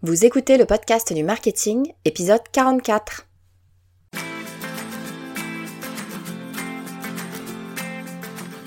Vous 0.00 0.24
écoutez 0.24 0.58
le 0.58 0.64
podcast 0.64 1.12
du 1.12 1.24
marketing, 1.24 1.92
épisode 2.04 2.42
44. 2.52 3.26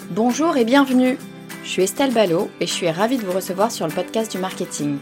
Bonjour 0.10 0.58
et 0.58 0.66
bienvenue. 0.66 1.18
Je 1.64 1.70
suis 1.70 1.84
Estelle 1.84 2.14
Ballot 2.14 2.50
et 2.60 2.68
je 2.68 2.74
suis 2.74 2.90
ravie 2.90 3.18
de 3.18 3.24
vous 3.24 3.32
recevoir 3.32 3.72
sur 3.72 3.88
le 3.88 3.94
podcast 3.94 4.30
du 4.30 4.40
marketing. 4.40 4.98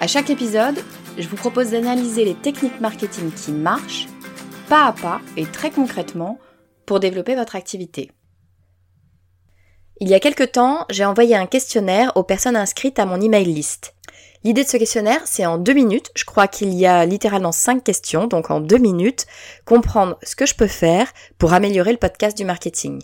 À 0.00 0.06
chaque 0.06 0.30
épisode, 0.30 0.78
je 1.18 1.26
vous 1.26 1.34
propose 1.34 1.72
d'analyser 1.72 2.24
les 2.24 2.36
techniques 2.36 2.80
marketing 2.80 3.32
qui 3.32 3.50
marchent, 3.50 4.06
pas 4.68 4.86
à 4.86 4.92
pas 4.92 5.20
et 5.36 5.46
très 5.46 5.72
concrètement, 5.72 6.38
pour 6.86 7.00
développer 7.00 7.34
votre 7.34 7.56
activité. 7.56 8.12
Il 10.00 10.08
y 10.08 10.14
a 10.14 10.20
quelque 10.20 10.44
temps, 10.44 10.86
j'ai 10.90 11.04
envoyé 11.04 11.34
un 11.34 11.46
questionnaire 11.46 12.12
aux 12.14 12.22
personnes 12.22 12.54
inscrites 12.54 13.00
à 13.00 13.04
mon 13.04 13.20
email 13.20 13.46
list. 13.46 13.96
L'idée 14.48 14.64
de 14.64 14.68
ce 14.70 14.78
questionnaire, 14.78 15.20
c'est 15.26 15.44
en 15.44 15.58
deux 15.58 15.74
minutes, 15.74 16.10
je 16.14 16.24
crois 16.24 16.48
qu'il 16.48 16.72
y 16.72 16.86
a 16.86 17.04
littéralement 17.04 17.52
cinq 17.52 17.84
questions, 17.84 18.26
donc 18.26 18.50
en 18.50 18.60
deux 18.60 18.78
minutes, 18.78 19.26
comprendre 19.66 20.16
ce 20.22 20.34
que 20.34 20.46
je 20.46 20.54
peux 20.54 20.66
faire 20.66 21.12
pour 21.36 21.52
améliorer 21.52 21.92
le 21.92 21.98
podcast 21.98 22.34
du 22.34 22.46
marketing. 22.46 23.02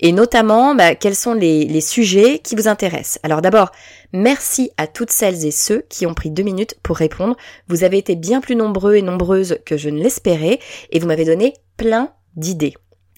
Et 0.00 0.12
notamment, 0.12 0.74
bah, 0.74 0.94
quels 0.94 1.14
sont 1.14 1.32
les, 1.32 1.64
les 1.64 1.80
sujets 1.80 2.40
qui 2.40 2.56
vous 2.56 2.68
intéressent. 2.68 3.18
Alors 3.22 3.40
d'abord, 3.40 3.72
merci 4.12 4.70
à 4.76 4.86
toutes 4.86 5.10
celles 5.10 5.46
et 5.46 5.50
ceux 5.50 5.82
qui 5.88 6.04
ont 6.04 6.12
pris 6.12 6.30
deux 6.30 6.42
minutes 6.42 6.76
pour 6.82 6.98
répondre. 6.98 7.38
Vous 7.68 7.84
avez 7.84 7.96
été 7.96 8.14
bien 8.14 8.42
plus 8.42 8.54
nombreux 8.54 8.96
et 8.96 9.00
nombreuses 9.00 9.60
que 9.64 9.78
je 9.78 9.88
ne 9.88 10.02
l'espérais, 10.02 10.58
et 10.90 10.98
vous 10.98 11.06
m'avez 11.06 11.24
donné 11.24 11.54
plein 11.78 12.12
d'idées. 12.36 12.74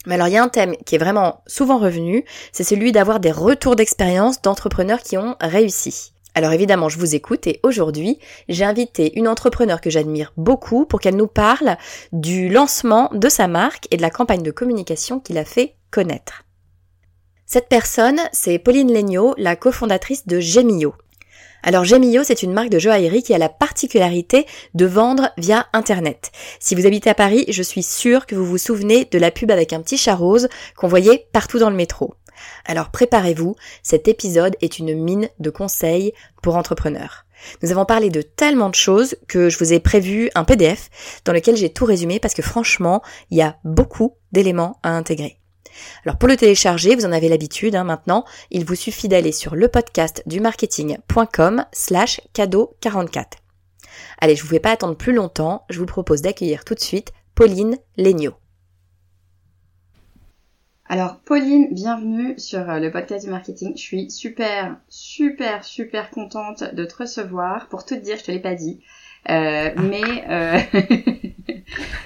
Mais 0.06 0.14
alors 0.14 0.28
il 0.28 0.34
y 0.34 0.36
a 0.36 0.44
un 0.44 0.48
thème 0.48 0.76
qui 0.86 0.94
est 0.94 0.98
vraiment 0.98 1.42
souvent 1.48 1.78
revenu, 1.78 2.24
c'est 2.52 2.62
celui 2.62 2.92
d'avoir 2.92 3.18
des 3.18 3.32
retours 3.32 3.74
d'expérience 3.74 4.40
d'entrepreneurs 4.42 5.02
qui 5.02 5.16
ont 5.16 5.34
réussi. 5.40 6.13
Alors 6.34 6.52
évidemment, 6.52 6.88
je 6.88 6.98
vous 6.98 7.14
écoute 7.14 7.46
et 7.46 7.60
aujourd'hui, 7.62 8.18
j'ai 8.48 8.64
invité 8.64 9.16
une 9.16 9.28
entrepreneur 9.28 9.80
que 9.80 9.88
j'admire 9.88 10.32
beaucoup 10.36 10.84
pour 10.84 11.00
qu'elle 11.00 11.16
nous 11.16 11.28
parle 11.28 11.76
du 12.12 12.48
lancement 12.48 13.08
de 13.14 13.28
sa 13.28 13.46
marque 13.46 13.86
et 13.92 13.96
de 13.96 14.02
la 14.02 14.10
campagne 14.10 14.42
de 14.42 14.50
communication 14.50 15.20
qu'il 15.20 15.38
a 15.38 15.44
fait 15.44 15.76
connaître. 15.92 16.44
Cette 17.46 17.68
personne, 17.68 18.20
c'est 18.32 18.58
Pauline 18.58 18.92
Legnaud, 18.92 19.34
la 19.38 19.54
cofondatrice 19.54 20.26
de 20.26 20.40
Gemio. 20.40 20.94
Alors 21.62 21.84
Gemio, 21.84 22.24
c'est 22.24 22.42
une 22.42 22.52
marque 22.52 22.68
de 22.68 22.80
joaillerie 22.80 23.22
qui 23.22 23.32
a 23.32 23.38
la 23.38 23.48
particularité 23.48 24.44
de 24.74 24.86
vendre 24.86 25.30
via 25.38 25.66
Internet. 25.72 26.32
Si 26.58 26.74
vous 26.74 26.84
habitez 26.84 27.10
à 27.10 27.14
Paris, 27.14 27.44
je 27.48 27.62
suis 27.62 27.84
sûre 27.84 28.26
que 28.26 28.34
vous 28.34 28.44
vous 28.44 28.58
souvenez 28.58 29.04
de 29.04 29.18
la 29.18 29.30
pub 29.30 29.52
avec 29.52 29.72
un 29.72 29.80
petit 29.80 29.96
chat 29.96 30.16
rose 30.16 30.48
qu'on 30.76 30.88
voyait 30.88 31.28
partout 31.32 31.60
dans 31.60 31.70
le 31.70 31.76
métro. 31.76 32.14
Alors 32.64 32.90
préparez-vous, 32.90 33.56
cet 33.82 34.08
épisode 34.08 34.56
est 34.60 34.78
une 34.78 34.94
mine 34.94 35.28
de 35.38 35.50
conseils 35.50 36.12
pour 36.42 36.56
entrepreneurs. 36.56 37.24
Nous 37.62 37.72
avons 37.72 37.84
parlé 37.84 38.10
de 38.10 38.22
tellement 38.22 38.70
de 38.70 38.74
choses 38.74 39.16
que 39.28 39.48
je 39.48 39.58
vous 39.58 39.72
ai 39.72 39.80
prévu 39.80 40.30
un 40.34 40.44
PDF 40.44 40.90
dans 41.24 41.32
lequel 41.32 41.56
j'ai 41.56 41.72
tout 41.72 41.84
résumé 41.84 42.20
parce 42.20 42.34
que 42.34 42.42
franchement, 42.42 43.02
il 43.30 43.38
y 43.38 43.42
a 43.42 43.56
beaucoup 43.64 44.16
d'éléments 44.32 44.78
à 44.82 44.90
intégrer. 44.90 45.38
Alors 46.04 46.18
pour 46.18 46.28
le 46.28 46.36
télécharger, 46.36 46.94
vous 46.94 47.04
en 47.04 47.12
avez 47.12 47.28
l'habitude 47.28 47.74
hein, 47.74 47.84
maintenant, 47.84 48.24
il 48.50 48.64
vous 48.64 48.76
suffit 48.76 49.08
d'aller 49.08 49.32
sur 49.32 49.56
le 49.56 49.68
podcast 49.68 50.22
du 50.26 50.40
marketing.com 50.40 51.64
slash 51.72 52.20
cadeau 52.32 52.76
44. 52.80 53.38
Allez, 54.20 54.36
je 54.36 54.42
vous 54.42 54.48
fais 54.48 54.60
pas 54.60 54.72
attendre 54.72 54.96
plus 54.96 55.12
longtemps, 55.12 55.64
je 55.70 55.78
vous 55.78 55.86
propose 55.86 56.22
d'accueillir 56.22 56.64
tout 56.64 56.74
de 56.74 56.80
suite 56.80 57.12
Pauline 57.34 57.76
Legnaud. 57.96 58.34
Alors 60.94 61.16
Pauline, 61.24 61.66
bienvenue 61.72 62.38
sur 62.38 62.70
euh, 62.70 62.78
le 62.78 62.88
podcast 62.88 63.24
du 63.24 63.30
marketing. 63.32 63.72
Je 63.74 63.82
suis 63.82 64.10
super, 64.12 64.76
super, 64.88 65.64
super 65.64 66.08
contente 66.08 66.72
de 66.72 66.84
te 66.84 66.94
recevoir. 66.98 67.66
Pour 67.66 67.84
tout 67.84 67.96
te 67.96 68.00
dire, 68.00 68.16
je 68.16 68.22
te 68.22 68.30
l'ai 68.30 68.38
pas 68.38 68.54
dit, 68.54 68.80
euh, 69.28 69.70
mais 69.76 70.24
euh, 70.28 70.58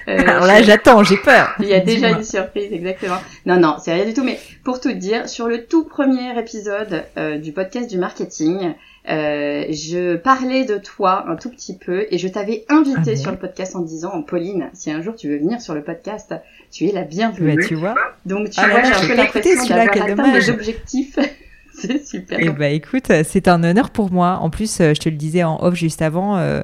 euh, 0.07 0.17
alors 0.17 0.45
là, 0.47 0.63
j'attends, 0.63 1.03
j'ai 1.03 1.17
peur. 1.17 1.53
Il 1.59 1.67
y 1.67 1.73
a 1.73 1.81
déjà 1.81 2.09
une 2.09 2.23
surprise, 2.23 2.71
exactement. 2.71 3.19
Non, 3.45 3.59
non, 3.59 3.75
c'est 3.79 3.93
rien 3.93 4.05
du 4.05 4.13
tout. 4.13 4.23
Mais 4.23 4.39
pour 4.63 4.79
tout 4.79 4.89
te 4.89 4.95
dire, 4.95 5.27
sur 5.27 5.47
le 5.47 5.65
tout 5.65 5.83
premier 5.83 6.39
épisode 6.39 7.03
euh, 7.17 7.37
du 7.37 7.51
podcast 7.51 7.89
du 7.89 7.97
marketing, 7.97 8.73
euh, 9.07 9.65
je 9.69 10.17
parlais 10.17 10.65
de 10.65 10.77
toi 10.77 11.25
un 11.27 11.35
tout 11.35 11.49
petit 11.49 11.77
peu 11.77 12.05
et 12.11 12.17
je 12.17 12.27
t'avais 12.27 12.65
invité 12.69 13.11
ah 13.13 13.15
sur 13.15 13.31
le 13.31 13.37
podcast 13.37 13.75
en 13.75 13.81
disant 13.81 14.21
Pauline, 14.21 14.69
si 14.73 14.91
un 14.91 15.01
jour 15.01 15.15
tu 15.15 15.29
veux 15.29 15.37
venir 15.37 15.61
sur 15.61 15.73
le 15.73 15.83
podcast, 15.83 16.33
tu 16.71 16.87
es 16.87 16.91
la 16.91 17.03
bienvenue. 17.03 17.55
Bah, 17.55 17.65
tu 17.65 17.75
vois. 17.75 17.95
Donc 18.25 18.49
tu 18.49 18.59
ah 18.59 18.67
vois, 18.67 18.83
j'ai 18.83 18.93
un 18.93 19.07
peu 19.07 19.15
l'impression 19.15 19.65
d'avoir 19.65 20.09
atteint 20.09 20.33
des 20.33 20.49
objectifs. 20.49 21.17
c'est 21.73 22.05
super. 22.05 22.39
Eh 22.41 22.49
bah 22.49 22.69
écoute, 22.69 23.11
c'est 23.23 23.47
un 23.47 23.63
honneur 23.63 23.89
pour 23.89 24.11
moi. 24.11 24.39
En 24.41 24.49
plus, 24.49 24.81
euh, 24.81 24.93
je 24.93 24.99
te 24.99 25.09
le 25.09 25.15
disais 25.15 25.43
en 25.43 25.57
off 25.61 25.75
juste 25.75 26.01
avant. 26.01 26.37
Euh, 26.37 26.61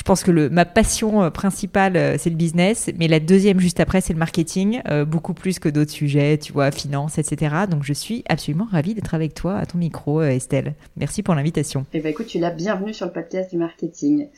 je 0.00 0.02
pense 0.02 0.22
que 0.22 0.48
ma 0.48 0.64
passion 0.64 1.22
euh, 1.22 1.28
principale, 1.28 1.94
euh, 1.98 2.16
c'est 2.18 2.30
le 2.30 2.36
business, 2.36 2.88
mais 2.98 3.06
la 3.06 3.20
deuxième 3.20 3.60
juste 3.60 3.80
après, 3.80 4.00
c'est 4.00 4.14
le 4.14 4.18
marketing, 4.18 4.80
euh, 4.88 5.04
beaucoup 5.04 5.34
plus 5.34 5.58
que 5.58 5.68
d'autres 5.68 5.90
sujets, 5.90 6.38
tu 6.38 6.54
vois, 6.54 6.70
finance, 6.70 7.18
etc. 7.18 7.54
Donc 7.70 7.82
je 7.84 7.92
suis 7.92 8.24
absolument 8.26 8.66
ravie 8.72 8.94
d'être 8.94 9.12
avec 9.12 9.34
toi 9.34 9.56
à 9.56 9.66
ton 9.66 9.76
micro, 9.76 10.22
Estelle. 10.22 10.72
Merci 10.96 11.22
pour 11.22 11.34
l'invitation. 11.34 11.84
Eh 11.92 12.00
ben 12.00 12.08
écoute, 12.08 12.28
tu 12.28 12.38
l'as 12.38 12.50
bienvenue 12.50 12.94
sur 12.94 13.04
le 13.04 13.12
podcast 13.12 13.50
du 13.50 13.58
marketing. 13.58 14.28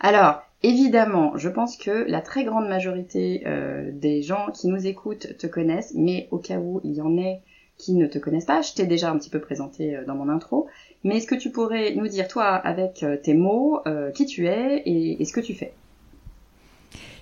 Alors, 0.00 0.42
Évidemment, 0.64 1.36
je 1.36 1.48
pense 1.48 1.76
que 1.76 2.04
la 2.10 2.20
très 2.20 2.42
grande 2.42 2.66
majorité 2.68 3.44
des 3.92 4.22
gens 4.22 4.48
qui 4.52 4.66
nous 4.66 4.88
écoutent 4.88 5.36
te 5.38 5.46
connaissent, 5.46 5.92
mais 5.94 6.26
au 6.32 6.38
cas 6.38 6.58
où 6.58 6.80
il 6.82 6.94
y 6.94 7.00
en 7.00 7.16
ait 7.16 7.42
qui 7.76 7.94
ne 7.94 8.08
te 8.08 8.18
connaissent 8.18 8.46
pas, 8.46 8.60
je 8.60 8.74
t'ai 8.74 8.84
déjà 8.84 9.08
un 9.08 9.18
petit 9.18 9.30
peu 9.30 9.38
présenté 9.40 9.96
dans 10.08 10.16
mon 10.16 10.28
intro, 10.28 10.66
mais 11.04 11.18
est-ce 11.18 11.26
que 11.26 11.34
tu 11.34 11.50
pourrais 11.50 11.94
nous 11.94 12.08
dire, 12.08 12.28
toi, 12.28 12.54
avec 12.54 13.02
euh, 13.02 13.16
tes 13.16 13.34
mots, 13.34 13.80
euh, 13.86 14.10
qui 14.10 14.26
tu 14.26 14.46
es 14.46 14.82
et, 14.84 15.24
ce 15.24 15.32
que 15.32 15.40
tu 15.40 15.54
fais? 15.54 15.72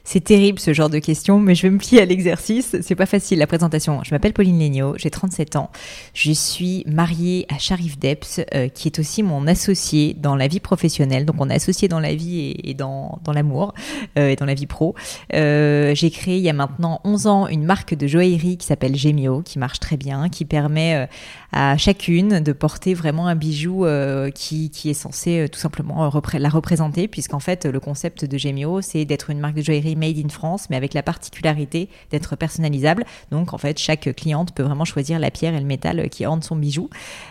C'est 0.09 0.21
terrible 0.21 0.61
ce 0.61 0.73
genre 0.73 0.89
de 0.89 1.01
questions, 1.01 1.41
mais 1.41 1.57
je 1.57 1.63
vais 1.63 1.71
me 1.71 1.79
plier 1.79 2.01
à 2.01 2.05
l'exercice. 2.05 2.77
C'est 2.81 2.95
pas 2.95 3.07
facile 3.07 3.41
la 3.41 3.49
présentation. 3.49 4.05
Je 4.05 4.15
m'appelle 4.15 4.33
Pauline 4.33 4.61
Legnaud, 4.61 4.95
j'ai 4.97 5.11
37 5.11 5.57
ans. 5.57 5.69
Je 6.15 6.31
suis 6.31 6.85
mariée 6.87 7.45
à 7.53 7.59
Sharif 7.59 7.99
Debs, 7.99 8.47
euh, 8.55 8.69
qui 8.69 8.87
est 8.87 9.01
aussi 9.01 9.25
mon 9.25 9.49
associé 9.49 10.15
dans 10.15 10.37
la 10.37 10.47
vie 10.47 10.61
professionnelle. 10.61 11.25
Donc 11.25 11.35
on 11.41 11.51
est 11.51 11.57
associé 11.57 11.89
dans 11.89 11.99
la 11.99 12.15
vie 12.15 12.55
et, 12.63 12.75
dans, 12.75 13.19
l'amour 13.35 13.75
euh, 14.17 14.29
et 14.29 14.37
dans 14.37 14.47
la 14.47 14.55
vie 14.55 14.67
pro. 14.67 14.95
J'ai 15.33 16.11
créé 16.13 16.37
il 16.37 16.43
y 16.43 16.51
a 16.51 16.53
maintenant 16.53 17.01
11 17.03 17.27
ans 17.27 17.49
une 17.49 17.65
marque 17.65 17.95
de 17.95 18.07
joaillerie 18.07 18.59
qui 18.59 18.67
s'appelle 18.67 18.95
Gemio, 18.95 19.43
qui 19.43 19.59
marche 19.59 19.81
très 19.81 19.97
bien, 19.97 20.29
qui 20.29 20.45
permet 20.45 21.09
à 21.57 21.79
chacune 21.79 22.41
de 22.41 22.53
porter 22.53 22.93
vraiment 22.93 23.29
un 23.29 23.35
bijou 23.35 23.87
euh, 23.87 24.31
qui, 24.31 24.69
qui 24.69 24.91
est 24.91 24.95
censé 24.95 25.47
tout 25.51 25.59
simplement 25.59 26.11
la 26.35 26.49
représenter, 26.51 27.09
puisqu'en 27.09 27.41
fait 27.41 27.65
le 27.65 27.81
concept 27.81 28.27
de 28.27 28.37
Gemio, 28.37 28.83
c'est 28.83 29.07
d'être 29.07 29.31
une 29.31 29.41
marque 29.41 29.55
de 29.55 29.63
joaillerie 29.63 29.97
made 29.97 30.19
in 30.19 30.29
France, 30.29 30.69
mais 30.69 30.77
avec 30.77 30.93
la 30.93 31.03
particularité 31.03 31.89
d'être 32.11 32.37
personnalisable. 32.37 33.05
Donc 33.31 33.55
en 33.55 33.59
fait, 33.59 33.79
chaque 33.79 34.15
cliente 34.15 34.55
peut 34.55 34.63
vraiment 34.63 34.85
choisir 34.85 35.19
la 35.19 35.31
pierre 35.31 35.55
et 35.55 35.61
le 35.61 35.65
métal 35.65 36.11
qui 36.11 36.27
orne 36.27 36.43
son 36.43 36.57
bijou. 36.57 36.91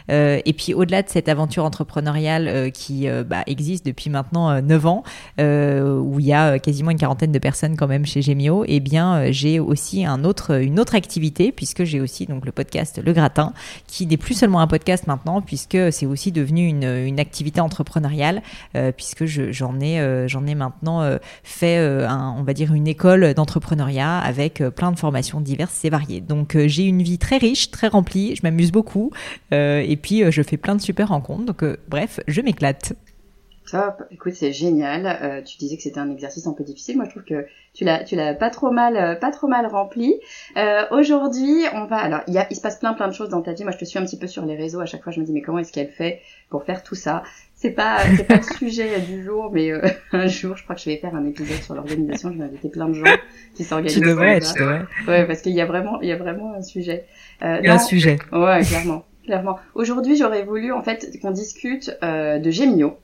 Euh, 0.10 0.40
et 0.46 0.54
puis 0.54 0.74
au-delà 0.74 1.04
de 1.04 1.10
cette 1.10 1.30
aventure 1.30 1.66
entrepreneuriale 1.66 2.48
euh, 2.48 2.70
qui 2.70 3.08
euh, 3.08 3.24
bah, 3.24 3.44
existe 3.48 3.86
depuis 3.86 4.10
maintenant 4.10 4.62
9 4.62 4.86
ans, 4.88 5.04
où 5.38 6.20
il 6.20 6.26
y 6.26 6.34
a 6.34 6.60
quasiment 6.60 6.92
une 6.92 6.98
quarantaine 6.98 7.32
de 7.32 7.40
personnes 7.40 7.76
quand 7.76 7.88
même 7.88 8.06
chez 8.06 8.22
Gemio, 8.22 8.64
et 8.64 8.76
eh 8.76 8.80
bien 8.80 9.32
j'ai 9.32 9.60
aussi 9.60 10.06
un 10.06 10.24
autre, 10.24 10.62
une 10.62 10.80
autre 10.80 10.96
activité, 10.96 11.52
puisque 11.52 11.84
j'ai 11.84 12.02
aussi 12.02 12.26
donc 12.26 12.46
le 12.46 12.52
podcast 12.52 13.02
Le 13.04 13.14
Gratin, 13.14 13.54
qui 13.88 14.06
plus 14.18 14.36
seulement 14.36 14.60
un 14.60 14.68
podcast 14.68 15.08
maintenant, 15.08 15.42
puisque 15.42 15.78
c'est 15.92 16.06
aussi 16.06 16.32
devenu 16.32 16.68
une, 16.68 17.20
activité 17.20 17.62
entrepreneuriale, 17.62 18.42
puisque 18.98 19.26
j'en 19.26 19.80
ai, 19.80 20.28
j'en 20.28 20.46
ai 20.46 20.56
maintenant 20.56 21.18
fait 21.44 21.78
un, 21.78 22.36
on 22.38 22.44
va 22.44 22.54
dire 22.54 22.74
une 22.74 22.88
école 22.88 23.34
d'entrepreneuriat 23.34 24.20
avec 24.20 24.62
euh, 24.62 24.72
plein 24.72 24.92
de 24.92 25.00
formations 25.00 25.42
diverses 25.42 25.86
et 25.86 25.90
variées. 25.90 26.22
Donc 26.22 26.56
euh, 26.56 26.68
j'ai 26.68 26.84
une 26.84 27.02
vie 27.02 27.18
très 27.18 27.38
riche, 27.38 27.72
très 27.72 27.88
remplie, 27.88 28.36
je 28.36 28.42
m'amuse 28.44 28.72
beaucoup 28.72 29.12
euh, 29.54 29.84
et 29.86 29.96
puis 29.96 30.30
je 30.32 30.42
fais 30.42 30.58
plein 30.58 30.76
de 30.76 30.82
super 30.82 31.10
rencontres. 31.10 31.46
Donc 31.46 31.64
bref, 31.88 32.20
je 32.28 32.42
m'éclate. 32.42 32.94
Top. 33.70 34.04
Écoute, 34.12 34.34
c'est 34.36 34.54
génial. 34.54 35.44
tu 35.44 35.58
disais 35.58 35.76
que 35.76 35.82
c'était 35.82 36.00
un 36.00 36.12
exercice 36.12 36.46
un 36.46 36.54
peu 36.54 36.64
difficile. 36.64 36.98
Moi, 36.98 37.06
je 37.06 37.10
trouve 37.12 37.24
que 37.24 37.48
tu 37.76 37.84
l'as, 37.84 38.04
tu 38.04 38.16
l'as 38.16 38.34
pas 38.34 38.50
trop 38.50 38.72
mal, 38.72 39.20
pas 39.20 39.32
trop 39.32 39.48
mal 39.48 39.68
rempli. 39.68 40.16
aujourd'hui, 40.92 41.66
on 41.74 41.86
va. 41.86 41.98
Alors, 41.98 42.22
il, 42.28 42.34
y 42.34 42.40
a, 42.40 42.48
il 42.50 42.56
se 42.56 42.62
passe 42.62 42.80
plein, 42.80 42.94
plein 42.94 43.08
de 43.08 43.14
choses 43.14 43.30
dans 43.30 43.42
ta 43.42 43.54
vie. 43.54 43.64
Moi, 43.64 43.74
je 43.74 43.78
te 43.78 43.86
suis 43.86 44.00
un 44.00 44.06
petit 44.06 44.18
peu 44.18 44.28
sur 44.28 44.46
les 44.46 44.56
réseaux. 44.56 44.80
À 44.80 44.86
chaque 44.86 45.04
fois, 45.04 45.12
je 45.12 45.20
me 45.20 45.26
dis, 45.26 45.34
mais 45.34 45.42
comment 45.42 45.60
est-ce 45.60 45.72
qu'elle 45.72 45.90
fait 45.90 46.22
pour 46.50 46.64
faire 46.64 46.82
tout 46.82 46.96
ça? 46.96 47.24
C'est 47.56 47.72
pas 47.72 48.00
c'est 48.16 48.28
pas 48.28 48.36
le 48.36 48.58
sujet 48.58 49.00
du 49.00 49.24
jour, 49.24 49.50
mais 49.52 49.72
euh, 49.72 49.82
un 50.12 50.28
jour, 50.28 50.58
je 50.58 50.64
crois 50.64 50.76
que 50.76 50.82
je 50.82 50.90
vais 50.90 50.98
faire 50.98 51.16
un 51.16 51.26
épisode 51.26 51.62
sur 51.62 51.74
l'organisation. 51.74 52.32
Je 52.32 52.38
vais 52.38 52.44
inviter 52.44 52.70
plein 52.70 52.90
de 52.90 52.94
gens 52.94 53.06
qui 53.56 53.64
s'organisent. 53.64 53.94
Tu 53.94 54.02
devrais, 54.02 54.40
tu 54.42 54.54
devrais. 54.60 54.86
Ouais, 55.08 55.26
parce 55.26 55.42
qu'il 55.42 55.54
y 55.54 55.62
a 55.62 55.66
vraiment 55.66 56.02
il 56.02 56.10
y 56.10 56.12
a 56.12 56.18
vraiment 56.18 56.54
un 56.54 56.62
sujet. 56.62 57.06
Euh, 57.42 57.60
il 57.62 57.66
y 57.66 57.70
a 57.70 57.76
un 57.76 57.80
sujet. 57.80 58.18
Ouais, 58.32 58.62
clairement, 58.62 59.06
clairement. 59.24 59.58
Aujourd'hui, 59.74 60.18
j'aurais 60.18 60.44
voulu 60.44 60.74
en 60.74 60.84
fait 60.84 61.18
qu'on 61.22 61.32
discute 61.32 61.98
euh, 62.04 62.40
de 62.40 62.52
Gemio 62.52 62.98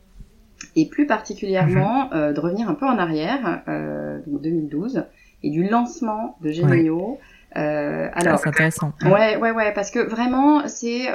et 0.75 0.87
plus 0.87 1.05
particulièrement 1.05 2.05
mhm. 2.05 2.13
euh, 2.13 2.33
de 2.33 2.39
revenir 2.39 2.69
un 2.69 2.75
peu 2.75 2.85
en 2.85 2.97
arrière, 2.97 3.63
euh, 3.67 4.19
2012, 4.27 5.05
et 5.43 5.49
du 5.49 5.67
lancement 5.67 6.37
de 6.41 6.51
Gemio. 6.51 7.19
Euh, 7.57 8.07
alors, 8.13 8.39
c'est 8.39 8.49
intéressant. 8.49 8.93
Ouais, 9.03 9.37
ouais, 9.37 9.51
ouais, 9.51 9.73
parce 9.73 9.91
que 9.91 9.99
vraiment, 9.99 10.67
c'est 10.67 11.07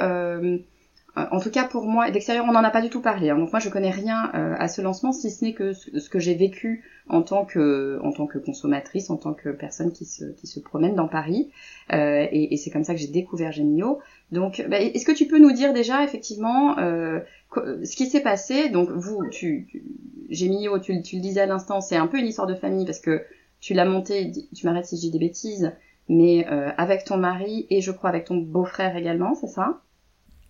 en 1.31 1.39
tout 1.39 1.49
cas 1.49 1.63
pour 1.63 1.87
moi, 1.87 2.11
d'extérieur, 2.11 2.45
on 2.47 2.51
n'en 2.51 2.63
a 2.63 2.69
pas 2.69 2.81
du 2.81 2.91
tout 2.91 3.01
parlé. 3.01 3.31
Hein. 3.31 3.39
donc 3.39 3.51
moi, 3.51 3.59
je 3.59 3.69
connais 3.69 3.89
rien 3.89 4.29
à 4.33 4.67
ce 4.67 4.83
lancement, 4.83 5.11
si 5.11 5.31
ce 5.31 5.43
n'est 5.43 5.53
que 5.53 5.73
ce, 5.73 6.09
que 6.11 6.19
j'ai 6.19 6.35
vécu 6.35 6.83
en 7.09 7.23
tant 7.23 7.43
que 7.43 7.99
en 8.03 8.11
tant 8.11 8.27
que 8.27 8.37
consommatrice, 8.37 9.09
en 9.09 9.17
tant 9.17 9.33
que 9.33 9.49
personne 9.49 9.91
qui 9.91 10.05
se 10.05 10.25
qui 10.33 10.45
se 10.45 10.59
promène 10.59 10.93
dans 10.93 11.07
Paris. 11.07 11.49
et, 11.91 12.53
et 12.53 12.57
c'est 12.57 12.69
comme 12.69 12.83
ça 12.83 12.93
que 12.93 12.99
j'ai 12.99 13.07
découvert 13.07 13.51
Gemio. 13.51 13.99
Donc, 14.31 14.65
bah, 14.69 14.79
est-ce 14.79 15.05
que 15.05 15.11
tu 15.11 15.25
peux 15.25 15.39
nous 15.39 15.51
dire 15.51 15.73
déjà 15.73 16.03
effectivement 16.03 16.77
euh, 16.79 17.19
ce 17.55 17.95
qui 17.95 18.07
s'est 18.07 18.21
passé? 18.21 18.69
Donc, 18.69 18.89
vous, 18.89 19.25
tu, 19.29 19.67
tu 19.71 19.81
tu 20.29 21.15
le 21.15 21.21
disais 21.21 21.41
à 21.41 21.45
l'instant, 21.45 21.79
c'est 21.81 21.95
un 21.95 22.07
peu 22.07 22.19
une 22.19 22.27
histoire 22.27 22.47
de 22.47 22.55
famille 22.55 22.85
parce 22.85 22.99
que 22.99 23.23
tu 23.59 23.73
l'as 23.73 23.85
monté. 23.85 24.31
Tu 24.53 24.65
m'arrêtes 24.65 24.85
si 24.85 24.97
je 24.97 25.01
dis 25.01 25.11
des 25.11 25.19
bêtises 25.19 25.71
mais 26.09 26.47
euh, 26.49 26.71
avec 26.77 27.03
ton 27.03 27.17
mari 27.17 27.67
et 27.69 27.81
je 27.81 27.91
crois 27.91 28.09
avec 28.09 28.25
ton 28.25 28.37
beau-frère 28.37 28.95
également, 28.95 29.35
c'est 29.35 29.47
ça? 29.47 29.81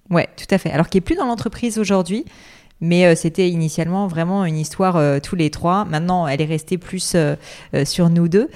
Ouais, 0.10 0.28
tout 0.38 0.46
à 0.52 0.58
fait. 0.58 0.72
Alors 0.72 0.88
qui 0.88 1.00
est 1.00 1.02
plus 1.02 1.16
dans 1.16 1.26
l'entreprise 1.26 1.80
aujourd'hui, 1.80 2.26
mais 2.82 3.06
euh, 3.06 3.16
c'était 3.16 3.50
initialement 3.50 4.08
vraiment 4.08 4.46
une 4.46 4.58
histoire 4.58 4.98
euh, 4.98 5.20
tous 5.22 5.36
les 5.36 5.50
trois. 5.50 5.86
Maintenant, 5.86 6.28
elle 6.28 6.42
est 6.42 6.46
restée 6.46 6.78
plus 6.78 7.14
euh, 7.16 7.36
sur 7.86 8.10
nous 8.10 8.28
deux, 8.28 8.50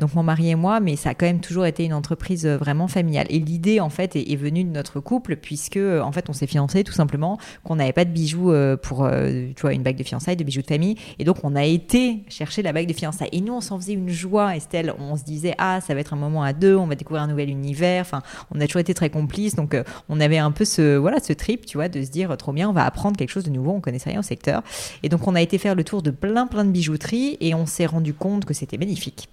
donc 0.00 0.14
mon 0.14 0.22
mari 0.22 0.50
et 0.50 0.54
moi, 0.54 0.80
mais 0.80 0.96
ça 0.96 1.10
a 1.10 1.14
quand 1.14 1.26
même 1.26 1.40
toujours 1.40 1.66
été 1.66 1.84
une 1.84 1.92
entreprise 1.92 2.46
vraiment 2.46 2.88
familiale. 2.88 3.26
Et 3.30 3.38
l'idée, 3.38 3.80
en 3.80 3.88
fait, 3.88 4.16
est, 4.16 4.36
venue 4.36 4.64
de 4.64 4.70
notre 4.70 5.00
couple, 5.00 5.36
puisque, 5.36 5.78
en 5.78 6.12
fait, 6.12 6.28
on 6.28 6.32
s'est 6.32 6.46
fiancés 6.46 6.84
tout 6.84 6.92
simplement, 6.92 7.38
qu'on 7.62 7.76
n'avait 7.76 7.92
pas 7.92 8.04
de 8.04 8.10
bijoux 8.10 8.52
pour, 8.82 9.08
tu 9.08 9.60
vois, 9.60 9.72
une 9.72 9.82
bague 9.82 9.96
de 9.96 10.02
fiançailles, 10.02 10.36
de 10.36 10.44
bijoux 10.44 10.62
de 10.62 10.66
famille. 10.66 10.96
Et 11.18 11.24
donc, 11.24 11.38
on 11.42 11.54
a 11.56 11.64
été 11.64 12.24
chercher 12.28 12.62
la 12.62 12.72
bague 12.72 12.88
de 12.88 12.92
fiançailles. 12.92 13.28
Et 13.32 13.40
nous, 13.40 13.54
on 13.54 13.60
s'en 13.60 13.78
faisait 13.78 13.94
une 13.94 14.08
joie, 14.08 14.56
Estelle. 14.56 14.92
On 14.98 15.16
se 15.16 15.24
disait, 15.24 15.54
ah, 15.58 15.80
ça 15.80 15.94
va 15.94 16.00
être 16.00 16.12
un 16.12 16.18
moment 16.18 16.42
à 16.42 16.52
deux, 16.52 16.76
on 16.76 16.86
va 16.86 16.94
découvrir 16.94 17.22
un 17.22 17.28
nouvel 17.28 17.50
univers. 17.50 18.02
Enfin, 18.02 18.22
on 18.54 18.60
a 18.60 18.66
toujours 18.66 18.80
été 18.80 18.94
très 18.94 19.10
complices. 19.10 19.54
Donc, 19.54 19.76
on 20.08 20.20
avait 20.20 20.38
un 20.38 20.50
peu 20.50 20.64
ce, 20.64 20.96
voilà, 20.96 21.20
ce 21.20 21.32
trip, 21.32 21.66
tu 21.66 21.78
vois, 21.78 21.88
de 21.88 22.02
se 22.02 22.10
dire, 22.10 22.36
trop 22.36 22.52
bien, 22.52 22.68
on 22.68 22.72
va 22.72 22.84
apprendre 22.84 23.16
quelque 23.16 23.30
chose 23.30 23.44
de 23.44 23.50
nouveau 23.50 23.63
on 23.72 23.80
connaissait 23.80 24.10
rien 24.10 24.20
au 24.20 24.24
secteur. 24.24 24.62
Et 25.02 25.08
donc 25.08 25.26
on 25.26 25.34
a 25.34 25.42
été 25.42 25.58
faire 25.58 25.74
le 25.74 25.84
tour 25.84 26.02
de 26.02 26.10
plein 26.10 26.46
plein 26.46 26.64
de 26.64 26.70
bijouteries 26.70 27.36
et 27.40 27.54
on 27.54 27.66
s'est 27.66 27.86
rendu 27.86 28.14
compte 28.14 28.44
que 28.44 28.54
c'était 28.54 28.78
magnifique 28.78 29.28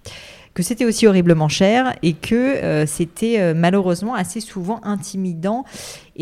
que 0.54 0.62
c'était 0.62 0.84
aussi 0.84 1.06
horriblement 1.06 1.48
cher 1.48 1.94
et 2.02 2.12
que 2.12 2.34
euh, 2.34 2.86
c'était 2.86 3.40
euh, 3.40 3.54
malheureusement 3.56 4.14
assez 4.14 4.40
souvent 4.40 4.80
intimidant. 4.84 5.64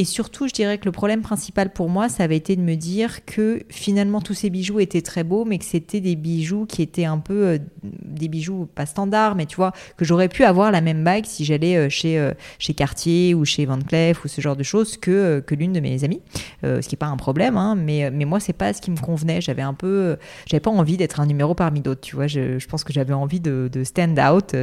Et 0.00 0.04
surtout, 0.04 0.48
je 0.48 0.54
dirais 0.54 0.78
que 0.78 0.86
le 0.86 0.92
problème 0.92 1.20
principal 1.20 1.70
pour 1.74 1.90
moi, 1.90 2.08
ça 2.08 2.24
avait 2.24 2.38
été 2.38 2.56
de 2.56 2.62
me 2.62 2.74
dire 2.74 3.26
que 3.26 3.62
finalement 3.68 4.22
tous 4.22 4.32
ces 4.32 4.48
bijoux 4.48 4.80
étaient 4.80 5.02
très 5.02 5.24
beaux, 5.24 5.44
mais 5.44 5.58
que 5.58 5.66
c'était 5.66 6.00
des 6.00 6.16
bijoux 6.16 6.64
qui 6.64 6.80
étaient 6.80 7.04
un 7.04 7.18
peu 7.18 7.34
euh, 7.34 7.58
des 7.82 8.28
bijoux 8.28 8.66
pas 8.74 8.86
standards, 8.86 9.34
mais 9.34 9.44
tu 9.44 9.56
vois, 9.56 9.72
que 9.98 10.06
j'aurais 10.06 10.30
pu 10.30 10.44
avoir 10.44 10.70
la 10.70 10.80
même 10.80 11.04
bague 11.04 11.26
si 11.26 11.44
j'allais 11.44 11.90
chez, 11.90 12.30
chez 12.58 12.72
Cartier 12.72 13.34
ou 13.34 13.44
chez 13.44 13.66
Van 13.66 13.78
Cleef 13.78 14.24
ou 14.24 14.28
ce 14.28 14.40
genre 14.40 14.56
de 14.56 14.62
choses 14.62 14.96
que, 14.96 15.40
que 15.46 15.54
l'une 15.54 15.74
de 15.74 15.80
mes 15.80 16.02
amies. 16.02 16.22
ce 16.62 16.80
qui 16.80 16.94
n'est 16.94 16.98
pas 16.98 17.08
un 17.08 17.18
problème, 17.18 17.58
hein, 17.58 17.74
mais, 17.74 18.10
mais 18.10 18.24
moi, 18.24 18.40
c'est 18.40 18.54
pas 18.54 18.72
ce 18.72 18.80
qui 18.80 18.90
me 18.90 18.96
convenait. 18.96 19.42
J'avais 19.42 19.60
un 19.60 19.74
peu, 19.74 20.16
j'avais 20.46 20.60
pas 20.60 20.70
envie 20.70 20.96
d'être 20.96 21.20
un 21.20 21.26
numéro 21.26 21.54
parmi 21.54 21.82
d'autres, 21.82 22.00
tu 22.00 22.16
vois. 22.16 22.26
Je, 22.26 22.58
je 22.58 22.66
pense 22.66 22.84
que 22.84 22.92
j'avais 22.94 23.12
envie 23.12 23.40
de, 23.40 23.68
de 23.70 23.84
stand 23.84 24.18
out, 24.18 24.56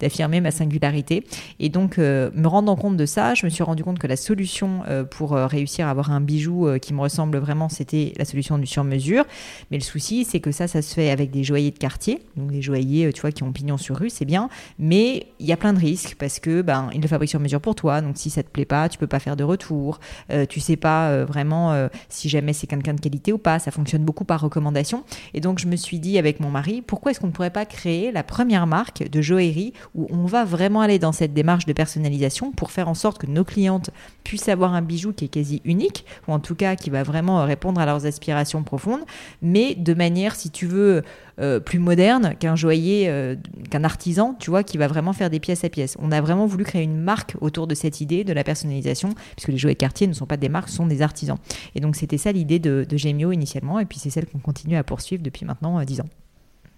d'affirmer 0.00 0.40
ma 0.40 0.50
singularité. 0.50 1.24
Et 1.60 1.68
donc, 1.68 1.98
euh, 1.98 2.30
me 2.34 2.48
rendant 2.48 2.74
compte 2.74 2.96
de 2.96 3.06
ça, 3.06 3.34
je 3.34 3.46
me 3.46 3.50
suis 3.50 3.62
rendu 3.62 3.84
compte 3.84 4.00
que 4.00 4.08
la 4.08 4.16
solution 4.16 4.71
euh, 4.88 5.04
pour 5.04 5.34
euh, 5.34 5.46
réussir 5.46 5.86
à 5.86 5.90
avoir 5.90 6.10
un 6.10 6.20
bijou 6.20 6.68
qui 6.80 6.94
me 6.94 7.00
ressemble 7.00 7.38
vraiment, 7.38 7.68
c'était 7.68 8.12
la 8.16 8.24
solution 8.24 8.58
du 8.58 8.66
sur-mesure. 8.66 9.24
Mais 9.70 9.78
le 9.78 9.82
souci, 9.82 10.24
c'est 10.24 10.40
que 10.40 10.52
ça, 10.52 10.68
ça 10.68 10.82
se 10.82 10.94
fait 10.94 11.10
avec 11.10 11.30
des 11.30 11.44
joailliers 11.44 11.70
de 11.70 11.78
quartier, 11.78 12.22
donc 12.36 12.50
des 12.50 12.62
joailliers, 12.62 13.12
tu 13.12 13.20
vois, 13.20 13.32
qui 13.32 13.42
ont 13.42 13.52
pignon 13.52 13.76
sur 13.76 13.96
rue, 13.96 14.10
c'est 14.10 14.24
bien. 14.24 14.48
Mais 14.78 15.26
il 15.38 15.46
y 15.46 15.52
a 15.52 15.56
plein 15.56 15.72
de 15.72 15.78
risques 15.78 16.16
parce 16.18 16.38
que 16.38 16.62
ben, 16.62 16.90
ils 16.94 17.00
le 17.00 17.08
fabriquent 17.08 17.30
sur 17.30 17.40
mesure 17.40 17.60
pour 17.60 17.74
toi. 17.74 18.00
Donc, 18.00 18.16
si 18.16 18.30
ça 18.30 18.42
te 18.42 18.48
plaît 18.48 18.64
pas, 18.64 18.88
tu 18.88 18.98
peux 18.98 19.06
pas 19.06 19.20
faire 19.20 19.36
de 19.36 19.44
retour. 19.44 20.00
tu 20.48 20.60
sais 20.60 20.76
pas 20.76 21.24
vraiment 21.24 21.88
si 22.08 22.28
jamais 22.28 22.52
c'est 22.52 22.66
quelqu'un 22.66 22.94
de 22.94 23.00
qualité 23.00 23.32
ou 23.32 23.38
pas. 23.38 23.58
Ça 23.58 23.70
fonctionne 23.70 24.04
beaucoup 24.04 24.24
par 24.24 24.40
recommandation. 24.40 25.04
Et 25.34 25.40
donc, 25.40 25.58
je 25.58 25.66
me 25.66 25.76
suis 25.76 25.98
dit 25.98 26.18
avec 26.18 26.40
mon 26.40 26.50
mari, 26.50 26.82
pourquoi 26.82 27.10
est-ce 27.10 27.20
qu'on 27.20 27.28
ne 27.28 27.32
pourrait 27.32 27.50
pas 27.50 27.66
créer 27.66 28.12
la 28.12 28.22
première 28.22 28.66
marque 28.66 29.08
de 29.08 29.22
joaillerie 29.22 29.72
où 29.94 30.06
on 30.10 30.26
va 30.26 30.44
vraiment 30.44 30.80
aller 30.80 30.98
dans 30.98 31.12
cette 31.12 31.34
démarche 31.34 31.66
de 31.66 31.72
personnalisation 31.72 32.52
pour 32.52 32.70
faire 32.70 32.88
en 32.88 32.94
sorte 32.94 33.18
que 33.18 33.26
nos 33.26 33.44
clientes 33.44 33.90
puissent 34.24 34.48
avoir 34.52 34.74
un 34.74 34.82
bijou 34.82 35.12
qui 35.12 35.24
est 35.24 35.28
quasi 35.28 35.60
unique, 35.64 36.04
ou 36.28 36.32
en 36.32 36.38
tout 36.38 36.54
cas 36.54 36.76
qui 36.76 36.90
va 36.90 37.02
vraiment 37.02 37.44
répondre 37.44 37.80
à 37.80 37.86
leurs 37.86 38.06
aspirations 38.06 38.62
profondes, 38.62 39.02
mais 39.40 39.74
de 39.74 39.94
manière, 39.94 40.36
si 40.36 40.50
tu 40.50 40.66
veux, 40.66 41.02
euh, 41.40 41.60
plus 41.60 41.78
moderne 41.78 42.34
qu'un 42.38 42.54
joaillier, 42.54 43.06
euh, 43.08 43.36
qu'un 43.70 43.84
artisan, 43.84 44.36
tu 44.38 44.50
vois, 44.50 44.62
qui 44.62 44.78
va 44.78 44.86
vraiment 44.86 45.12
faire 45.12 45.30
des 45.30 45.40
pièces 45.40 45.64
à 45.64 45.68
pièces. 45.68 45.96
On 46.00 46.12
a 46.12 46.20
vraiment 46.20 46.46
voulu 46.46 46.64
créer 46.64 46.82
une 46.82 47.00
marque 47.00 47.36
autour 47.40 47.66
de 47.66 47.74
cette 47.74 48.00
idée 48.00 48.22
de 48.22 48.32
la 48.32 48.44
personnalisation, 48.44 49.10
puisque 49.36 49.48
les 49.48 49.58
jouets 49.58 49.74
quartier 49.74 50.06
ne 50.06 50.12
sont 50.12 50.26
pas 50.26 50.36
des 50.36 50.48
marques, 50.48 50.68
sont 50.68 50.86
des 50.86 51.02
artisans. 51.02 51.38
Et 51.74 51.80
donc 51.80 51.96
c'était 51.96 52.18
ça 52.18 52.32
l'idée 52.32 52.58
de, 52.58 52.86
de 52.88 52.96
Gemio 52.96 53.32
initialement, 53.32 53.80
et 53.80 53.86
puis 53.86 53.98
c'est 53.98 54.10
celle 54.10 54.26
qu'on 54.26 54.38
continue 54.38 54.76
à 54.76 54.84
poursuivre 54.84 55.22
depuis 55.22 55.44
maintenant 55.44 55.78
euh, 55.78 55.84
10 55.84 56.02
ans. 56.02 56.08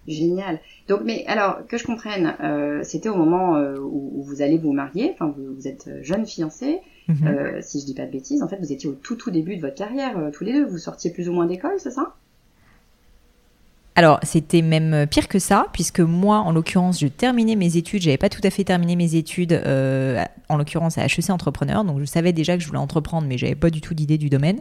Génial. 0.07 0.59
Donc, 0.87 1.01
mais 1.03 1.25
alors 1.27 1.65
que 1.67 1.77
je 1.77 1.83
comprenne, 1.83 2.35
euh, 2.39 2.81
c'était 2.83 3.09
au 3.09 3.15
moment 3.15 3.55
euh, 3.55 3.79
où, 3.79 4.21
vous 4.21 4.41
allez 4.41 4.57
vous 4.57 4.71
marier. 4.71 5.11
Enfin, 5.13 5.33
vous, 5.35 5.67
êtes 5.67 5.89
jeune 6.01 6.25
fiancé. 6.25 6.79
Mhm. 7.07 7.27
Euh, 7.27 7.59
si 7.61 7.79
je 7.79 7.85
dis 7.85 7.93
pas 7.93 8.05
de 8.05 8.11
bêtises, 8.11 8.41
en 8.41 8.47
fait, 8.47 8.57
vous 8.57 8.71
étiez 8.71 8.89
au 8.89 8.93
tout 8.93 9.15
tout 9.15 9.31
début 9.31 9.55
de 9.55 9.61
votre 9.61 9.75
carrière, 9.75 10.17
tous 10.33 10.43
les 10.43 10.53
deux. 10.53 10.65
Vous 10.65 10.77
sortiez 10.77 11.11
plus 11.11 11.29
ou 11.29 11.33
moins 11.33 11.45
d'école, 11.45 11.75
c'est 11.77 11.91
ça? 11.91 12.15
Alors, 13.97 14.19
c'était 14.23 14.61
même 14.61 15.07
pire 15.07 15.29
que 15.29 15.39
ça, 15.39 15.67
puisque 15.71 16.01
moi, 16.01 16.39
en 16.39 16.51
l'occurrence, 16.51 16.99
je 16.99 17.07
terminais 17.07 17.55
mes 17.55 17.77
études. 17.77 18.01
J'avais 18.01 18.17
pas 18.17 18.27
tout 18.27 18.41
à 18.43 18.49
fait 18.49 18.65
terminé 18.65 18.97
mes 18.97 19.15
études, 19.15 19.53
euh, 19.53 20.21
en 20.49 20.57
l'occurrence 20.57 20.97
à 20.97 21.05
HEC 21.05 21.29
Entrepreneur. 21.29 21.85
Donc, 21.85 22.01
je 22.01 22.05
savais 22.05 22.33
déjà 22.33 22.57
que 22.57 22.61
je 22.61 22.67
voulais 22.67 22.79
entreprendre, 22.79 23.25
mais 23.25 23.37
j'avais 23.37 23.55
pas 23.55 23.69
du 23.69 23.79
tout 23.79 23.93
d'idée 23.93 24.17
du 24.17 24.29
domaine. 24.29 24.59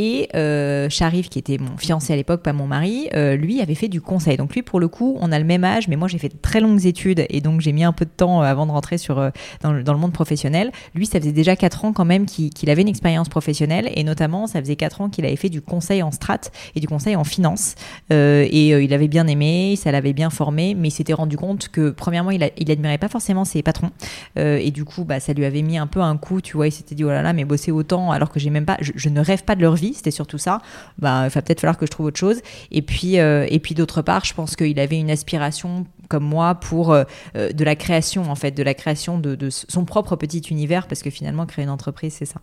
Et 0.00 0.28
euh, 0.36 0.88
Sharif, 0.88 1.28
qui 1.28 1.40
était 1.40 1.58
mon 1.58 1.76
fiancé 1.76 2.12
à 2.12 2.16
l'époque, 2.16 2.42
pas 2.42 2.52
mon 2.52 2.68
mari, 2.68 3.08
euh, 3.14 3.34
lui 3.34 3.60
avait 3.60 3.74
fait 3.74 3.88
du 3.88 4.00
conseil. 4.00 4.36
Donc, 4.36 4.54
lui, 4.54 4.62
pour 4.62 4.78
le 4.78 4.86
coup, 4.86 5.16
on 5.20 5.32
a 5.32 5.38
le 5.40 5.44
même 5.44 5.64
âge, 5.64 5.88
mais 5.88 5.96
moi, 5.96 6.06
j'ai 6.06 6.18
fait 6.18 6.28
de 6.28 6.36
très 6.40 6.60
longues 6.60 6.86
études 6.86 7.26
et 7.28 7.40
donc 7.40 7.60
j'ai 7.60 7.72
mis 7.72 7.82
un 7.82 7.92
peu 7.92 8.04
de 8.04 8.10
temps 8.10 8.40
avant 8.42 8.66
de 8.66 8.70
rentrer 8.70 8.96
sur, 8.96 9.16
dans, 9.60 9.72
le, 9.72 9.82
monde 9.98 10.12
professionnel. 10.12 10.70
Lui, 10.94 11.06
ça 11.06 11.18
faisait 11.18 11.32
déjà 11.32 11.56
4 11.56 11.84
ans 11.84 11.92
quand 11.92 12.04
même 12.04 12.26
qu'il 12.26 12.70
avait 12.70 12.82
une 12.82 12.88
expérience 12.88 13.28
professionnelle 13.28 13.90
et 13.94 14.04
notamment, 14.04 14.46
ça 14.46 14.60
faisait 14.60 14.76
4 14.76 15.00
ans 15.00 15.08
qu'il 15.08 15.24
avait 15.24 15.36
fait 15.36 15.48
du 15.48 15.60
conseil 15.60 16.02
en 16.02 16.12
strat 16.12 16.42
et 16.76 16.80
du 16.80 16.86
conseil 16.86 17.16
en 17.16 17.24
finance. 17.24 17.74
et 18.10 18.14
euh, 18.14 18.82
il 18.82 18.94
avait 18.94 19.08
bien 19.08 19.26
aimé, 19.26 19.74
ça 19.76 19.90
l'avait 19.90 20.12
bien 20.12 20.30
formé, 20.30 20.74
mais 20.74 20.88
il 20.88 20.92
s'était 20.92 21.12
rendu 21.12 21.36
compte 21.36 21.68
que 21.68 21.90
premièrement, 21.90 22.30
il, 22.30 22.48
il 22.56 22.70
admirait 22.70 22.98
pas 22.98 23.08
forcément 23.08 23.44
ses 23.44 23.62
patrons 23.62 23.90
euh, 24.38 24.58
et 24.62 24.70
du 24.70 24.84
coup, 24.84 25.04
bah, 25.04 25.20
ça 25.20 25.32
lui 25.32 25.44
avait 25.44 25.62
mis 25.62 25.78
un 25.78 25.86
peu 25.86 26.00
un 26.00 26.16
coup, 26.16 26.40
tu 26.40 26.56
vois, 26.56 26.68
il 26.68 26.72
s'était 26.72 26.94
dit 26.94 27.04
oh 27.04 27.08
là 27.08 27.22
là, 27.22 27.32
mais 27.32 27.44
bosser 27.44 27.72
autant 27.72 28.10
alors 28.12 28.30
que 28.30 28.38
même 28.48 28.64
pas, 28.64 28.76
je, 28.80 29.08
ne 29.08 29.20
rêve 29.20 29.44
pas 29.44 29.54
de 29.54 29.62
leur 29.62 29.74
vie, 29.74 29.87
c'était 29.94 30.10
surtout 30.10 30.38
ça. 30.38 30.60
Bah, 30.98 31.24
il 31.26 31.30
va 31.30 31.42
peut-être 31.42 31.60
falloir 31.60 31.78
que 31.78 31.86
je 31.86 31.90
trouve 31.90 32.06
autre 32.06 32.18
chose. 32.18 32.40
Et 32.70 32.82
puis, 32.82 33.18
euh, 33.18 33.46
et 33.48 33.58
puis 33.58 33.74
d'autre 33.74 34.02
part, 34.02 34.24
je 34.24 34.34
pense 34.34 34.56
qu'il 34.56 34.78
avait 34.80 34.98
une 34.98 35.10
aspiration 35.10 35.86
comme 36.08 36.24
moi 36.24 36.54
pour 36.54 36.94
de 37.34 37.64
la 37.64 37.76
création 37.76 38.30
en 38.30 38.34
fait, 38.34 38.52
de 38.52 38.62
la 38.62 38.74
création 38.74 39.18
de, 39.18 39.50
son 39.50 39.84
propre 39.84 40.16
petit 40.16 40.40
univers, 40.50 40.86
parce 40.86 41.02
que 41.02 41.10
finalement, 41.10 41.44
créer 41.44 41.64
une 41.64 41.70
entreprise, 41.70 42.14
c'est 42.14 42.24
ça. 42.24 42.40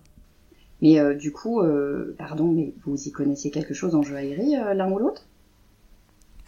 Mais 0.81 0.99
du 1.15 1.31
coup, 1.31 1.61
pardon, 2.17 2.51
mais 2.51 2.73
vous 2.85 3.07
y 3.07 3.11
connaissiez 3.11 3.49
quelque 3.49 3.73
chose 3.73 3.95
en 3.95 4.03
joaillerie 4.03 4.55
l'un 4.75 4.91
ou 4.91 4.99
l'autre? 4.99 5.25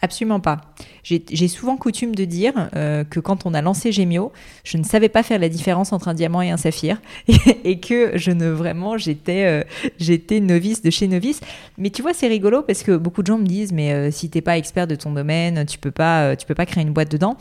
Absolument 0.00 0.38
pas. 0.38 0.60
J'ai 1.02 1.48
souvent 1.48 1.76
coutume 1.76 2.14
de 2.14 2.24
dire 2.24 2.70
euh, 2.76 3.02
que 3.02 3.18
quand 3.18 3.46
on 3.46 3.54
a 3.54 3.62
lancé 3.62 3.90
Gemio, 3.90 4.32
je 4.62 4.78
ne 4.78 4.84
savais 4.84 5.08
pas 5.08 5.24
faire 5.24 5.40
la 5.40 5.48
différence 5.48 5.92
entre 5.92 6.06
un 6.06 6.14
diamant 6.14 6.40
et 6.40 6.50
un 6.50 6.56
saphir 6.56 7.00
et, 7.64 7.80
que 7.80 8.16
je 8.16 8.30
ne 8.30 8.48
vraiment 8.48 8.96
j'étais 8.96 9.44
euh, 9.46 9.64
j'étais 9.98 10.38
novice 10.38 10.82
de 10.82 10.90
chez 10.90 11.08
novice. 11.08 11.40
Mais 11.78 11.90
tu 11.90 12.02
vois 12.02 12.14
c'est 12.14 12.28
rigolo 12.28 12.62
parce 12.62 12.84
que 12.84 12.96
beaucoup 12.96 13.22
de 13.22 13.26
gens 13.26 13.38
me 13.38 13.46
disent 13.46 13.72
mais 13.72 13.92
euh, 13.92 14.10
si 14.12 14.30
t'es 14.30 14.40
pas 14.40 14.56
expert 14.56 14.86
de 14.86 14.94
ton 14.94 15.12
domaine, 15.12 15.66
tu 15.66 15.78
peux 15.78 15.90
pas 15.90 16.36
tu 16.36 16.46
peux 16.46 16.54
pas 16.54 16.66
créer 16.66 16.84
une 16.84 16.92
boîte 16.92 17.10
dedans 17.10 17.36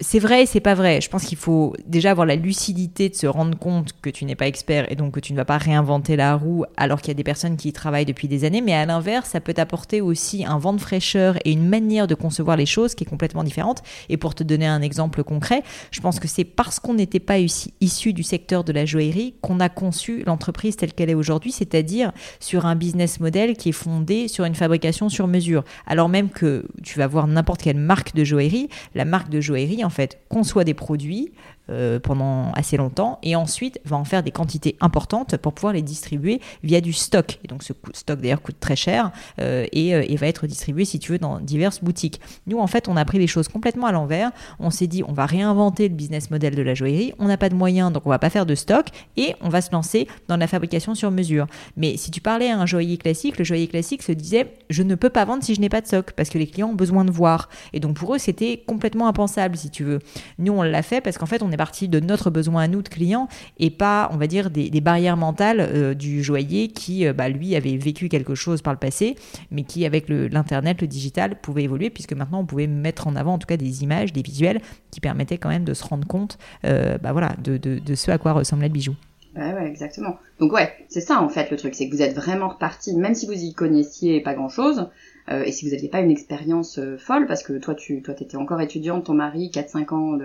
c'est 0.00 0.18
vrai 0.18 0.42
et 0.42 0.46
c'est 0.46 0.60
pas 0.60 0.74
vrai. 0.74 1.00
Je 1.00 1.08
pense 1.08 1.24
qu'il 1.24 1.38
faut 1.38 1.74
déjà 1.86 2.10
avoir 2.10 2.26
la 2.26 2.34
lucidité 2.34 3.08
de 3.08 3.14
se 3.14 3.26
rendre 3.26 3.56
compte 3.56 3.92
que 4.02 4.10
tu 4.10 4.24
n'es 4.24 4.34
pas 4.34 4.46
expert 4.46 4.90
et 4.90 4.96
donc 4.96 5.14
que 5.14 5.20
tu 5.20 5.32
ne 5.32 5.36
vas 5.38 5.44
pas 5.44 5.58
réinventer 5.58 6.16
la 6.16 6.34
roue 6.34 6.64
alors 6.76 7.00
qu'il 7.00 7.08
y 7.08 7.12
a 7.12 7.14
des 7.14 7.24
personnes 7.24 7.56
qui 7.56 7.68
y 7.68 7.72
travaillent 7.72 8.04
depuis 8.04 8.28
des 8.28 8.44
années. 8.44 8.60
Mais 8.60 8.74
à 8.74 8.84
l'inverse, 8.84 9.30
ça 9.30 9.40
peut 9.40 9.54
t'apporter 9.54 10.00
aussi 10.00 10.44
un 10.44 10.58
vent 10.58 10.72
de 10.72 10.80
fraîcheur 10.80 11.36
et 11.44 11.52
une 11.52 11.68
manière 11.68 12.06
de 12.06 12.14
concevoir 12.14 12.56
les 12.56 12.66
choses 12.66 12.94
qui 12.94 13.04
est 13.04 13.06
complètement 13.06 13.44
différente. 13.44 13.82
Et 14.08 14.16
pour 14.16 14.34
te 14.34 14.42
donner 14.42 14.66
un 14.66 14.82
exemple 14.82 15.22
concret, 15.22 15.62
je 15.90 16.00
pense 16.00 16.18
que 16.18 16.28
c'est 16.28 16.44
parce 16.44 16.80
qu'on 16.80 16.94
n'était 16.94 17.20
pas 17.20 17.38
issu 17.38 18.12
du 18.12 18.22
secteur 18.22 18.64
de 18.64 18.72
la 18.72 18.84
joaillerie 18.84 19.34
qu'on 19.40 19.60
a 19.60 19.68
conçu 19.68 20.24
l'entreprise 20.26 20.76
telle 20.76 20.92
qu'elle 20.92 21.10
est 21.10 21.14
aujourd'hui, 21.14 21.52
c'est-à-dire 21.52 22.12
sur 22.40 22.66
un 22.66 22.74
business 22.74 23.20
model 23.20 23.56
qui 23.56 23.68
est 23.68 23.72
fondé 23.72 24.28
sur 24.28 24.44
une 24.44 24.54
fabrication 24.54 25.08
sur 25.08 25.28
mesure. 25.28 25.64
Alors 25.86 26.08
même 26.08 26.30
que 26.30 26.66
tu 26.82 26.98
vas 26.98 27.06
voir 27.06 27.26
n'importe 27.26 27.62
quelle 27.62 27.76
marque 27.76 28.14
de 28.14 28.24
joaillerie, 28.24 28.68
la 28.94 29.04
marque 29.04 29.28
de 29.28 29.40
joaillerie, 29.40 29.84
en 29.84 29.90
fait 29.92 30.20
conçoit 30.28 30.64
des 30.64 30.74
produits 30.74 31.32
euh, 31.70 32.00
pendant 32.00 32.50
assez 32.54 32.76
longtemps 32.76 33.20
et 33.22 33.36
ensuite 33.36 33.80
va 33.84 33.96
en 33.96 34.04
faire 34.04 34.24
des 34.24 34.32
quantités 34.32 34.76
importantes 34.80 35.36
pour 35.36 35.52
pouvoir 35.52 35.72
les 35.72 35.80
distribuer 35.80 36.40
via 36.64 36.80
du 36.80 36.92
stock. 36.92 37.38
Et 37.44 37.46
donc 37.46 37.62
ce 37.62 37.72
stock 37.92 38.20
d'ailleurs 38.20 38.42
coûte 38.42 38.56
très 38.58 38.74
cher 38.74 39.12
euh, 39.40 39.64
et, 39.70 39.94
euh, 39.94 40.04
et, 40.04 40.16
va 40.16 40.26
être 40.26 40.48
distribué 40.48 40.84
si 40.84 40.98
tu 40.98 41.12
veux 41.12 41.18
dans 41.18 41.38
diverses 41.38 41.78
boutiques. 41.80 42.20
Nous 42.48 42.58
en 42.58 42.66
fait 42.66 42.88
on 42.88 42.96
a 42.96 43.04
pris 43.04 43.20
les 43.20 43.28
choses 43.28 43.46
complètement 43.46 43.86
à 43.86 43.92
l'envers. 43.92 44.32
On 44.58 44.70
s'est 44.70 44.88
dit 44.88 45.04
on 45.06 45.12
va 45.12 45.24
réinventer 45.24 45.88
le 45.88 45.94
business 45.94 46.32
model 46.32 46.56
de 46.56 46.62
la 46.62 46.74
joaillerie. 46.74 47.14
On 47.20 47.26
n'a 47.28 47.36
pas 47.36 47.48
de 47.48 47.54
moyens 47.54 47.92
donc 47.92 48.06
on 48.06 48.10
va 48.10 48.18
pas 48.18 48.30
faire 48.30 48.44
de 48.44 48.56
stock 48.56 48.86
et 49.16 49.36
on 49.40 49.48
va 49.48 49.60
se 49.60 49.70
lancer 49.70 50.08
dans 50.26 50.36
la 50.36 50.48
fabrication 50.48 50.96
sur 50.96 51.12
mesure. 51.12 51.46
Mais 51.76 51.96
si 51.96 52.10
tu 52.10 52.20
parlais 52.20 52.50
à 52.50 52.58
un 52.58 52.66
joaillier 52.66 52.96
classique, 52.96 53.38
le 53.38 53.44
joaillier 53.44 53.68
classique 53.68 54.02
se 54.02 54.10
disait 54.10 54.52
je 54.68 54.82
ne 54.82 54.96
peux 54.96 55.10
pas 55.10 55.24
vendre 55.24 55.44
si 55.44 55.54
je 55.54 55.60
n'ai 55.60 55.68
pas 55.68 55.80
de 55.80 55.86
stock 55.86 56.10
parce 56.10 56.28
que 56.28 56.38
les 56.38 56.48
clients 56.48 56.70
ont 56.70 56.74
besoin 56.74 57.04
de 57.04 57.12
voir. 57.12 57.48
Et 57.72 57.78
donc 57.78 57.94
pour 57.94 58.16
eux 58.16 58.18
c'était 58.18 58.64
complètement 58.66 59.06
impensable 59.06 59.56
si 59.56 59.70
tu 59.70 59.84
veux. 59.84 60.00
Nous 60.40 60.52
on 60.52 60.62
l'a 60.62 60.82
fait 60.82 61.00
parce 61.00 61.18
qu'en 61.18 61.26
fait 61.26 61.40
on 61.40 61.51
partie 61.56 61.88
de 61.88 62.00
notre 62.00 62.30
besoin 62.30 62.62
à 62.62 62.68
nous 62.68 62.82
de 62.82 62.88
clients 62.88 63.28
et 63.58 63.70
pas, 63.70 64.10
on 64.12 64.16
va 64.16 64.26
dire, 64.26 64.50
des, 64.50 64.80
barrières 64.80 65.16
mentales 65.16 65.60
euh, 65.60 65.94
du 65.94 66.22
joaillier 66.22 66.68
qui, 66.68 67.06
euh, 67.06 67.12
bah, 67.12 67.28
lui, 67.28 67.54
avait 67.54 67.76
vécu 67.76 68.08
quelque 68.08 68.34
chose 68.34 68.62
par 68.62 68.72
le 68.72 68.78
passé, 68.78 69.16
mais 69.50 69.62
qui, 69.62 69.86
avec 69.86 70.08
l'Internet, 70.08 70.80
le, 70.80 70.86
digital, 70.86 71.40
pouvait 71.40 71.64
évoluer, 71.64 71.90
puisque 71.90 72.12
maintenant, 72.12 72.40
on 72.40 72.46
pouvait 72.46 72.66
mettre 72.66 73.06
en 73.06 73.16
avant, 73.16 73.34
en 73.34 73.38
tout 73.38 73.46
cas, 73.46 73.56
des 73.56 73.82
images, 73.82 74.12
des 74.12 74.22
visuels 74.22 74.60
qui 74.90 75.00
permettaient 75.00 75.38
quand 75.38 75.48
même 75.48 75.64
de 75.64 75.74
se 75.74 75.84
rendre 75.84 76.06
compte 76.06 76.38
euh, 76.64 76.98
bah, 76.98 77.12
voilà, 77.12 77.34
de, 77.42 77.94
ce 77.94 78.10
à 78.10 78.18
quoi 78.18 78.32
ressemblait 78.32 78.68
le 78.68 78.72
bijou. 78.72 78.94
Ouais, 79.36 79.52
ouais, 79.54 79.66
exactement. 79.66 80.18
Donc 80.40 80.52
ouais, 80.52 80.72
c'est 80.88 81.00
ça 81.00 81.20
en 81.20 81.28
fait 81.28 81.50
le 81.50 81.56
truc, 81.56 81.74
c'est 81.74 81.88
que 81.88 81.94
vous 81.94 82.02
êtes 82.02 82.14
vraiment 82.14 82.48
reparti, 82.48 82.94
même 82.96 83.14
si 83.14 83.26
vous 83.26 83.32
y 83.32 83.54
connaissiez 83.54 84.20
pas 84.20 84.34
grand-chose, 84.34 84.90
euh, 85.30 85.42
et 85.44 85.52
si 85.52 85.64
vous 85.64 85.72
n'aviez 85.72 85.88
pas 85.88 86.00
une 86.00 86.10
expérience 86.10 86.78
euh, 86.78 86.98
folle, 86.98 87.26
parce 87.26 87.42
que 87.42 87.54
toi 87.54 87.74
tu 87.74 88.02
toi 88.02 88.14
étais 88.18 88.36
encore 88.36 88.60
étudiante, 88.60 89.04
ton 89.04 89.14
mari 89.14 89.50
4-5 89.52 89.94
ans 89.94 90.18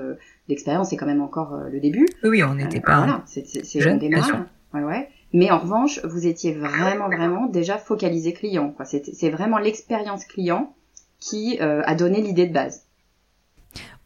d'expérience, 0.50 0.90
c'est 0.90 0.98
quand 0.98 1.06
même 1.06 1.22
encore 1.22 1.54
euh, 1.54 1.70
le 1.70 1.80
début. 1.80 2.06
Oui, 2.24 2.44
on 2.44 2.56
n'était 2.56 2.82
pas 2.82 2.98
voilà, 2.98 3.24
c'est 3.26 3.80
jeune, 3.80 4.00
Ouais, 4.74 4.84
ouais. 4.84 5.10
Mais 5.32 5.50
en 5.50 5.60
revanche, 5.60 6.02
vous 6.04 6.28
étiez 6.28 6.52
vraiment 6.52 7.08
vraiment 7.08 7.46
déjà 7.48 7.78
focalisé 7.78 8.34
client. 8.34 8.72
Quoi. 8.72 8.86
C'est 8.86 9.30
vraiment 9.30 9.58
l'expérience 9.60 10.26
client 10.26 10.74
qui 11.20 11.58
a 11.60 11.96
donné 11.96 12.22
l'idée 12.22 12.48
de 12.48 12.54
base. 12.54 12.87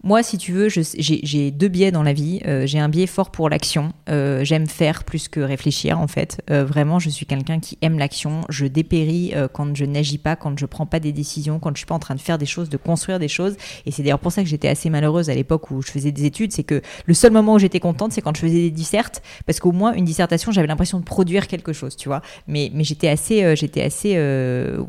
Moi, 0.03 0.24
si 0.24 0.39
tu 0.39 0.51
veux, 0.51 0.67
j'ai 0.67 1.51
deux 1.51 1.67
biais 1.67 1.91
dans 1.91 2.01
la 2.01 2.13
vie. 2.13 2.41
Euh, 2.48 2.65
j'ai 2.65 2.79
un 2.79 2.89
biais 2.89 3.05
fort 3.05 3.29
pour 3.29 3.50
l'action. 3.50 3.93
Euh, 4.10 4.43
J'aime 4.43 4.65
faire 4.65 5.03
plus 5.03 5.27
que 5.27 5.39
réfléchir, 5.39 6.00
en 6.00 6.08
fait. 6.08 6.41
Euh, 6.50 6.65
vraiment, 6.65 6.98
je 6.98 7.10
suis 7.10 7.27
quelqu'un 7.27 7.60
qui 7.60 7.77
aime 7.84 8.00
l'action. 8.00 8.41
Je 8.50 8.65
dépéris 8.65 9.34
quand 9.53 9.75
je 9.75 9.86
n'agis 9.86 10.17
pas, 10.17 10.36
quand 10.36 10.58
je 10.58 10.65
prends 10.65 10.88
pas 10.88 11.00
des 11.00 11.12
décisions, 11.12 11.60
quand 11.60 11.70
je 11.75 11.77
suis 11.77 11.86
pas 11.86 11.93
en 11.93 12.00
train 12.00 12.15
de 12.15 12.20
faire 12.20 12.39
des 12.39 12.48
choses, 12.48 12.70
de 12.70 12.77
construire 12.77 13.20
des 13.20 13.27
choses. 13.27 13.55
Et 13.86 13.91
c'est 13.91 14.01
d'ailleurs 14.01 14.20
pour 14.20 14.31
ça 14.31 14.41
que 14.41 14.48
j'étais 14.48 14.67
assez 14.67 14.89
malheureuse 14.89 15.29
à 15.29 15.36
l'époque 15.36 15.70
où 15.70 15.84
je 15.84 15.91
faisais 15.91 16.12
des 16.12 16.25
études. 16.25 16.51
C'est 16.51 16.63
que 16.63 16.81
le 17.05 17.13
seul 17.13 17.31
moment 17.31 17.53
où 17.53 17.60
j'étais 17.60 17.79
contente, 17.79 18.12
c'est 18.12 18.22
quand 18.22 18.36
je 18.36 18.41
faisais 18.41 18.53
des 18.53 18.72
dissertes, 18.72 19.22
parce 19.46 19.60
qu'au 19.60 19.72
moins 19.72 19.93
une 19.93 20.05
dissertation, 20.05 20.51
j'avais 20.51 20.67
l'impression 20.67 21.00
de 21.00 21.05
produire 21.05 21.46
quelque 21.46 21.74
chose, 21.74 21.96
tu 21.96 22.10
vois. 22.10 22.24
Mais, 22.48 22.72
j'étais 22.79 23.08
assez, 23.08 23.55
j'étais 23.55 23.84
assez, 23.84 24.15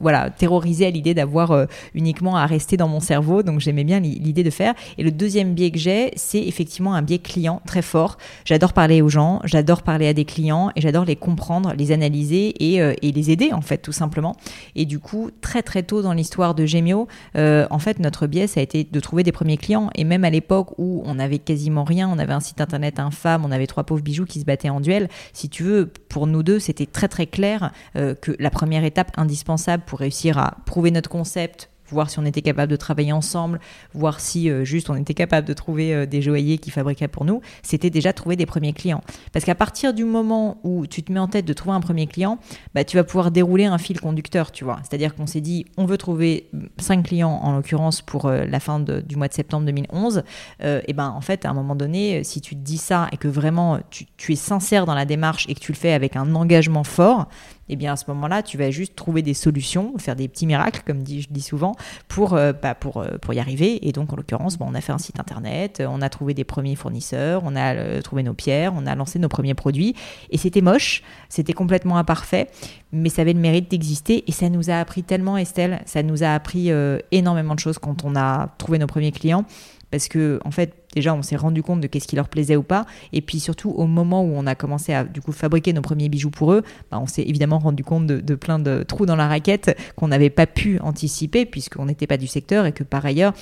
voilà, 0.01 0.31
terrorisée 0.31 0.87
à 0.87 0.91
l'idée 0.91 1.13
d'avoir 1.13 1.67
uniquement 1.93 2.37
à 2.37 2.47
rester 2.47 2.79
dans 2.79 2.89
mon 2.89 3.01
cerveau. 3.01 3.43
Donc 3.43 3.61
j'aimais 3.61 3.85
bien 3.85 4.01
l'idée 4.01 4.43
de 4.43 4.51
faire. 4.51 4.75
Le 5.03 5.11
deuxième 5.11 5.55
biais 5.55 5.71
que 5.71 5.79
j'ai, 5.79 6.13
c'est 6.17 6.43
effectivement 6.43 6.95
un 6.95 7.03
biais 7.03 7.19
client 7.19 7.61
très 7.67 7.83
fort. 7.83 8.19
J'adore 8.45 8.73
parler 8.73 9.03
aux 9.03 9.09
gens, 9.09 9.41
j'adore 9.45 9.83
parler 9.83 10.07
à 10.09 10.15
des 10.15 10.25
clients 10.25 10.71
et 10.77 10.81
j'adore 10.81 11.05
les 11.05 11.17
comprendre, 11.17 11.75
les 11.77 11.93
analyser 11.93 12.55
et, 12.59 12.81
euh, 12.81 12.95
et, 13.03 13.13
les 13.13 13.31
aider 13.31 13.53
en 13.53 13.61
fait 13.61 13.79
tout 13.79 13.93
simplement. 13.93 14.37
Et 14.75 14.85
du 14.85 14.99
coup, 14.99 15.31
très 15.41 15.63
très 15.63 15.83
tôt 15.83 16.03
dans 16.03 16.13
l'histoire 16.13 16.55
de 16.55 16.67
Gemio, 16.67 17.09
euh, 17.37 17.67
en 17.71 17.79
fait 17.79 17.99
notre 17.99 18.27
biais 18.27 18.47
ça 18.47 18.61
a 18.61 18.63
été 18.63 18.85
de 18.85 19.01
trouver 19.01 19.23
des 19.23 19.33
premiers 19.33 19.57
clients 19.57 19.91
et 19.95 20.05
même 20.05 20.25
à 20.25 20.31
l'époque 20.31 20.79
où 20.79 21.03
on 21.05 21.19
avait 21.19 21.39
quasiment 21.39 21.85
rien, 21.85 22.09
on 22.09 22.19
avait 22.19 22.33
un 22.33 22.41
site 22.41 22.61
internet 22.61 23.01
infâme, 23.01 23.45
on 23.45 23.51
avait 23.51 23.67
trois 23.67 23.85
pauvres 23.85 24.03
bijoux 24.03 24.25
qui 24.25 24.41
se 24.41 24.45
battaient 24.45 24.71
en 24.71 24.81
duel. 24.81 25.09
Si 25.33 25.49
tu 25.49 25.63
veux, 25.63 25.93
pour 26.09 26.27
nous 26.27 26.43
deux, 26.43 26.59
c'était 26.59 26.87
très 26.87 27.09
très 27.09 27.27
clair 27.27 27.73
euh, 27.97 28.15
que 28.15 28.37
la 28.39 28.51
première 28.51 28.85
étape 28.85 29.11
indispensable 29.17 29.83
pour 29.87 29.99
réussir 29.99 30.39
à 30.39 30.57
prouver 30.67 30.91
notre 30.91 31.11
concept, 31.11 31.71
voir 31.93 32.11
si 32.11 32.19
on 32.19 32.25
était 32.25 32.43
capable 32.43 32.71
de 32.71 32.77
travailler 32.77 33.13
ensemble, 33.13 33.61
voir 33.95 34.21
si 34.21 34.51
euh, 34.51 34.65
juste 34.65 34.91
on 34.91 34.97
était 34.97 35.15
capable 35.15 35.47
de 35.47 35.53
trouver 35.53 35.95
euh, 35.95 36.07
des 36.07 36.23
joailliers 36.23 36.59
qui 36.59 36.71
fabriquaient 36.71 37.09
pour 37.09 37.25
nous, 37.25 37.41
c'était 37.63 37.91
déjà 37.91 38.13
trouver 38.13 38.37
des 38.37 38.47
premiers 38.47 38.73
clients. 38.73 39.03
Parce 39.33 39.45
qu'à 39.45 39.55
partir 39.55 39.95
du 39.95 40.05
moment 40.05 40.59
où 40.65 40.87
tu 40.87 41.03
te 41.03 41.13
mets 41.13 41.21
en 41.21 41.29
tête 41.29 41.45
de 41.45 41.53
trouver 41.53 41.75
un 41.75 41.81
premier 41.81 42.07
client, 42.07 42.39
bah, 42.75 42.85
tu 42.85 42.97
vas 42.97 43.05
pouvoir 43.05 43.31
dérouler 43.31 43.65
un 43.65 43.79
fil 43.79 44.01
conducteur, 44.01 44.53
tu 44.53 44.65
vois. 44.65 44.79
C'est-à-dire 44.83 45.15
qu'on 45.15 45.27
s'est 45.27 45.41
dit, 45.41 45.67
on 45.77 45.87
veut 45.87 45.99
trouver 45.99 46.49
cinq 46.79 47.05
clients, 47.05 47.41
en 47.43 47.53
l'occurrence 47.55 48.03
pour 48.03 48.27
euh, 48.27 48.45
la 48.45 48.61
fin 48.61 48.81
du 48.81 49.17
mois 49.17 49.29
de 49.29 49.35
septembre 49.35 49.67
2011. 49.67 50.23
et 50.61 50.93
ben 50.93 51.09
en 51.09 51.21
fait, 51.21 51.45
à 51.45 51.51
un 51.51 51.55
moment 51.55 51.75
donné, 51.75 52.25
si 52.25 52.41
tu 52.41 52.55
te 52.55 52.61
dis 52.61 52.79
ça 52.79 53.09
et 53.13 53.17
que 53.17 53.29
vraiment 53.29 53.79
tu, 53.91 54.33
es 54.33 54.37
sincère 54.37 54.87
dans 54.87 54.95
la 54.95 55.05
démarche 55.05 55.47
et 55.49 55.55
que 55.55 55.61
tu 55.61 55.73
le 55.73 55.77
fais 55.77 55.93
avec 55.93 56.17
un 56.17 56.35
engagement 56.35 56.85
fort, 56.85 57.29
eh 57.73 57.77
bien 57.77 57.93
à 57.93 57.97
ce 57.97 58.05
moment-là, 58.09 58.43
tu 58.43 58.59
vas 58.59 58.71
juste 58.71 58.95
trouver 58.97 59.23
des 59.23 59.35
solutions, 59.35 59.95
faire 59.99 60.15
des 60.15 60.29
petits 60.29 60.47
miracles, 60.47 60.83
comme 60.87 61.07
je 61.07 61.27
dis 61.31 61.41
souvent, 61.41 61.75
pour, 62.09 62.35
euh, 62.35 62.53
bah, 62.53 62.75
pour, 62.75 62.99
euh, 62.99 63.19
pour 63.21 63.33
y 63.35 63.39
arriver. 63.39 63.89
Et 63.89 63.93
donc, 63.93 64.13
en 64.13 64.17
l'occurrence, 64.17 64.59
bon, 64.59 64.67
on 64.69 64.75
a 64.75 64.81
fait 64.81 64.93
un 64.93 64.99
site 64.99 65.19
internet, 65.19 65.83
on 65.87 66.03
a 66.03 66.09
trouvé 66.09 66.35
des 66.35 66.45
premiers 66.45 66.77
fournisseurs, 66.77 67.43
on 67.45 67.57
a 67.57 67.75
euh, 67.75 68.03
trouvé 68.03 68.23
nos 68.23 68.35
pierres, 68.35 68.73
on 68.77 68.87
a 68.87 68.95
lancé 68.95 69.19
nos 69.19 69.29
premiers 69.29 69.55
produits. 69.55 69.95
Et 70.31 70.39
c'était 70.39 70.61
moche, 70.61 71.03
c'était 71.29 71.55
complètement 71.55 71.97
imparfait, 71.97 72.49
mais 72.93 73.09
ça 73.09 73.23
avait 73.23 73.33
le 73.33 73.41
mérite 73.41 73.71
d'exister. 73.71 74.25
Et 74.27 74.33
ça 74.33 74.49
nous 74.51 74.71
a 74.71 74.75
appris 74.75 75.03
tellement, 75.03 75.39
Estelle, 75.39 75.81
ça 75.87 76.03
nous 76.03 76.23
a 76.23 76.29
appris 76.29 76.71
énormément 77.11 77.55
de 77.55 77.61
choses 77.61 77.79
quand 77.79 78.05
on 78.05 78.17
a 78.17 78.49
trouvé 78.59 78.79
nos 78.79 78.87
premiers 78.87 79.13
clients 79.13 79.45
parce 79.93 80.09
que 80.09 80.41
en 80.45 80.51
fait 80.51 80.75
déjà 80.95 81.15
on 81.15 81.23
s'est 81.23 81.37
rendu 81.37 81.63
compte 81.63 81.81
de 81.81 81.87
qu'est-ce 81.87 82.09
qui 82.09 82.17
leur 82.17 82.29
plaisait 82.29 82.57
ou 82.57 82.65
pas 82.65 82.87
et 83.13 83.21
puis 83.21 83.39
surtout 83.39 83.71
au 83.71 83.87
moment 83.87 84.25
où 84.25 84.33
on 84.35 84.47
a 84.47 84.57
commencé 84.57 84.93
à 84.93 85.05
du 85.05 85.21
coup 85.21 85.31
fabriquer 85.31 85.73
nos 85.73 85.83
premiers 85.83 86.09
bijoux 86.09 86.31
pour 86.31 86.53
eux 86.53 86.65
bah, 86.91 86.99
on 87.01 87.07
s'est 87.07 87.23
évidemment 87.23 87.61
rendu 87.61 87.85
compte 87.85 88.09
de, 88.09 88.35
plein 88.35 88.59
de 88.59 88.83
trous 88.83 89.07
dans 89.07 89.15
la 89.15 89.29
raquette 89.29 89.79
qu'on 89.95 90.09
n'avait 90.09 90.31
pas 90.31 90.47
pu 90.47 90.81
anticiper 90.81 91.47
puisqu'on 91.47 91.85
n'était 91.85 92.09
pas 92.09 92.17
du 92.17 92.27
secteur 92.27 92.67
et 92.67 92.73
que 92.73 92.83
par 92.83 93.07
ailleurs 93.07 93.35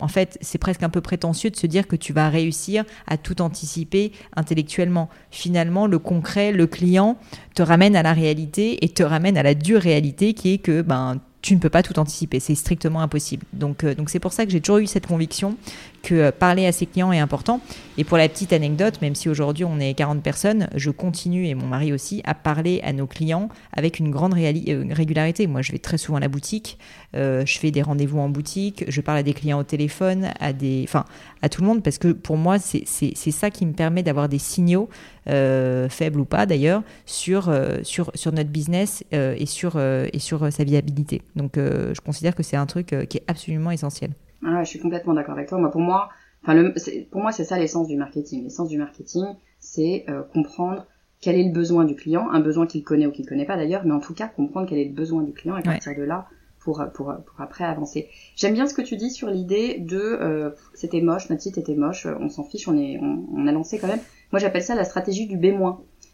en 0.00 0.08
fait, 0.08 0.38
c'est 0.40 0.58
presque 0.58 0.82
un 0.82 0.88
peu 0.88 1.02
prétentieux 1.02 1.50
de 1.50 1.56
se 1.56 1.66
dire 1.66 1.86
que 1.86 1.94
tu 1.94 2.12
vas 2.12 2.28
réussir 2.28 2.84
à 3.06 3.18
tout 3.18 3.40
anticiper 3.40 4.10
intellectuellement. 4.34 5.08
Finalement, 5.30 5.86
le 5.86 5.98
concret, 5.98 6.50
le 6.50 6.66
client 6.66 7.18
te 7.54 7.62
ramène 7.62 7.94
à 7.94 8.02
la 8.02 8.14
réalité 8.14 8.84
et 8.84 8.88
te 8.88 9.02
ramène 9.02 9.36
à 9.36 9.44
la 9.44 9.54
dure 9.54 9.80
réalité 9.80 10.32
qui 10.32 10.54
est 10.54 10.58
que 10.58 10.82
ben 10.82 11.20
tu 11.42 11.56
ne 11.56 11.60
peux 11.60 11.68
pas 11.68 11.82
tout 11.82 11.98
anticiper, 11.98 12.38
c'est 12.40 12.54
strictement 12.54 13.02
impossible. 13.02 13.44
Donc, 13.52 13.82
euh, 13.82 13.94
donc 13.94 14.10
c'est 14.10 14.20
pour 14.20 14.32
ça 14.32 14.46
que 14.46 14.52
j'ai 14.52 14.60
toujours 14.60 14.78
eu 14.78 14.86
cette 14.86 15.08
conviction 15.08 15.56
que 16.02 16.14
euh, 16.14 16.32
parler 16.32 16.66
à 16.66 16.72
ses 16.72 16.86
clients 16.86 17.12
est 17.12 17.18
important. 17.18 17.60
Et 17.98 18.04
pour 18.04 18.18
la 18.18 18.28
petite 18.28 18.52
anecdote, 18.52 19.00
même 19.02 19.14
si 19.14 19.28
aujourd'hui 19.28 19.64
on 19.64 19.78
est 19.78 19.94
40 19.94 20.22
personnes, 20.22 20.68
je 20.74 20.90
continue, 20.90 21.46
et 21.46 21.54
mon 21.54 21.66
mari 21.66 21.92
aussi, 21.92 22.22
à 22.24 22.34
parler 22.34 22.80
à 22.84 22.92
nos 22.92 23.06
clients 23.06 23.48
avec 23.72 23.98
une 23.98 24.10
grande 24.10 24.34
euh, 24.34 24.84
régularité. 24.90 25.46
Moi, 25.46 25.62
je 25.62 25.72
vais 25.72 25.78
très 25.78 25.98
souvent 25.98 26.18
à 26.18 26.20
la 26.20 26.28
boutique, 26.28 26.78
euh, 27.14 27.44
je 27.46 27.58
fais 27.58 27.70
des 27.70 27.82
rendez-vous 27.82 28.18
en 28.18 28.28
boutique, 28.28 28.84
je 28.88 29.00
parle 29.00 29.18
à 29.18 29.22
des 29.22 29.34
clients 29.34 29.60
au 29.60 29.64
téléphone, 29.64 30.30
à, 30.40 30.52
des, 30.52 30.84
enfin, 30.84 31.04
à 31.42 31.48
tout 31.48 31.60
le 31.60 31.66
monde, 31.66 31.82
parce 31.82 31.98
que 31.98 32.08
pour 32.08 32.36
moi, 32.36 32.58
c'est 32.58 32.86
ça 33.14 33.50
qui 33.50 33.66
me 33.66 33.72
permet 33.72 34.02
d'avoir 34.02 34.28
des 34.28 34.38
signaux, 34.38 34.88
faibles 35.26 36.18
ou 36.18 36.24
pas 36.24 36.46
d'ailleurs, 36.46 36.82
sur, 37.06 37.52
sur, 37.82 38.10
sur 38.14 38.32
notre 38.32 38.50
business 38.50 39.04
et, 39.12 39.46
sur, 39.46 39.78
et 39.78 40.18
sur 40.18 40.52
sa 40.52 40.64
viabilité. 40.64 41.22
Donc, 41.36 41.52
je 41.56 42.00
considère 42.00 42.34
que 42.34 42.42
c'est 42.42 42.56
un 42.56 42.66
truc 42.66 42.94
qui 43.08 43.18
est 43.18 43.24
absolument 43.28 43.70
essentiel. 43.70 44.10
Ah, 44.44 44.64
je 44.64 44.68
suis 44.68 44.78
complètement 44.78 45.14
d'accord 45.14 45.34
avec 45.34 45.48
toi. 45.48 45.58
Moi, 45.58 45.70
pour 45.70 45.80
moi, 45.80 46.10
enfin, 46.42 46.54
le, 46.54 46.74
pour 47.10 47.20
moi, 47.20 47.32
c'est 47.32 47.44
ça 47.44 47.58
l'essence 47.58 47.88
du 47.88 47.96
marketing. 47.96 48.44
L'essence 48.44 48.68
du 48.68 48.78
marketing, 48.78 49.24
c'est 49.60 50.04
euh, 50.08 50.22
comprendre 50.22 50.86
quel 51.20 51.36
est 51.36 51.44
le 51.44 51.52
besoin 51.52 51.84
du 51.84 51.94
client, 51.94 52.28
un 52.30 52.40
besoin 52.40 52.66
qu'il 52.66 52.82
connaît 52.82 53.06
ou 53.06 53.12
qu'il 53.12 53.26
connaît 53.26 53.46
pas 53.46 53.56
d'ailleurs, 53.56 53.82
mais 53.84 53.92
en 53.92 54.00
tout 54.00 54.12
cas 54.12 54.26
comprendre 54.26 54.68
quel 54.68 54.78
est 54.78 54.86
le 54.86 54.92
besoin 54.92 55.22
du 55.22 55.32
client 55.32 55.56
et 55.56 55.62
partir 55.62 55.96
de 55.96 56.02
là 56.02 56.26
pour, 56.58 56.84
pour, 56.94 57.14
pour 57.26 57.40
après 57.40 57.64
avancer. 57.64 58.08
J'aime 58.36 58.54
bien 58.54 58.66
ce 58.66 58.74
que 58.74 58.82
tu 58.82 58.96
dis 58.96 59.10
sur 59.10 59.30
l'idée 59.30 59.78
de 59.78 59.98
euh, 59.98 60.50
c'était 60.74 61.00
moche, 61.00 61.30
notre 61.30 61.42
site 61.42 61.58
était 61.58 61.76
moche, 61.76 62.06
on 62.06 62.28
s'en 62.28 62.42
fiche, 62.42 62.66
on 62.66 62.76
est 62.76 62.98
on, 63.00 63.24
on, 63.34 63.46
a 63.46 63.52
lancé 63.52 63.78
quand 63.78 63.86
même. 63.86 64.00
Moi 64.32 64.40
j'appelle 64.40 64.62
ça 64.62 64.74
la 64.74 64.84
stratégie 64.84 65.26
du 65.26 65.36
B-. 65.36 65.54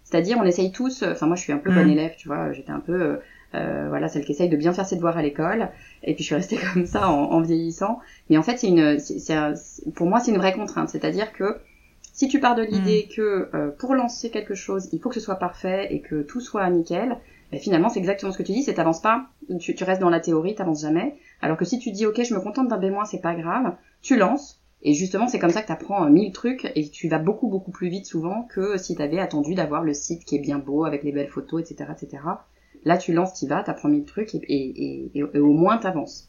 C'est-à-dire 0.04 0.38
on 0.38 0.44
essaye 0.44 0.72
tous, 0.72 1.02
enfin 1.02 1.26
moi 1.26 1.36
je 1.36 1.42
suis 1.42 1.52
un 1.52 1.58
peu 1.58 1.70
bon 1.70 1.84
mmh. 1.84 1.90
élève, 1.90 2.14
tu 2.16 2.28
vois, 2.28 2.52
j'étais 2.52 2.72
un 2.72 2.80
peu 2.80 3.00
euh, 3.00 3.16
voilà, 3.52 4.08
celle 4.08 4.24
qui 4.24 4.32
essaye 4.32 4.48
de 4.48 4.56
bien 4.56 4.72
faire 4.72 4.86
ses 4.86 4.96
devoirs 4.96 5.16
à 5.16 5.22
l'école. 5.22 5.70
Et 6.02 6.14
puis 6.14 6.22
je 6.22 6.28
suis 6.28 6.34
restée 6.34 6.58
comme 6.74 6.86
ça 6.86 7.10
en, 7.10 7.32
en 7.32 7.40
vieillissant. 7.40 8.00
Mais 8.30 8.38
en 8.38 8.42
fait, 8.42 8.58
c'est 8.58 8.68
une, 8.68 8.98
c'est, 8.98 9.36
pour 9.94 10.06
moi, 10.06 10.20
c'est 10.20 10.30
une 10.30 10.38
vraie 10.38 10.54
contrainte. 10.54 10.88
C'est-à-dire 10.88 11.32
que 11.32 11.58
si 12.18 12.26
tu 12.26 12.40
pars 12.40 12.56
de 12.56 12.62
l'idée 12.62 13.06
mm. 13.08 13.14
que 13.14 13.48
euh, 13.54 13.70
pour 13.70 13.94
lancer 13.94 14.30
quelque 14.30 14.56
chose, 14.56 14.88
il 14.92 14.98
faut 14.98 15.08
que 15.08 15.14
ce 15.14 15.20
soit 15.20 15.36
parfait 15.36 15.86
et 15.94 16.00
que 16.00 16.22
tout 16.22 16.40
soit 16.40 16.68
nickel, 16.68 17.16
ben 17.52 17.60
finalement, 17.60 17.88
c'est 17.90 18.00
exactement 18.00 18.32
ce 18.32 18.38
que 18.38 18.42
tu 18.42 18.50
dis. 18.50 18.64
C'est 18.64 18.74
t'avances 18.74 19.00
pas, 19.00 19.28
tu, 19.60 19.76
tu 19.76 19.84
restes 19.84 20.00
dans 20.00 20.10
la 20.10 20.18
théorie, 20.18 20.56
t'avances 20.56 20.82
jamais. 20.82 21.14
Alors 21.40 21.56
que 21.56 21.64
si 21.64 21.78
tu 21.78 21.92
dis 21.92 22.06
ok, 22.06 22.20
je 22.24 22.34
me 22.34 22.40
contente 22.40 22.66
d'un 22.66 22.76
B-, 22.76 22.92
c'est 23.06 23.20
pas 23.20 23.36
grave, 23.36 23.76
tu 24.02 24.16
lances. 24.16 24.60
Et 24.82 24.94
justement, 24.94 25.28
c'est 25.28 25.38
comme 25.38 25.50
ça 25.50 25.62
que 25.62 25.68
tu 25.68 25.72
apprends 25.72 26.06
euh, 26.06 26.10
mille 26.10 26.32
trucs 26.32 26.68
et 26.74 26.88
tu 26.88 27.08
vas 27.08 27.18
beaucoup 27.18 27.46
beaucoup 27.46 27.70
plus 27.70 27.88
vite 27.88 28.06
souvent 28.06 28.42
que 28.42 28.78
si 28.78 28.96
tu 28.96 29.02
avais 29.02 29.20
attendu 29.20 29.54
d'avoir 29.54 29.84
le 29.84 29.94
site 29.94 30.24
qui 30.24 30.34
est 30.34 30.40
bien 30.40 30.58
beau 30.58 30.84
avec 30.84 31.04
les 31.04 31.12
belles 31.12 31.28
photos, 31.28 31.60
etc., 31.60 31.88
etc. 31.92 32.22
Là, 32.84 32.98
tu 32.98 33.12
lances, 33.12 33.34
tu 33.34 33.46
vas, 33.46 33.62
t'apprends 33.62 33.88
mille 33.88 34.04
trucs 34.04 34.34
et, 34.34 35.10
et, 35.14 35.22
au 35.22 35.52
moins 35.52 35.78
t'avances. 35.78 36.28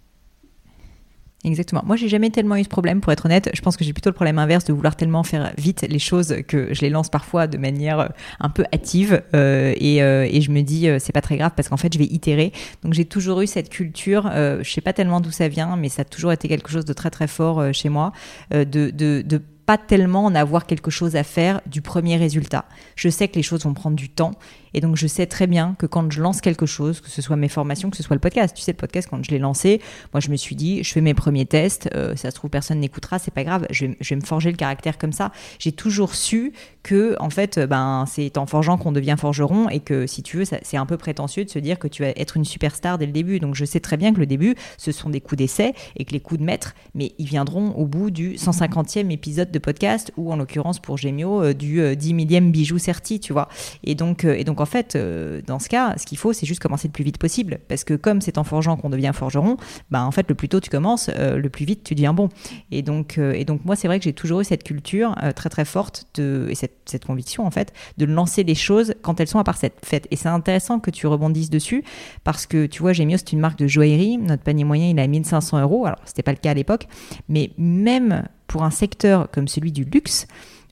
Exactement. 1.45 1.81
Moi, 1.85 1.95
j'ai 1.95 2.09
jamais 2.09 2.31
tellement 2.31 2.57
eu 2.57 2.65
ce 2.65 2.69
problème, 2.69 2.99
pour 2.99 3.13
être 3.13 3.25
honnête. 3.25 3.49
Je 3.53 3.61
pense 3.61 3.77
que 3.77 3.85
j'ai 3.85 3.93
plutôt 3.93 4.09
le 4.09 4.13
problème 4.13 4.39
inverse 4.39 4.65
de 4.65 4.73
vouloir 4.73 4.97
tellement 4.97 5.23
faire 5.23 5.53
vite 5.57 5.85
les 5.89 5.99
choses 5.99 6.35
que 6.47 6.73
je 6.73 6.81
les 6.81 6.89
lance 6.89 7.09
parfois 7.09 7.47
de 7.47 7.57
manière 7.57 7.99
euh, 7.99 8.07
un 8.41 8.49
peu 8.49 8.65
hâtive. 8.73 9.23
Euh, 9.33 9.73
et, 9.77 10.03
euh, 10.03 10.27
et, 10.29 10.41
je 10.41 10.51
me 10.51 10.61
dis, 10.61 10.89
c'est 10.99 11.13
pas 11.13 11.21
très 11.21 11.37
grave 11.37 11.51
parce 11.55 11.69
qu'en 11.69 11.77
fait, 11.77 11.93
je 11.93 11.99
vais 11.99 12.05
itérer. 12.05 12.51
Donc, 12.83 12.93
j'ai 12.93 13.05
toujours 13.05 13.39
eu 13.39 13.47
cette 13.47 13.69
culture. 13.69 14.29
je 14.33 14.69
sais 14.69 14.81
pas 14.81 14.91
tellement 14.91 15.21
d'où 15.21 15.31
ça 15.31 15.47
vient, 15.47 15.77
mais 15.77 15.87
ça 15.87 16.01
a 16.01 16.05
toujours 16.05 16.33
été 16.33 16.49
quelque 16.49 16.69
chose 16.69 16.85
de 16.85 16.93
très 16.93 17.09
très 17.09 17.27
fort 17.27 17.73
chez 17.73 17.87
moi, 17.87 18.11
de, 18.51 18.63
de, 18.65 19.21
de 19.21 19.41
pas 19.69 19.77
tellement 19.77 20.25
en 20.25 20.33
avoir 20.33 20.65
quelque 20.65 20.89
chose 20.89 21.15
à 21.15 21.23
faire 21.23 21.61
du 21.67 21.83
premier 21.83 22.17
résultat. 22.17 22.65
Je 22.95 23.07
sais 23.07 23.27
que 23.27 23.35
les 23.35 23.43
choses 23.43 23.65
vont 23.65 23.75
prendre 23.75 23.95
du 23.95 24.09
temps 24.09 24.31
et 24.73 24.81
donc, 24.81 24.95
je 24.95 25.07
sais 25.07 25.25
très 25.25 25.47
bien 25.47 25.75
que 25.79 25.85
quand 25.85 26.11
je 26.11 26.21
lance 26.21 26.41
quelque 26.41 26.65
chose, 26.65 27.01
que 27.01 27.09
ce 27.09 27.21
soit 27.21 27.35
mes 27.35 27.49
formations, 27.49 27.89
que 27.89 27.97
ce 27.97 28.03
soit 28.03 28.15
le 28.15 28.19
podcast, 28.19 28.55
tu 28.55 28.61
sais, 28.61 28.71
le 28.71 28.77
podcast, 28.77 29.07
quand 29.09 29.23
je 29.23 29.31
l'ai 29.31 29.39
lancé, 29.39 29.81
moi, 30.13 30.19
je 30.19 30.29
me 30.29 30.35
suis 30.35 30.55
dit, 30.55 30.83
je 30.83 30.91
fais 30.91 31.01
mes 31.01 31.13
premiers 31.13 31.45
tests, 31.45 31.89
euh, 31.95 32.15
ça 32.15 32.31
se 32.31 32.35
trouve, 32.35 32.49
personne 32.49 32.79
n'écoutera, 32.79 33.19
c'est 33.19 33.33
pas 33.33 33.43
grave, 33.43 33.65
je 33.71 33.85
vais, 33.85 34.15
me 34.15 34.21
forger 34.21 34.51
le 34.51 34.57
caractère 34.57 34.97
comme 34.97 35.13
ça. 35.13 35.31
J'ai 35.59 35.71
toujours 35.71 36.15
su 36.15 36.53
que, 36.83 37.15
en 37.19 37.29
fait, 37.29 37.59
ben, 37.59 38.05
c'est 38.07 38.37
en 38.37 38.45
forgeant 38.45 38.77
qu'on 38.77 38.91
devient 38.91 39.15
forgeron 39.17 39.69
et 39.69 39.79
que, 39.79 40.07
si 40.07 40.23
tu 40.23 40.37
veux, 40.37 40.45
c'est 40.45 40.77
un 40.77 40.85
peu 40.85 40.97
prétentieux 40.97 41.45
de 41.45 41.49
se 41.49 41.59
dire 41.59 41.79
que 41.79 41.87
tu 41.87 42.03
vas 42.03 42.09
être 42.09 42.37
une 42.37 42.45
superstar 42.45 42.97
dès 42.97 43.05
le 43.05 43.11
début. 43.11 43.39
Donc, 43.39 43.55
je 43.55 43.65
sais 43.65 43.79
très 43.79 43.97
bien 43.97 44.13
que 44.13 44.19
le 44.19 44.25
début, 44.25 44.55
ce 44.77 44.91
sont 44.91 45.09
des 45.09 45.21
coups 45.21 45.37
d'essai 45.39 45.73
et 45.97 46.05
que 46.05 46.11
les 46.11 46.19
coups 46.19 46.39
de 46.39 46.45
maître, 46.45 46.75
mais 46.95 47.13
ils 47.17 47.27
viendront 47.27 47.71
au 47.71 47.85
bout 47.85 48.11
du 48.11 48.33
150e 48.33 49.11
épisode 49.11 49.51
de 49.51 49.59
podcast 49.59 50.11
ou, 50.17 50.31
en 50.31 50.37
l'occurrence, 50.37 50.79
pour 50.79 50.97
Gemio, 50.97 51.43
euh, 51.43 51.53
du 51.53 51.95
10 51.95 52.11
euh, 52.11 52.15
millième 52.15 52.51
bijou 52.51 52.77
certi, 52.77 53.19
tu 53.19 53.33
vois. 53.33 53.49
Et 53.83 53.95
donc, 53.95 54.23
et 54.23 54.43
donc 54.43 54.58
en 54.59 54.65
fait, 54.65 54.95
euh, 54.95 55.41
dans 55.45 55.59
ce 55.59 55.69
cas, 55.69 55.95
ce 55.97 56.05
qu'il 56.05 56.17
faut, 56.17 56.33
c'est 56.33 56.45
juste 56.45 56.61
commencer 56.61 56.87
le 56.87 56.91
plus 56.91 57.03
vite 57.03 57.17
possible. 57.17 57.59
Parce 57.67 57.83
que 57.83 57.93
comme 57.93 58.21
c'est 58.21 58.37
en 58.37 58.43
forgeant 58.43 58.77
qu'on 58.77 58.89
devient 58.89 59.11
forgeron, 59.13 59.57
bah, 59.91 60.03
en 60.03 60.11
fait, 60.11 60.27
le 60.29 60.35
plus 60.35 60.49
tôt 60.49 60.59
tu 60.59 60.69
commences, 60.69 61.09
euh, 61.15 61.37
le 61.37 61.49
plus 61.49 61.65
vite 61.65 61.83
tu 61.83 61.95
deviens 61.95 62.13
bon. 62.13 62.29
Et 62.71 62.81
donc, 62.81 63.17
euh, 63.17 63.33
et 63.33 63.45
donc 63.45 63.65
moi, 63.65 63.75
c'est 63.75 63.87
vrai 63.87 63.99
que 63.99 64.05
j'ai 64.05 64.13
toujours 64.13 64.41
eu 64.41 64.43
cette 64.43 64.63
culture 64.63 65.15
très 65.35 65.49
très 65.49 65.65
forte 65.65 66.07
de, 66.15 66.47
et 66.49 66.55
cette, 66.55 66.77
cette, 66.85 67.05
conviction, 67.05 67.45
en 67.45 67.51
fait, 67.51 67.73
de 67.97 68.05
lancer 68.05 68.43
les 68.43 68.55
choses 68.55 68.93
quand 69.01 69.19
elles 69.19 69.27
sont 69.27 69.39
à 69.39 69.43
part 69.43 69.57
cette 69.57 69.85
fête. 69.85 70.07
Et 70.11 70.15
c'est 70.15 70.29
intéressant 70.29 70.79
que 70.79 70.91
tu 70.91 71.07
rebondisses 71.07 71.49
dessus, 71.49 71.83
parce 72.23 72.45
que 72.45 72.65
tu 72.65 72.81
vois, 72.81 72.93
Gémio, 72.93 73.17
c'est 73.17 73.31
une 73.31 73.39
marque 73.39 73.59
de 73.59 73.67
joaillerie. 73.67 74.17
Notre 74.17 74.43
panier 74.43 74.63
moyen, 74.63 74.89
il 74.89 74.99
est 74.99 75.01
à 75.01 75.07
1500 75.07 75.61
euros. 75.61 75.85
Alors, 75.85 75.99
c'était 76.05 76.23
pas 76.23 76.31
le 76.31 76.37
cas 76.37 76.51
à 76.51 76.53
l'époque, 76.53 76.87
mais 77.27 77.51
même 77.57 78.27
pour 78.47 78.63
un 78.63 78.71
secteur 78.71 79.29
comme 79.31 79.47
celui 79.47 79.71
du 79.71 79.83
luxe, 79.83 80.27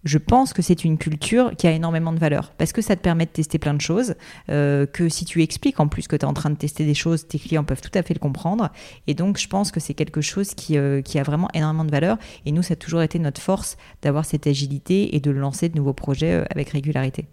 je 0.08 0.18
pense 0.18 0.54
que 0.54 0.62
c'est 0.62 0.86
une 0.86 0.98
culture 0.98 1.52
qui 1.58 1.68
a 1.68 1.72
énormément 1.72 2.14
de 2.14 2.20
valeur 2.20 2.54
parce 2.58 2.72
que 2.72 2.82
ça 2.82 2.96
te 2.96 3.02
permet 3.02 3.26
de 3.26 3.32
tester 3.32 3.60
plein 3.60 3.74
de 3.74 3.82
choses, 3.82 4.16
euh, 4.50 4.86
que 4.86 5.10
si 5.10 5.26
tu 5.26 5.44
expliques 5.44 5.80
en 5.80 5.88
plus 5.88 6.08
que 6.08 6.16
tu 6.16 6.22
es 6.22 6.26
en 6.26 6.34
train 6.34 6.50
de 6.50 6.56
tester 6.56 6.86
des 6.86 6.94
choses, 6.94 7.28
tes 7.28 7.38
clients 7.38 7.66
peuvent 7.66 7.82
tout 7.82 7.92
à 7.94 8.02
fait 8.02 8.14
le 8.14 8.20
comprendre. 8.20 8.72
Et 9.08 9.14
donc, 9.14 9.38
je 9.38 9.48
pense 9.50 9.72
que 9.72 9.80
c'est 9.80 9.94
quelque 9.94 10.22
chose 10.22 10.54
qui, 10.54 10.78
euh, 10.78 11.02
qui, 11.02 11.20
a 11.20 11.24
vraiment 11.24 11.50
énormément 11.54 11.84
de 11.84 11.92
valeur. 11.92 12.18
Et 12.46 12.54
nous, 12.54 12.64
ça 12.64 12.74
a 12.74 12.78
toujours 12.78 13.02
été 13.02 13.20
notre 13.20 13.42
force 13.42 13.78
d'avoir 14.02 14.24
cette 14.24 14.48
agilité 14.48 15.16
et 15.16 15.20
de 15.20 15.30
lancer 15.30 15.68
de 15.68 15.76
nouveaux 15.76 15.94
projets 15.94 16.36
euh, 16.36 16.46
avec 16.50 16.70
régularité. 16.70 17.26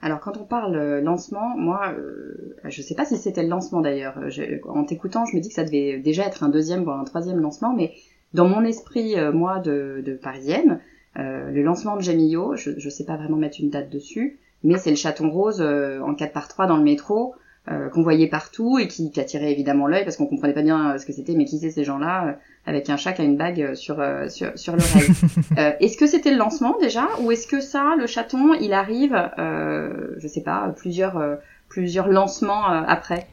Alors 0.00 0.20
quand 0.20 0.36
on 0.36 0.44
parle 0.44 1.00
lancement, 1.00 1.56
moi, 1.56 1.92
je 2.64 2.80
ne 2.80 2.86
sais 2.86 2.94
pas 2.94 3.06
si 3.06 3.16
c'était 3.16 3.42
le 3.42 3.48
lancement 3.48 3.80
d'ailleurs. 3.80 4.20
En 4.68 4.84
t'écoutant, 4.84 5.24
je 5.24 5.34
me 5.34 5.40
dis 5.40 5.48
que 5.48 5.54
ça 5.54 5.64
devait 5.64 5.98
déjà 5.98 6.26
être 6.26 6.44
un 6.44 6.50
deuxième 6.50 6.84
voire 6.84 7.00
un 7.00 7.04
troisième 7.04 7.40
lancement, 7.40 7.74
mais 7.74 7.94
dans 8.34 8.46
mon 8.46 8.62
esprit, 8.62 9.16
moi, 9.32 9.58
de 9.58 10.20
parisienne, 10.22 10.80
euh, 11.18 11.50
le 11.50 11.62
lancement 11.62 11.96
de 11.96 12.02
Jamillo, 12.02 12.56
je 12.56 12.70
ne 12.70 12.90
sais 12.90 13.04
pas 13.04 13.16
vraiment 13.16 13.36
mettre 13.36 13.58
une 13.60 13.70
date 13.70 13.90
dessus, 13.90 14.38
mais 14.64 14.76
c'est 14.78 14.90
le 14.90 14.96
chaton 14.96 15.30
rose 15.30 15.60
euh, 15.60 16.00
en 16.00 16.14
4 16.14 16.32
par 16.32 16.48
3 16.48 16.66
dans 16.66 16.76
le 16.76 16.82
métro 16.82 17.34
euh, 17.68 17.88
qu'on 17.88 18.02
voyait 18.02 18.28
partout 18.28 18.78
et 18.78 18.86
qui, 18.86 19.10
attirait 19.18 19.50
évidemment 19.50 19.86
l'œil 19.86 20.04
parce 20.04 20.16
qu'on 20.16 20.26
comprenait 20.26 20.52
pas 20.52 20.62
bien 20.62 20.98
ce 20.98 21.06
que 21.06 21.12
c'était, 21.12 21.34
mais 21.34 21.46
qui 21.46 21.58
c'est 21.58 21.70
ces 21.70 21.84
gens-là 21.84 22.38
avec 22.66 22.90
un 22.90 22.96
chat 22.96 23.12
qui 23.12 23.22
a 23.22 23.24
une 23.24 23.36
bague 23.36 23.74
sur 23.74 23.96
sur, 24.28 24.56
sur 24.56 24.76
l'oreille. 24.76 25.10
est-ce 25.80 25.96
que 25.96 26.06
c'était 26.06 26.30
le 26.30 26.36
lancement 26.36 26.76
déjà 26.80 27.08
ou 27.22 27.32
est-ce 27.32 27.46
que 27.46 27.60
ça, 27.60 27.94
le 27.98 28.06
chaton, 28.06 28.54
il 28.54 28.72
arrive, 28.72 29.16
je 29.38 30.28
sais 30.28 30.42
pas, 30.42 30.72
plusieurs 30.76 31.20
plusieurs 31.68 32.08
lancements 32.08 32.66
après? 32.66 33.26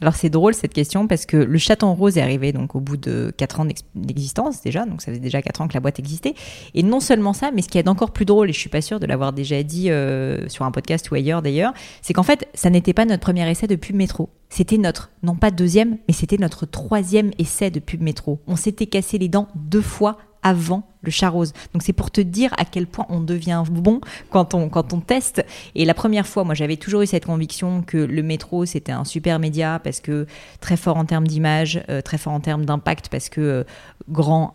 Alors 0.00 0.14
c'est 0.14 0.30
drôle 0.30 0.54
cette 0.54 0.72
question 0.72 1.06
parce 1.06 1.26
que 1.26 1.36
le 1.36 1.58
chaton 1.58 1.94
rose 1.94 2.16
est 2.16 2.22
arrivé 2.22 2.52
donc 2.52 2.74
au 2.74 2.80
bout 2.80 2.96
de 2.96 3.32
4 3.36 3.60
ans 3.60 3.66
d'existence 3.94 4.62
déjà, 4.62 4.86
donc 4.86 5.02
ça 5.02 5.10
faisait 5.10 5.20
déjà 5.20 5.42
4 5.42 5.60
ans 5.60 5.68
que 5.68 5.74
la 5.74 5.80
boîte 5.80 5.98
existait. 5.98 6.34
Et 6.74 6.82
non 6.82 7.00
seulement 7.00 7.32
ça, 7.32 7.50
mais 7.54 7.62
ce 7.62 7.68
qui 7.68 7.78
est 7.78 7.88
encore 7.88 8.12
plus 8.12 8.24
drôle, 8.24 8.50
et 8.50 8.52
je 8.52 8.58
suis 8.58 8.70
pas 8.70 8.80
sûre 8.80 9.00
de 9.00 9.06
l'avoir 9.06 9.32
déjà 9.32 9.62
dit 9.62 9.90
euh, 9.90 10.48
sur 10.48 10.64
un 10.64 10.70
podcast 10.70 11.10
ou 11.10 11.14
ailleurs 11.14 11.42
d'ailleurs, 11.42 11.74
c'est 12.02 12.12
qu'en 12.12 12.22
fait 12.22 12.48
ça 12.54 12.70
n'était 12.70 12.94
pas 12.94 13.04
notre 13.04 13.22
premier 13.22 13.48
essai 13.50 13.66
de 13.66 13.76
pub 13.76 13.96
métro. 13.96 14.30
C'était 14.48 14.78
notre, 14.78 15.10
non 15.22 15.36
pas 15.36 15.50
deuxième, 15.50 15.98
mais 16.08 16.14
c'était 16.14 16.38
notre 16.38 16.66
troisième 16.66 17.30
essai 17.38 17.70
de 17.70 17.78
pub 17.78 18.02
métro. 18.02 18.40
On 18.46 18.56
s'était 18.56 18.86
cassé 18.86 19.18
les 19.18 19.28
dents 19.28 19.48
deux 19.54 19.82
fois 19.82 20.18
avant 20.42 20.86
le 21.02 21.10
chat 21.10 21.28
rose. 21.28 21.52
Donc 21.72 21.82
c'est 21.82 21.92
pour 21.92 22.10
te 22.10 22.20
dire 22.20 22.52
à 22.58 22.64
quel 22.64 22.86
point 22.86 23.06
on 23.08 23.20
devient 23.20 23.62
bon 23.70 24.00
quand 24.30 24.54
on, 24.54 24.68
quand 24.68 24.92
on 24.92 25.00
teste. 25.00 25.44
Et 25.74 25.84
la 25.84 25.94
première 25.94 26.26
fois, 26.26 26.44
moi 26.44 26.54
j'avais 26.54 26.76
toujours 26.76 27.02
eu 27.02 27.06
cette 27.06 27.26
conviction 27.26 27.82
que 27.82 27.96
le 27.96 28.22
métro 28.22 28.66
c'était 28.66 28.92
un 28.92 29.04
super 29.04 29.38
média 29.38 29.80
parce 29.82 30.00
que 30.00 30.26
très 30.60 30.76
fort 30.76 30.96
en 30.96 31.04
termes 31.04 31.26
d'image, 31.26 31.82
euh, 31.88 32.02
très 32.02 32.18
fort 32.18 32.32
en 32.32 32.40
termes 32.40 32.64
d'impact 32.64 33.08
parce 33.08 33.28
que 33.28 33.40
euh, 33.40 33.64
grand, 34.10 34.54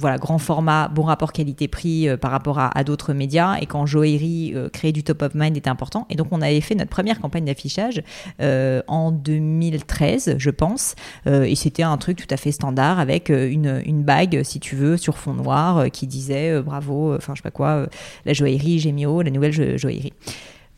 voilà, 0.00 0.18
grand 0.18 0.38
format, 0.38 0.88
bon 0.88 1.02
rapport 1.02 1.32
qualité-prix 1.32 2.08
euh, 2.08 2.16
par 2.16 2.30
rapport 2.30 2.58
à, 2.58 2.84
d'autres 2.84 3.12
médias. 3.12 3.56
Et 3.60 3.66
quand 3.66 3.86
joaillerie, 3.86 4.54
créer 4.72 4.92
du 4.92 5.02
top 5.02 5.22
of 5.22 5.34
mind 5.34 5.56
était 5.56 5.70
important. 5.70 6.06
Et 6.10 6.16
donc 6.16 6.28
on 6.30 6.40
avait 6.40 6.60
fait 6.60 6.74
notre 6.74 6.90
première 6.90 7.20
campagne 7.20 7.44
d'affichage 7.44 8.02
en 8.40 9.10
2013, 9.12 10.36
je 10.38 10.50
pense. 10.50 10.94
et 11.26 11.54
c'était 11.54 11.82
un 11.82 11.96
truc 11.96 12.18
tout 12.18 12.32
à 12.32 12.36
fait 12.36 12.52
standard 12.52 12.98
avec 12.98 13.28
une, 13.28 13.82
une 13.84 14.02
bague, 14.02 14.42
si 14.42 14.60
tu 14.60 14.76
veux, 14.76 14.96
sur 14.96 15.16
fond 15.16 15.34
noir 15.34 15.78
euh, 15.78 15.88
qui 15.88 16.06
disait 16.06 16.50
euh, 16.50 16.62
bravo, 16.62 17.12
euh, 17.12 17.16
enfin 17.16 17.34
je 17.34 17.38
sais 17.38 17.42
pas 17.42 17.50
quoi, 17.50 17.86
la 18.24 18.32
joaillerie 18.32 18.78
Gémio, 18.78 19.22
la 19.22 19.30
nouvelle 19.30 19.78
joaillerie. 19.78 20.12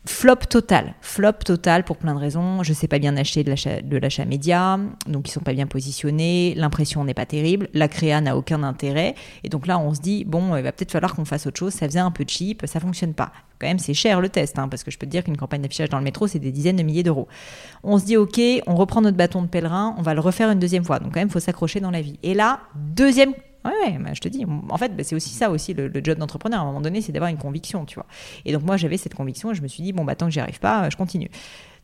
Flop 0.07 0.35
total, 0.49 0.93
flop 1.01 1.33
total 1.43 1.83
pour 1.83 1.97
plein 1.97 2.13
de 2.13 2.19
raisons. 2.19 2.61
Je 2.61 2.73
sais 2.73 2.87
pas 2.87 2.99
bien 2.99 3.17
acheter 3.17 3.43
de 3.43 3.97
l'achat 3.97 4.25
média, 4.25 4.79
donc 5.07 5.27
ils 5.27 5.31
sont 5.31 5.39
pas 5.39 5.53
bien 5.53 5.65
positionnés, 5.65 6.53
l'impression 6.55 7.03
n'est 7.03 7.15
pas 7.15 7.25
terrible, 7.25 7.69
la 7.73 7.87
créa 7.87 8.21
n'a 8.21 8.37
aucun 8.37 8.61
intérêt, 8.61 9.15
et 9.43 9.49
donc 9.49 9.65
là 9.65 9.79
on 9.79 9.95
se 9.95 10.01
dit 10.01 10.23
bon, 10.23 10.55
il 10.55 10.63
va 10.63 10.71
peut-être 10.71 10.91
falloir 10.91 11.15
qu'on 11.15 11.25
fasse 11.25 11.47
autre 11.47 11.57
chose. 11.57 11.73
Ça 11.73 11.87
faisait 11.87 11.99
un 11.99 12.11
peu 12.11 12.23
cheap, 12.27 12.63
ça 12.67 12.79
fonctionne 12.79 13.15
pas. 13.15 13.31
Quand 13.59 13.67
même, 13.67 13.79
c'est 13.79 13.93
cher 13.93 14.21
le 14.21 14.29
test, 14.29 14.59
hein, 14.59 14.67
parce 14.67 14.83
que 14.83 14.91
je 14.91 14.99
peux 14.99 15.07
te 15.07 15.11
dire 15.11 15.23
qu'une 15.23 15.37
campagne 15.37 15.61
d'affichage 15.61 15.89
dans 15.89 15.97
le 15.97 16.03
métro, 16.03 16.27
c'est 16.27 16.39
des 16.39 16.51
dizaines 16.51 16.75
de 16.75 16.83
milliers 16.83 17.03
d'euros. 17.03 17.27
On 17.83 17.97
se 17.97 18.05
dit 18.05 18.17
ok, 18.17 18.39
on 18.67 18.75
reprend 18.75 19.01
notre 19.01 19.17
bâton 19.17 19.41
de 19.41 19.47
pèlerin, 19.47 19.95
on 19.97 20.03
va 20.03 20.13
le 20.13 20.19
refaire 20.19 20.51
une 20.51 20.59
deuxième 20.59 20.83
fois. 20.83 20.99
Donc 20.99 21.13
quand 21.13 21.19
même, 21.19 21.29
faut 21.29 21.39
s'accrocher 21.39 21.79
dans 21.79 21.91
la 21.91 22.01
vie. 22.01 22.19
Et 22.21 22.35
là, 22.35 22.59
deuxième 22.75 23.33
Ouais, 23.65 23.97
je 24.13 24.19
te 24.19 24.27
dis. 24.27 24.45
En 24.69 24.77
fait, 24.77 24.95
bah, 24.95 25.03
c'est 25.03 25.15
aussi 25.15 25.29
ça 25.29 25.49
aussi 25.49 25.73
le, 25.73 25.91
job 26.03 26.17
d'entrepreneur. 26.19 26.59
À 26.59 26.63
un 26.63 26.65
moment 26.67 26.81
donné, 26.81 27.01
c'est 27.01 27.11
d'avoir 27.11 27.31
une 27.31 27.37
conviction, 27.37 27.85
tu 27.85 27.95
vois. 27.95 28.05
Et 28.45 28.53
donc 28.53 28.63
moi, 28.63 28.77
j'avais 28.77 28.97
cette 28.97 29.15
conviction 29.15 29.51
et 29.51 29.55
je 29.55 29.61
me 29.61 29.67
suis 29.67 29.81
dit 29.81 29.91
bon 29.91 30.03
bah 30.03 30.15
tant 30.15 30.27
que 30.27 30.31
j'y 30.31 30.39
arrive 30.39 30.59
pas, 30.59 30.89
je 30.89 30.97
continue. 30.97 31.29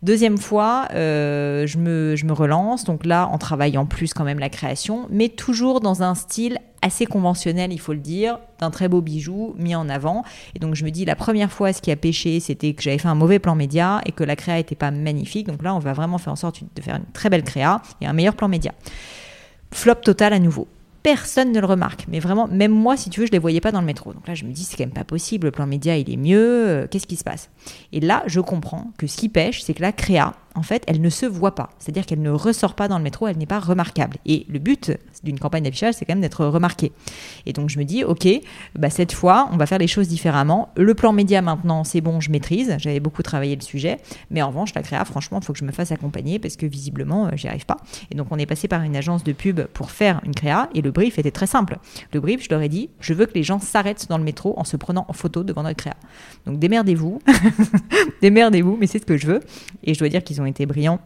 Deuxième 0.03 0.39
fois, 0.39 0.87
euh, 0.95 1.67
je, 1.67 1.77
me, 1.77 2.15
je 2.15 2.25
me 2.25 2.33
relance, 2.33 2.85
donc 2.85 3.05
là 3.05 3.27
en 3.27 3.37
travaillant 3.37 3.85
plus 3.85 4.15
quand 4.15 4.23
même 4.23 4.39
la 4.39 4.49
création, 4.49 5.05
mais 5.11 5.29
toujours 5.29 5.79
dans 5.79 6.01
un 6.01 6.15
style 6.15 6.57
assez 6.81 7.05
conventionnel, 7.05 7.71
il 7.71 7.79
faut 7.79 7.93
le 7.93 7.99
dire, 7.99 8.39
d'un 8.59 8.71
très 8.71 8.87
beau 8.87 9.01
bijou 9.01 9.53
mis 9.59 9.75
en 9.75 9.89
avant. 9.89 10.23
Et 10.55 10.59
donc 10.59 10.73
je 10.73 10.83
me 10.85 10.89
dis, 10.89 11.05
la 11.05 11.15
première 11.15 11.51
fois, 11.51 11.71
ce 11.71 11.83
qui 11.83 11.91
a 11.91 11.95
pêché, 11.95 12.39
c'était 12.39 12.73
que 12.73 12.81
j'avais 12.81 12.97
fait 12.97 13.09
un 13.09 13.15
mauvais 13.15 13.37
plan 13.37 13.53
média 13.53 14.01
et 14.07 14.11
que 14.11 14.23
la 14.23 14.35
créa 14.35 14.55
n'était 14.55 14.73
pas 14.73 14.89
magnifique. 14.89 15.45
Donc 15.45 15.61
là, 15.61 15.75
on 15.75 15.79
va 15.79 15.93
vraiment 15.93 16.17
faire 16.17 16.33
en 16.33 16.35
sorte 16.35 16.63
de 16.75 16.81
faire 16.81 16.95
une 16.95 17.05
très 17.13 17.29
belle 17.29 17.43
créa 17.43 17.83
et 18.01 18.07
un 18.07 18.13
meilleur 18.13 18.33
plan 18.33 18.47
média. 18.47 18.71
Flop 19.71 19.95
total 19.95 20.33
à 20.33 20.39
nouveau 20.39 20.67
personne 21.03 21.51
ne 21.51 21.59
le 21.59 21.65
remarque. 21.65 22.05
Mais 22.07 22.19
vraiment, 22.19 22.47
même 22.47 22.71
moi, 22.71 22.97
si 22.97 23.09
tu 23.09 23.19
veux, 23.19 23.25
je 23.25 23.31
ne 23.31 23.35
les 23.35 23.39
voyais 23.39 23.61
pas 23.61 23.71
dans 23.71 23.79
le 23.79 23.85
métro. 23.85 24.13
Donc 24.13 24.27
là, 24.27 24.35
je 24.35 24.45
me 24.45 24.51
dis, 24.51 24.63
c'est 24.63 24.77
quand 24.77 24.85
même 24.85 24.93
pas 24.93 25.03
possible, 25.03 25.47
le 25.47 25.51
plan 25.51 25.67
média, 25.67 25.97
il 25.97 26.11
est 26.11 26.17
mieux, 26.17 26.67
euh, 26.67 26.87
qu'est-ce 26.89 27.07
qui 27.07 27.15
se 27.15 27.23
passe? 27.23 27.49
Et 27.91 27.99
là, 27.99 28.23
je 28.27 28.39
comprends 28.39 28.91
que 28.97 29.07
ce 29.07 29.17
qui 29.17 29.29
pêche, 29.29 29.61
c'est 29.61 29.73
que 29.73 29.81
la 29.81 29.91
créa, 29.91 30.33
en 30.55 30.63
fait, 30.63 30.83
elle 30.87 31.01
ne 31.01 31.09
se 31.09 31.25
voit 31.25 31.55
pas. 31.55 31.69
C'est-à-dire 31.79 32.05
qu'elle 32.05 32.21
ne 32.21 32.29
ressort 32.29 32.75
pas 32.75 32.87
dans 32.87 32.97
le 32.97 33.03
métro, 33.03 33.27
elle 33.27 33.37
n'est 33.37 33.45
pas 33.45 33.59
remarquable. 33.59 34.17
Et 34.25 34.45
le 34.49 34.59
but 34.59 34.91
d'une 35.23 35.39
campagne 35.39 35.63
d'affichage, 35.63 35.95
c'est 35.95 36.05
quand 36.05 36.13
même 36.13 36.21
d'être 36.21 36.45
remarqué. 36.45 36.91
Et 37.45 37.53
donc 37.53 37.69
je 37.69 37.79
me 37.79 37.85
dis, 37.85 38.03
ok, 38.03 38.27
bah 38.75 38.89
cette 38.89 39.13
fois, 39.13 39.49
on 39.51 39.57
va 39.57 39.65
faire 39.65 39.77
les 39.77 39.87
choses 39.87 40.07
différemment. 40.07 40.69
Le 40.75 40.93
plan 40.93 41.13
média 41.13 41.41
maintenant, 41.41 41.83
c'est 41.83 42.01
bon, 42.01 42.19
je 42.19 42.31
maîtrise. 42.31 42.75
J'avais 42.79 42.99
beaucoup 42.99 43.23
travaillé 43.23 43.55
le 43.55 43.61
sujet. 43.61 43.97
Mais 44.29 44.41
en 44.41 44.47
revanche, 44.47 44.73
la 44.73 44.81
créa, 44.81 45.05
franchement, 45.05 45.39
il 45.41 45.45
faut 45.45 45.53
que 45.53 45.59
je 45.59 45.65
me 45.65 45.71
fasse 45.71 45.91
accompagner 45.91 46.39
parce 46.39 46.57
que 46.57 46.65
visiblement, 46.65 47.27
euh, 47.27 47.31
j'y 47.35 47.47
arrive 47.47 47.65
pas. 47.65 47.77
Et 48.11 48.15
donc 48.15 48.27
on 48.31 48.37
est 48.37 48.45
passé 48.45 48.67
par 48.67 48.81
une 48.81 48.95
agence 48.95 49.23
de 49.23 49.31
pub 49.31 49.61
pour 49.67 49.91
faire 49.91 50.21
une 50.25 50.35
créa. 50.35 50.69
Et 50.75 50.81
le 50.81 50.91
brief 50.91 51.17
était 51.17 51.31
très 51.31 51.47
simple. 51.47 51.77
Le 52.13 52.19
brief, 52.19 52.43
je 52.43 52.49
leur 52.49 52.61
ai 52.61 52.69
dit, 52.69 52.89
je 52.99 53.13
veux 53.13 53.25
que 53.25 53.33
les 53.33 53.43
gens 53.43 53.59
s'arrêtent 53.59 54.07
dans 54.09 54.17
le 54.17 54.23
métro 54.23 54.53
en 54.57 54.63
se 54.63 54.77
prenant 54.77 55.05
en 55.07 55.13
photo 55.13 55.43
devant 55.43 55.63
notre 55.63 55.77
créa. 55.77 55.95
Donc 56.45 56.59
démerdez-vous. 56.59 57.21
démerdez-vous, 58.21 58.77
mais 58.79 58.87
c'est 58.87 58.99
ce 58.99 59.05
que 59.05 59.17
je 59.17 59.27
veux. 59.27 59.39
Et 59.83 59.93
je 59.93 59.99
dois 59.99 60.09
dire 60.09 60.23
qu'ils 60.23 60.40
ont 60.40 60.40
été 60.45 60.65
brillants 60.65 60.99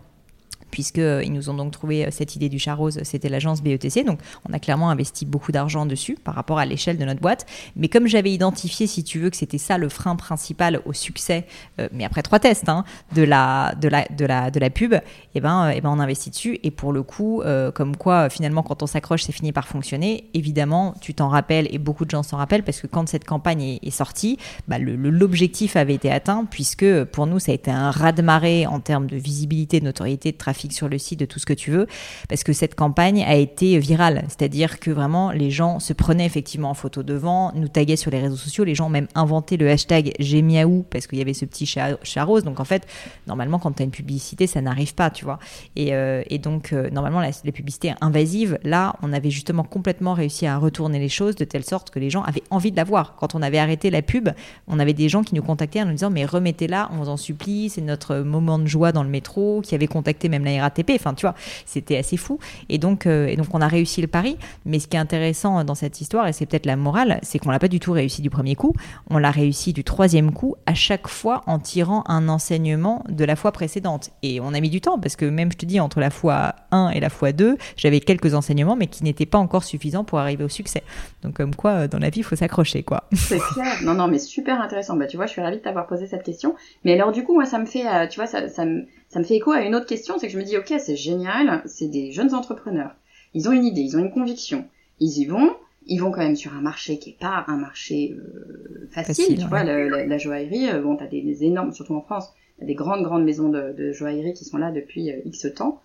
puisqu'ils 0.76 1.32
nous 1.32 1.50
ont 1.50 1.54
donc 1.54 1.72
trouvé 1.72 2.12
cette 2.12 2.36
idée 2.36 2.50
du 2.50 2.60
chat 2.60 2.74
rose, 2.74 3.00
c'était 3.04 3.30
l'agence 3.30 3.64
BETC. 3.64 4.04
Donc, 4.04 4.20
on 4.50 4.52
a 4.52 4.60
clairement 4.60 4.90
investi 4.90 5.26
beaucoup 5.26 5.54
d'argent 5.54 5.86
dessus 5.86 6.18
par 6.22 6.36
rapport 6.36 6.60
à 6.60 6.66
l'échelle 6.66 6.98
de 6.98 7.06
notre 7.06 7.22
boîte. 7.22 7.46
Mais 7.78 7.88
comme 7.88 8.08
j'avais 8.08 8.34
identifié, 8.34 8.86
si 8.86 9.06
tu 9.06 9.20
veux, 9.20 9.30
que 9.30 9.38
c'était 9.38 9.58
ça 9.58 9.78
le 9.78 9.88
frein 9.88 10.18
principal 10.18 10.82
au 10.84 10.92
succès, 10.92 11.46
mais 11.94 12.04
après 12.04 12.24
trois 12.24 12.40
tests, 12.40 12.68
hein, 12.68 12.84
de, 13.16 13.22
la, 13.22 13.74
de, 13.80 13.88
la, 13.88 14.06
de, 14.10 14.26
la, 14.26 14.52
de 14.52 14.60
la 14.60 14.70
pub, 14.70 14.92
et 14.96 15.02
eh 15.36 15.40
ben, 15.40 15.72
eh 15.74 15.80
ben, 15.80 15.92
on 15.92 16.00
investit 16.02 16.30
dessus. 16.30 16.60
Et 16.64 16.72
pour 16.72 16.92
le 16.92 17.04
coup, 17.04 17.42
comme 17.74 17.96
quoi, 17.96 18.30
finalement, 18.30 18.62
quand 18.62 18.84
on 18.84 18.88
s'accroche, 18.88 19.24
c'est 19.24 19.32
fini 19.32 19.54
par 19.54 19.70
fonctionner. 19.70 20.30
Évidemment, 20.34 20.94
tu 21.00 21.14
t'en 21.14 21.30
rappelles, 21.30 21.74
et 21.74 21.78
beaucoup 21.78 22.04
de 22.04 22.12
gens 22.12 22.24
s'en 22.24 22.36
rappellent, 22.36 22.64
parce 22.64 22.82
que 22.82 22.88
quand 22.88 23.08
cette 23.08 23.24
campagne 23.24 23.80
est, 23.82 23.92
sortie, 23.92 24.38
bah, 24.68 24.78
l'objectif 24.78 25.78
avait 25.78 25.94
été 25.94 26.12
atteint, 26.12 26.44
puisque 26.44 27.06
pour 27.06 27.28
nous, 27.28 27.40
ça 27.40 27.54
a 27.54 27.56
été 27.56 27.72
un 27.72 27.92
raz-de-marée 27.92 28.68
en 28.68 28.82
termes 28.82 29.08
de 29.08 29.16
visibilité, 29.16 29.80
de 29.80 29.86
notoriété, 29.86 30.34
de 30.34 30.38
trafic 30.38 30.65
sur 30.74 30.90
le 30.90 30.98
site, 30.98 31.20
de 31.20 31.26
tout 31.26 31.40
ce 31.40 31.46
que 31.46 31.54
tu 31.54 31.72
veux, 31.72 31.88
parce 32.30 32.44
que 32.44 32.54
cette 32.54 32.76
campagne 32.76 33.24
a 33.24 33.36
été 33.36 33.78
virale. 33.80 34.24
C'est-à-dire 34.28 34.80
que 34.80 34.92
vraiment, 34.92 35.32
les 35.32 35.52
gens 35.52 35.80
se 35.80 35.94
prenaient 35.94 36.26
effectivement 36.26 36.70
en 36.70 36.74
photo 36.74 37.04
devant, 37.04 37.52
nous 37.56 37.68
taguaient 37.68 37.96
sur 37.96 38.12
les 38.12 38.20
réseaux 38.20 38.36
sociaux, 38.36 38.64
les 38.64 38.76
gens 38.76 38.88
ont 38.88 38.90
même 38.90 39.08
inventé 39.16 39.58
le 39.58 39.70
hashtag 39.70 40.14
J'miaou, 40.20 40.86
parce 40.90 41.08
qu'il 41.08 41.20
y 41.20 41.22
avait 41.22 41.34
ce 41.34 41.46
petit 41.46 41.66
chat, 41.66 41.98
rose. 42.24 42.44
Donc 42.44 42.60
en 42.60 42.66
fait, 42.66 42.88
normalement, 43.28 43.60
quand 43.60 43.74
tu 43.74 43.82
as 43.82 43.86
une 43.86 43.92
publicité, 43.92 44.48
ça 44.48 44.62
n'arrive 44.62 44.96
pas, 44.96 45.10
tu 45.10 45.26
vois. 45.26 45.40
Et, 45.76 45.94
euh, 45.94 46.24
donc, 46.42 46.74
euh, 46.74 46.90
normalement, 46.90 47.22
la, 47.22 47.32
les 47.44 47.52
publicités 47.52 47.94
invasives, 48.02 48.60
là, 48.64 48.96
on 49.02 49.14
avait 49.14 49.32
justement 49.32 49.64
complètement 49.64 50.14
réussi 50.14 50.46
à 50.46 50.58
retourner 50.58 51.00
les 51.00 51.10
choses 51.10 51.36
de 51.36 51.46
telle 51.46 51.64
sorte 51.64 51.90
que 51.90 52.00
les 52.00 52.10
gens 52.10 52.24
avaient 52.24 52.44
envie 52.50 52.72
de 52.72 52.76
la 52.76 52.84
voir. 52.84 53.16
Quand 53.16 53.36
on 53.36 53.42
avait 53.42 53.58
arrêté 53.58 53.90
la 53.90 54.02
pub, 54.02 54.30
on 54.68 54.80
avait 54.80 54.94
des 54.94 55.10
gens 55.10 55.24
qui 55.24 55.36
nous 55.36 55.42
contactaient 55.42 55.82
en 55.82 55.86
nous 55.86 55.94
disant 55.94 56.10
mais 56.10 56.26
remettez-la, 56.26 56.90
on 56.94 56.98
vous 56.98 57.10
en 57.10 57.18
supplie, 57.18 57.70
c'est 57.70 57.82
notre 57.82 58.18
moment 58.18 58.60
de 58.60 58.68
joie 58.68 58.92
dans 58.92 59.04
le 59.04 59.10
métro, 59.10 59.62
qui 59.62 59.76
avait 59.76 59.88
contacté 59.88 60.30
même 60.30 60.45
la 60.46 60.62
RATP. 60.62 60.92
Enfin, 60.96 61.14
tu 61.14 61.26
vois, 61.26 61.36
c'était 61.66 61.98
assez 61.98 62.18
fou. 62.18 62.40
Et 62.70 62.78
donc, 62.78 63.06
euh, 63.06 63.28
et 63.28 63.36
donc 63.36 63.48
on 63.54 63.62
a 63.62 63.68
réussi 63.68 64.02
le 64.02 64.08
pari. 64.08 64.38
Mais 64.66 64.80
ce 64.80 64.88
qui 64.88 64.98
est 64.98 65.00
intéressant 65.00 65.64
dans 65.64 65.76
cette 65.76 66.00
histoire, 66.02 66.28
et 66.28 66.34
c'est 66.34 66.46
peut-être 66.46 66.66
la 66.66 66.76
morale, 66.76 67.20
c'est 67.24 67.40
qu'on 67.40 67.52
l'a 67.52 67.60
pas 67.60 67.68
du 67.68 67.80
tout 67.80 67.92
réussi 67.92 68.22
du 68.22 68.30
premier 68.30 68.56
coup. 68.56 68.74
On 69.10 69.18
l'a 69.18 69.32
réussi 69.32 69.74
du 69.74 69.84
troisième 69.84 70.32
coup, 70.32 70.56
à 70.66 70.74
chaque 70.74 71.08
fois 71.08 71.42
en 71.48 71.60
tirant 71.60 72.04
un 72.08 72.30
enseignement 72.30 73.04
de 73.10 73.26
la 73.26 73.36
fois 73.36 73.52
précédente. 73.52 74.12
Et 74.24 74.40
on 74.40 74.54
a 74.54 74.60
mis 74.60 74.70
du 74.70 74.82
temps 74.82 75.00
parce 75.00 75.16
que 75.16 75.26
même 75.26 75.52
je 75.52 75.58
te 75.58 75.66
dis 75.66 75.80
entre 75.80 76.00
la 76.00 76.10
fois 76.10 76.56
1 76.72 76.90
et 76.90 77.00
la 77.00 77.10
fois 77.10 77.32
2, 77.32 77.58
j'avais 77.78 78.00
quelques 78.00 78.34
enseignements, 78.34 78.76
mais 78.76 78.88
qui 78.88 79.04
n'étaient 79.04 79.26
pas 79.26 79.38
encore 79.38 79.64
suffisants 79.64 80.04
pour 80.04 80.20
arriver 80.20 80.44
au 80.44 80.50
succès. 80.50 80.84
Donc 81.24 81.36
comme 81.36 81.56
quoi, 81.56 81.72
euh, 81.72 81.88
dans 81.88 82.00
la 82.00 82.10
vie, 82.10 82.20
il 82.20 82.24
faut 82.24 82.36
s'accrocher, 82.36 82.84
quoi. 82.84 83.04
C'est 83.14 83.40
clair. 83.54 83.78
Non, 83.84 83.94
non, 83.94 84.08
mais 84.08 84.20
super 84.20 84.62
intéressant. 84.62 84.96
Bah, 84.96 85.08
tu 85.08 85.18
vois, 85.18 85.26
je 85.26 85.32
suis 85.32 85.42
ravie 85.42 85.58
de 85.58 85.62
t'avoir 85.62 85.88
posé 85.88 86.08
cette 86.08 86.24
question. 86.24 86.56
Mais 86.84 86.94
alors, 86.94 87.12
du 87.12 87.24
coup, 87.24 87.34
moi, 87.34 87.46
ça 87.46 87.60
me 87.60 87.66
fait, 87.66 87.88
euh, 87.88 88.08
tu 88.08 88.20
vois, 88.20 88.28
ça, 88.28 88.48
ça, 88.50 88.66
me, 88.66 88.86
ça 89.16 89.20
me 89.20 89.24
fait 89.24 89.36
écho 89.36 89.54
à 89.54 89.62
une 89.62 89.76
autre 89.76 89.86
question, 89.86 90.20
c'est 90.20 90.28
que 90.28 90.34
je 90.34 90.38
me 90.38 90.44
dis, 90.44 90.58
ok, 90.58 90.74
c'est 90.78 90.98
génial, 90.98 91.62
c'est 91.68 91.88
des 91.88 92.12
jeunes 92.12 92.34
entrepreneurs. 92.34 92.94
Ils 93.34 93.48
ont 93.48 93.54
une 93.54 93.64
idée, 93.64 93.80
ils 93.80 93.96
ont 93.96 94.02
une 94.02 94.12
conviction. 94.12 94.66
Ils 95.00 95.20
y 95.20 95.26
vont, 95.26 95.56
ils 95.86 96.00
vont 96.00 96.12
quand 96.12 96.20
même 96.20 96.36
sur 96.36 96.54
un 96.54 96.60
marché 96.60 97.00
qui 97.00 97.12
est 97.12 97.18
pas 97.18 97.46
un 97.48 97.56
marché 97.56 98.14
euh, 98.14 98.90
facile, 98.92 99.40
tu 99.40 99.48
vois, 99.48 99.64
la, 99.64 100.18
joaillerie, 100.18 100.68
bon, 100.82 100.98
t'as 100.98 101.08
des, 101.08 101.22
des 101.22 101.46
énormes, 101.46 101.72
surtout 101.72 101.96
en 101.96 102.02
France, 102.02 102.34
t'as 102.60 102.66
des 102.66 102.76
grandes, 102.76 103.04
grandes 103.04 103.24
maisons 103.24 103.48
de, 103.48 103.72
de 103.72 103.94
joaillerie 103.94 104.34
qui 104.34 104.44
sont 104.44 104.58
là 104.58 104.70
depuis 104.74 105.10
X 105.24 105.48
temps. 105.56 105.82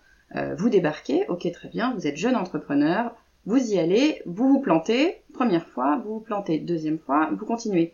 vous 0.57 0.67
débarquez, 0.67 1.23
ok, 1.29 1.49
très 1.53 1.69
bien, 1.69 1.93
vous 1.93 2.07
êtes 2.07 2.17
jeune 2.17 2.35
entrepreneur, 2.35 3.15
vous 3.45 3.71
y 3.71 3.79
allez, 3.79 4.21
vous 4.25 4.49
vous 4.49 4.59
plantez, 4.59 5.21
première 5.33 5.67
fois, 5.67 6.01
vous 6.03 6.15
vous 6.15 6.19
plantez, 6.19 6.59
deuxième 6.59 6.99
fois, 6.99 7.29
vous 7.31 7.45
continuez. 7.45 7.93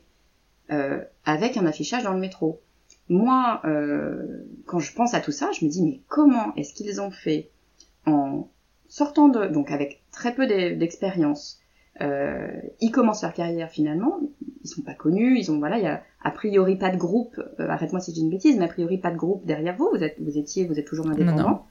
Euh, 0.72 1.00
avec 1.26 1.58
un 1.58 1.66
affichage 1.68 2.04
dans 2.04 2.14
le 2.14 2.20
métro. 2.20 2.60
Moi, 3.10 3.62
euh, 3.66 4.46
quand 4.66 4.80
je 4.80 4.94
pense 4.94 5.14
à 5.14 5.22
tout 5.22 5.32
ça, 5.32 5.52
je 5.52 5.66
me 5.66 5.70
dis, 5.70 5.82
mais 5.82 6.02
comment 6.08 6.54
est-ce 6.56 6.74
qu'ils 6.74 7.00
ont 7.02 7.12
fait 7.12 7.50
en 8.06 8.50
sortant 8.90 9.30
de... 9.30 9.48
Donc 9.48 9.72
avec 9.72 10.02
très 10.12 10.34
peu 10.34 10.48
d'expérience, 10.48 11.60
euh, 12.02 12.48
ils 12.80 12.92
commencent 12.92 13.24
leur 13.24 13.34
carrière 13.34 13.70
finalement, 13.70 14.20
ils 14.64 14.68
sont 14.68 14.82
pas 14.82 14.94
connus, 14.94 15.40
ils 15.40 15.52
ont 15.52 15.58
voilà, 15.60 15.78
il 15.78 15.84
y 15.84 15.88
a 15.88 16.04
a 16.22 16.32
priori 16.32 16.76
pas 16.78 16.90
de 16.90 16.98
groupe, 16.98 17.40
euh, 17.60 17.70
arrête-moi 17.70 18.02
si 18.02 18.14
j'ai 18.14 18.22
une 18.22 18.30
bêtise, 18.30 18.58
mais 18.58 18.66
a 18.66 18.70
priori 18.70 18.98
pas 18.98 19.12
de 19.12 19.18
groupe 19.18 19.46
derrière 19.46 19.76
vous, 19.76 19.90
vous 19.92 20.04
êtes 20.04 20.20
vous 20.20 20.38
étiez 20.38 20.66
vous 20.66 20.78
êtes 20.80 20.86
toujours 20.86 21.08
indépendant. 21.08 21.66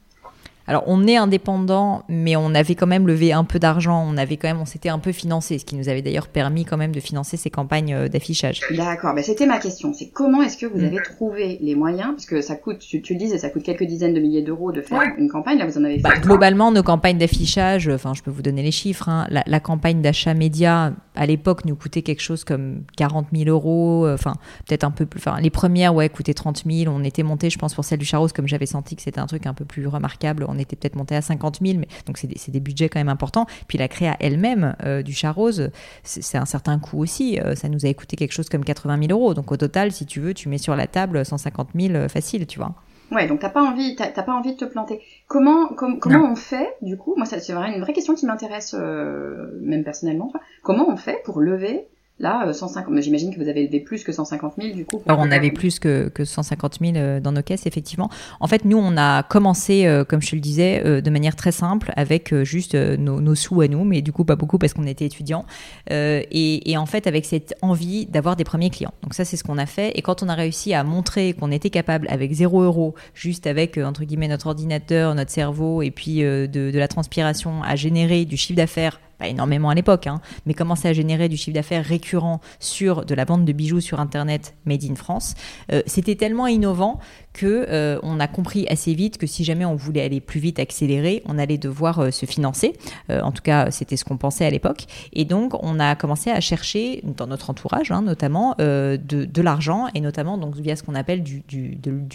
Alors 0.69 0.83
on 0.87 1.07
est 1.07 1.17
indépendant, 1.17 2.03
mais 2.09 2.35
on 2.37 2.55
avait 2.55 2.75
quand 2.75 2.87
même 2.87 3.07
levé 3.07 3.33
un 3.33 3.45
peu 3.45 3.59
d'argent, 3.59 4.05
on 4.09 4.17
avait 4.17 4.37
quand 4.37 4.49
même, 4.49 4.61
on 4.61 4.67
s'était 4.67 4.89
un 4.89 4.99
peu 4.99 5.13
financé, 5.13 5.59
ce 5.59 5.65
qui 5.65 5.77
nous 5.77 5.89
avait 5.89 6.03
d'ailleurs 6.03 6.29
permis 6.29 6.65
quand 6.65 6.77
même 6.77 6.93
de 6.93 7.01
financer 7.01 7.37
ces 7.37 7.51
campagnes 7.51 7.95
euh, 7.95 8.09
d'affichage. 8.09 8.61
D'accord, 8.71 9.15
ben 9.15 9.23
c'était 9.23 9.47
ma 9.47 9.59
question, 9.59 9.93
c'est 9.93 10.09
comment 10.09 10.43
est-ce 10.43 10.57
que 10.57 10.67
vous 10.67 10.83
avez 10.83 11.01
trouvé 11.03 11.59
les 11.61 11.75
moyens, 11.75 12.11
parce 12.11 12.27
que 12.27 12.41
ça 12.41 12.57
coûte, 12.57 12.79
tu, 12.79 13.01
le 13.09 13.19
disais, 13.19 13.39
ça 13.39 13.51
coûte 13.51 13.63
quelques 13.63 13.85
dizaines 13.85 14.15
de 14.15 14.21
milliers 14.21 14.43
d'euros 14.43 14.73
de 14.73 14.81
faire 14.81 15.03
une 15.19 15.29
campagne, 15.29 15.59
là 15.59 15.67
vous 15.67 15.79
en 15.79 15.85
avez 15.85 15.97
fait. 15.97 16.03
Bah, 16.03 16.19
globalement, 16.21 16.73
nos 16.73 16.83
campagnes 16.83 17.19
d'affichage, 17.19 17.89
enfin 17.89 18.13
je 18.15 18.23
peux 18.23 18.31
vous 18.31 18.43
donner 18.43 18.63
les 18.63 18.73
chiffres, 18.73 19.09
hein, 19.09 19.27
la, 19.31 19.61
campagne 19.61 20.03
d'achat 20.03 20.35
média 20.35 20.93
à 21.15 21.27
l'époque 21.27 21.65
nous 21.65 21.77
coûtait 21.77 22.03
quelque 22.03 22.21
chose 22.21 22.45
comme 22.45 22.83
40 22.97 23.29
000 23.35 23.49
euros, 23.49 24.07
euh, 24.07 24.15
enfin 24.15 24.35
peut-être 24.67 24.85
un 24.85 24.91
peu 24.91 25.07
plus, 25.07 25.19
enfin 25.19 25.41
les 25.41 25.51
premières 25.51 25.95
ouais 25.95 26.09
coûtaient 26.09 26.35
30 26.35 26.65
000, 26.71 26.95
on 26.95 27.03
était 27.05 27.23
monté, 27.23 27.51
je 27.51 27.59
pense 27.59 27.75
pour 27.75 27.85
celle 27.85 27.99
du 27.99 28.05
Charros, 28.05 28.29
comme 28.35 28.49
j'avais 28.49 28.67
senti 28.67 28.97
que 28.97 29.03
c'était 29.03 29.21
un 29.21 29.27
truc 29.27 29.47
un 29.47 29.55
peu 29.55 29.65
plus 29.65 29.87
remarquable, 29.87 30.45
on 30.49 30.56
était 30.61 30.77
peut-être 30.77 30.97
monté 30.97 31.15
à 31.15 31.23
50 31.23 31.59
000, 31.63 31.79
mais 31.79 31.89
donc 32.07 32.19
c'est 32.19 32.27
des, 32.27 32.37
des, 32.49 32.61
budgets 32.61 32.89
quand 32.89 33.01
même 33.01 33.09
importants. 33.09 33.47
Puis 33.69 33.79
la 33.79 33.89
créa 33.89 34.17
elle-même 34.21 34.77
euh, 34.85 35.03
du 35.03 35.13
chat 35.13 35.33
rose, 35.33 35.71
c'est 36.03 36.39
un 36.39 36.47
certain 36.47 36.79
coût 36.79 36.99
aussi. 36.99 37.41
Euh, 37.41 37.55
ça 37.55 37.69
nous 37.69 37.87
a 37.87 37.95
coûté 37.95 38.17
quelque 38.17 38.33
chose 38.33 38.49
comme 38.49 38.65
80 38.65 39.09
000 39.09 39.19
euros. 39.19 39.35
Donc 39.35 39.53
au 39.53 39.57
total, 39.57 39.93
si 39.93 40.07
tu 40.07 40.21
veux, 40.21 40.35
tu 40.35 40.49
mets 40.49 40.59
sur 40.59 40.77
la 40.77 40.87
table 40.87 41.25
150 41.25 41.69
000 41.75 41.95
euh, 41.95 42.09
facile, 42.09 42.47
tu 42.47 42.59
vois. 42.59 42.75
Ouais, 43.13 43.29
donc 43.29 43.39
t'as 43.39 43.51
pas 43.51 43.63
envie, 43.63 43.95
t'as 43.95 44.11
pas 44.11 44.35
envie 44.35 44.55
de 44.55 44.57
te 44.59 44.65
planter. 44.65 45.01
Comment, 45.29 45.69
comment 45.69 46.29
on 46.29 46.35
fait 46.35 46.75
du 46.83 46.97
coup 46.97 47.15
Moi, 47.17 47.25
c'est 47.25 47.53
une 47.53 47.81
vraie 47.81 47.93
question 47.93 48.17
qui 48.17 48.27
m'intéresse 48.27 48.75
même 48.75 49.85
personnellement. 49.85 50.33
Comment 50.65 50.89
on 50.89 50.97
fait 50.97 51.23
pour 51.25 51.41
lever 51.41 51.87
Là, 52.19 52.51
150, 52.51 52.95
euh, 52.95 53.01
j'imagine 53.03 53.35
que 53.35 53.39
vous 53.39 53.49
avez 53.49 53.67
levé 53.67 53.79
plus 53.79 54.03
que 54.03 54.11
150 54.11 54.55
000 54.59 54.75
du 54.75 54.87
coup. 54.87 55.03
Alors 55.07 55.21
on 55.21 55.31
avait 55.31 55.51
plus 55.51 55.79
que, 55.79 56.09
que 56.09 56.25
150 56.25 56.79
000 56.81 56.97
euh, 56.97 57.21
dans 57.21 57.33
nos 57.33 57.43
caisses, 57.43 57.67
effectivement. 57.67 58.09
En 58.41 58.47
fait, 58.47 58.65
nous, 58.65 58.79
on 58.79 58.97
a 58.97 59.23
commencé, 59.23 59.87
euh, 59.87 60.03
comme 60.03 60.23
je 60.23 60.31
te 60.31 60.35
le 60.35 60.41
disais, 60.41 61.03
de 61.03 61.11
manière 61.11 61.37
très 61.37 61.53
simple, 61.53 61.93
avec 61.95 62.35
juste 62.43 62.75
nos, 62.75 63.35
sous 63.35 63.61
à 63.61 63.69
nous, 63.69 63.85
mais 63.85 64.01
du 64.01 64.13
coup 64.13 64.25
pas 64.25 64.37
beaucoup 64.37 64.57
parce 64.57 64.73
qu'on 64.73 64.87
était 64.87 65.05
étudiants. 65.05 65.45
Et, 65.91 66.71
et, 66.71 66.77
en 66.79 66.87
fait, 66.87 67.07
avec 67.07 67.27
cette 67.27 67.55
envie 67.61 68.07
d'avoir 68.07 68.37
des 68.37 68.45
premiers 68.45 68.71
clients. 68.71 68.95
Donc 69.03 69.13
ça, 69.13 69.25
c'est 69.25 69.37
ce 69.37 69.45
qu'on 69.45 69.59
a 69.59 69.67
fait. 69.67 69.93
Et 69.97 70.03
quand 70.03 70.23
on 70.23 70.29
a 70.29 70.35
réussi 70.35 70.73
à 70.73 70.85
montrer 70.85 71.35
qu'on 71.35 71.51
était 71.51 71.71
capable, 71.71 72.07
avec 72.11 72.33
0 72.33 72.63
euros, 72.63 72.95
juste 73.15 73.47
avec, 73.47 73.77
entre 73.77 74.05
guillemets, 74.05 74.29
notre 74.29 74.47
ordinateur, 74.47 75.15
notre 75.15 75.31
cerveau, 75.31 75.83
et 75.83 75.91
puis 75.91 76.21
de, 76.21 76.47
de 76.47 76.79
la 76.79 76.89
transpiration, 76.89 77.63
à 77.63 77.77
générer 77.77 78.25
du 78.25 78.37
chiffre 78.37 78.57
d'affaires 78.57 79.01
pas 79.19 79.29
énormément 79.29 79.71
à 79.71 79.75
l'époque, 79.75 80.07
hein, 80.07 80.21
mais 80.45 80.55
commencer 80.55 80.89
à 80.89 80.93
générer 80.93 81.29
du 81.29 81.37
chiffre 81.37 81.55
d'affaires 81.55 81.85
récurrent 81.85 82.41
sur 82.61 83.05
de 83.05 83.15
la 83.15 83.25
vente 83.25 83.45
de 83.45 83.53
bijoux 83.53 83.81
sur 83.81 84.01
Internet 84.01 84.55
made 84.65 84.85
in 84.85 84.95
France, 84.95 85.35
euh, 85.73 85.83
c'était 85.87 86.17
tellement 86.17 86.47
innovant 86.47 87.01
que 87.37 87.67
euh, 87.69 87.99
on 88.03 88.19
a 88.19 88.27
compris 88.27 88.67
assez 88.69 88.95
vite 88.95 89.19
que 89.19 89.27
si 89.27 89.45
jamais 89.45 89.65
on 89.65 89.77
voulait 89.77 90.03
aller 90.03 90.21
plus 90.21 90.41
vite, 90.41 90.59
accélérer, 90.59 91.23
on 91.27 91.39
allait 91.39 91.59
devoir 91.59 91.99
euh, 91.99 92.11
se 92.11 92.25
financer. 92.25 92.73
en 93.11 93.31
tout 93.31 93.43
cas, 93.43 93.71
c'était 93.71 93.97
ce 93.97 94.05
qu'on 94.05 94.17
pensait 94.17 94.47
à 94.47 94.51
l'époque. 94.51 94.87
Et 95.13 95.25
donc, 95.25 95.53
on 95.63 95.79
a 95.79 95.95
commencé 95.97 96.31
à 96.31 96.41
chercher 96.41 97.03
dans 97.05 97.27
notre 97.27 97.51
entourage, 97.51 97.91
hein, 97.91 98.03
notamment, 98.03 98.55
de, 98.59 99.43
l'argent 99.43 99.87
et 99.95 100.01
notamment 100.01 100.39
donc 100.39 100.57
via 100.57 100.75
ce 100.77 100.83
qu'on 100.83 100.95
appelle 100.95 101.23
du, 101.23 101.43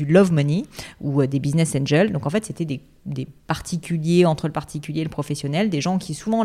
love 0.07 0.31
money 0.31 0.63
ou 0.99 1.25
des 1.25 1.39
business 1.39 1.75
angels. 1.75 2.12
Donc, 2.12 2.25
en 2.25 2.29
fait, 2.29 2.45
c'était 2.45 2.65
des, 2.65 2.81
particuliers 3.47 4.25
entre 4.25 4.47
le 4.47 4.53
particulier 4.53 5.01
et 5.01 5.03
le 5.03 5.10
professionnel, 5.10 5.69
des 5.69 5.81
gens 5.81 5.97
qui 5.97 6.13
souvent 6.13 6.43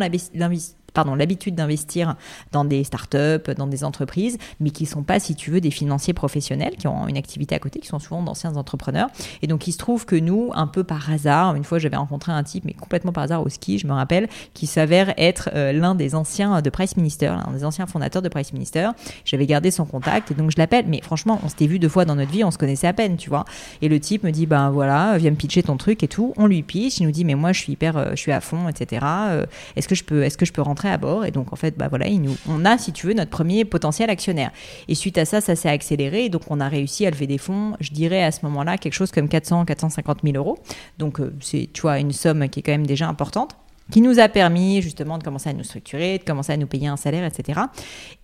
l'habitude 1.05 1.55
d'investir 1.55 2.17
dans 2.53 2.65
des 2.65 2.85
startups, 2.85 3.55
dans 3.57 3.67
des 3.67 3.85
entreprises, 3.85 4.39
mais 4.61 4.71
qui 4.71 4.85
ne 4.85 4.89
sont 4.89 5.03
pas, 5.03 5.21
si 5.21 5.35
tu 5.35 5.51
veux, 5.51 5.61
des 5.61 5.71
financiers 5.71 6.15
professionnels, 6.15 6.77
qui 6.77 6.87
ont 6.89 7.09
une 7.09 7.17
activité 7.17 7.55
à 7.55 7.59
côté, 7.59 7.81
qui 7.81 7.89
sont 7.89 7.99
souvent 7.99 8.23
d'anciens 8.23 8.57
entrepreneurs. 8.57 9.09
Et 9.43 9.47
donc, 9.47 9.67
il 9.67 9.73
se 9.73 9.79
trouve 9.79 10.07
que 10.07 10.17
nous, 10.17 10.51
un 10.55 10.67
peu 10.67 10.85
par 10.85 11.11
hasard, 11.11 11.55
une 11.55 11.65
fois, 11.65 11.79
j'avais 11.79 11.97
rencontré 11.97 12.33
un 12.33 12.43
type, 12.43 12.65
mais 12.65 12.73
complètement 12.73 13.13
par 13.13 13.25
hasard 13.25 13.43
au 13.43 13.49
ski, 13.49 13.79
je 13.79 13.87
me 13.87 13.93
rappelle, 13.93 14.29
qui 14.55 14.67
s'avère 14.67 15.13
être 15.17 15.51
euh, 15.55 15.73
l'un 15.73 15.95
des 15.95 16.15
anciens 16.15 16.61
de 16.63 16.71
Price 16.71 16.97
Minister, 16.97 17.27
l'un 17.27 17.53
des 17.53 17.65
anciens 17.65 17.87
fondateurs 17.87 18.23
de 18.23 18.29
Price 18.29 18.53
Minister. 18.53 18.91
J'avais 19.25 19.47
gardé 19.47 19.71
son 19.71 19.85
contact, 19.85 20.31
et 20.31 20.35
donc 20.35 20.51
je 20.51 20.57
l'appelle, 20.59 20.87
mais 20.89 21.01
franchement, 21.03 21.41
on 21.45 21.49
s'était 21.49 21.67
vu 21.67 21.79
deux 21.79 21.89
fois 21.89 22.05
dans 22.05 22.15
notre 22.15 22.31
vie, 22.31 22.45
on 22.45 22.51
se 22.51 22.59
connaissait 22.59 22.87
à 22.87 22.93
peine, 22.93 23.17
tu 23.17 23.29
vois. 23.29 23.45
Et 23.83 23.89
le 23.89 24.01
type 24.01 24.23
me 24.23 24.31
dit, 24.31 24.47
ben 24.47 24.71
voilà, 24.71 25.19
viens 25.19 25.31
me 25.31 25.37
pitcher 25.37 25.63
ton 25.63 25.77
truc 25.77 26.03
et 26.03 26.09
tout. 26.09 26.33
On 26.37 26.47
lui 26.47 26.63
pitch, 26.63 26.99
il 26.99 27.05
nous 27.05 27.13
dit, 27.13 27.25
mais 27.25 27.35
moi, 27.35 27.53
je 27.53 27.61
suis 27.61 27.73
hyper, 27.73 27.97
euh, 27.97 28.11
je 28.13 28.17
suis 28.17 28.33
à 28.33 28.41
fond, 28.41 28.69
etc. 28.69 29.05
Euh, 29.07 29.47
est-ce 29.77 29.89
que 29.89 29.95
je 29.95 30.05
peux, 30.05 30.23
est-ce 30.23 30.37
que 30.39 30.47
je 30.47 30.53
peux 30.53 30.63
rentrer 30.63 30.86
à 30.91 30.99
bord. 30.99 31.25
Et 31.25 31.31
donc, 31.31 31.53
en 31.53 31.57
fait, 31.57 31.77
bah 31.77 31.89
voilà, 31.89 32.09
il 32.09 32.21
nous, 32.21 32.37
on 32.49 32.65
a, 32.65 32.79
si 32.79 32.93
tu 32.93 33.07
veux, 33.07 33.15
notre 33.15 33.31
premier 33.31 33.65
potentiel 33.65 34.11
actionnaire. 34.11 34.51
Et 34.89 34.95
suite 34.95 35.19
à 35.19 35.25
ça, 35.25 35.41
ça 35.41 35.57
s'est 35.57 35.69
accéléré. 35.69 36.27
Et 36.27 36.29
donc, 36.29 36.43
on 36.49 36.61
a 36.61 36.69
réussi 36.69 37.07
à 37.07 37.11
lever 37.11 37.27
des 37.27 37.39
fonds, 37.39 37.75
je 37.81 37.93
dirais 37.93 38.23
à 38.23 38.33
ce 38.33 38.45
moment-là, 38.47 38.79
quelque 38.79 38.95
chose 38.95 39.11
comme 39.11 39.29
400, 39.29 39.65
450 39.65 40.19
000 40.25 40.37
euros. 40.37 40.59
Donc, 40.99 41.21
euh, 41.21 41.35
c'est, 41.41 41.69
tu 41.73 41.83
vois, 41.83 41.99
une 41.99 42.13
somme 42.13 42.49
qui 42.49 42.61
est 42.61 42.63
quand 42.63 42.73
même 42.73 42.87
déjà 42.87 43.09
importante. 43.09 43.57
Qui 43.91 44.01
nous 44.01 44.19
a 44.19 44.29
permis 44.29 44.83
justement 44.83 45.19
de 45.19 45.23
commencer 45.23 45.51
à 45.51 45.53
nous 45.53 45.65
structurer, 45.65 46.19
de 46.19 46.25
commencer 46.25 46.53
à 46.53 46.57
nous 46.57 46.67
payer 46.67 46.89
un 46.89 46.97
salaire, 46.97 47.25
etc. 47.25 47.61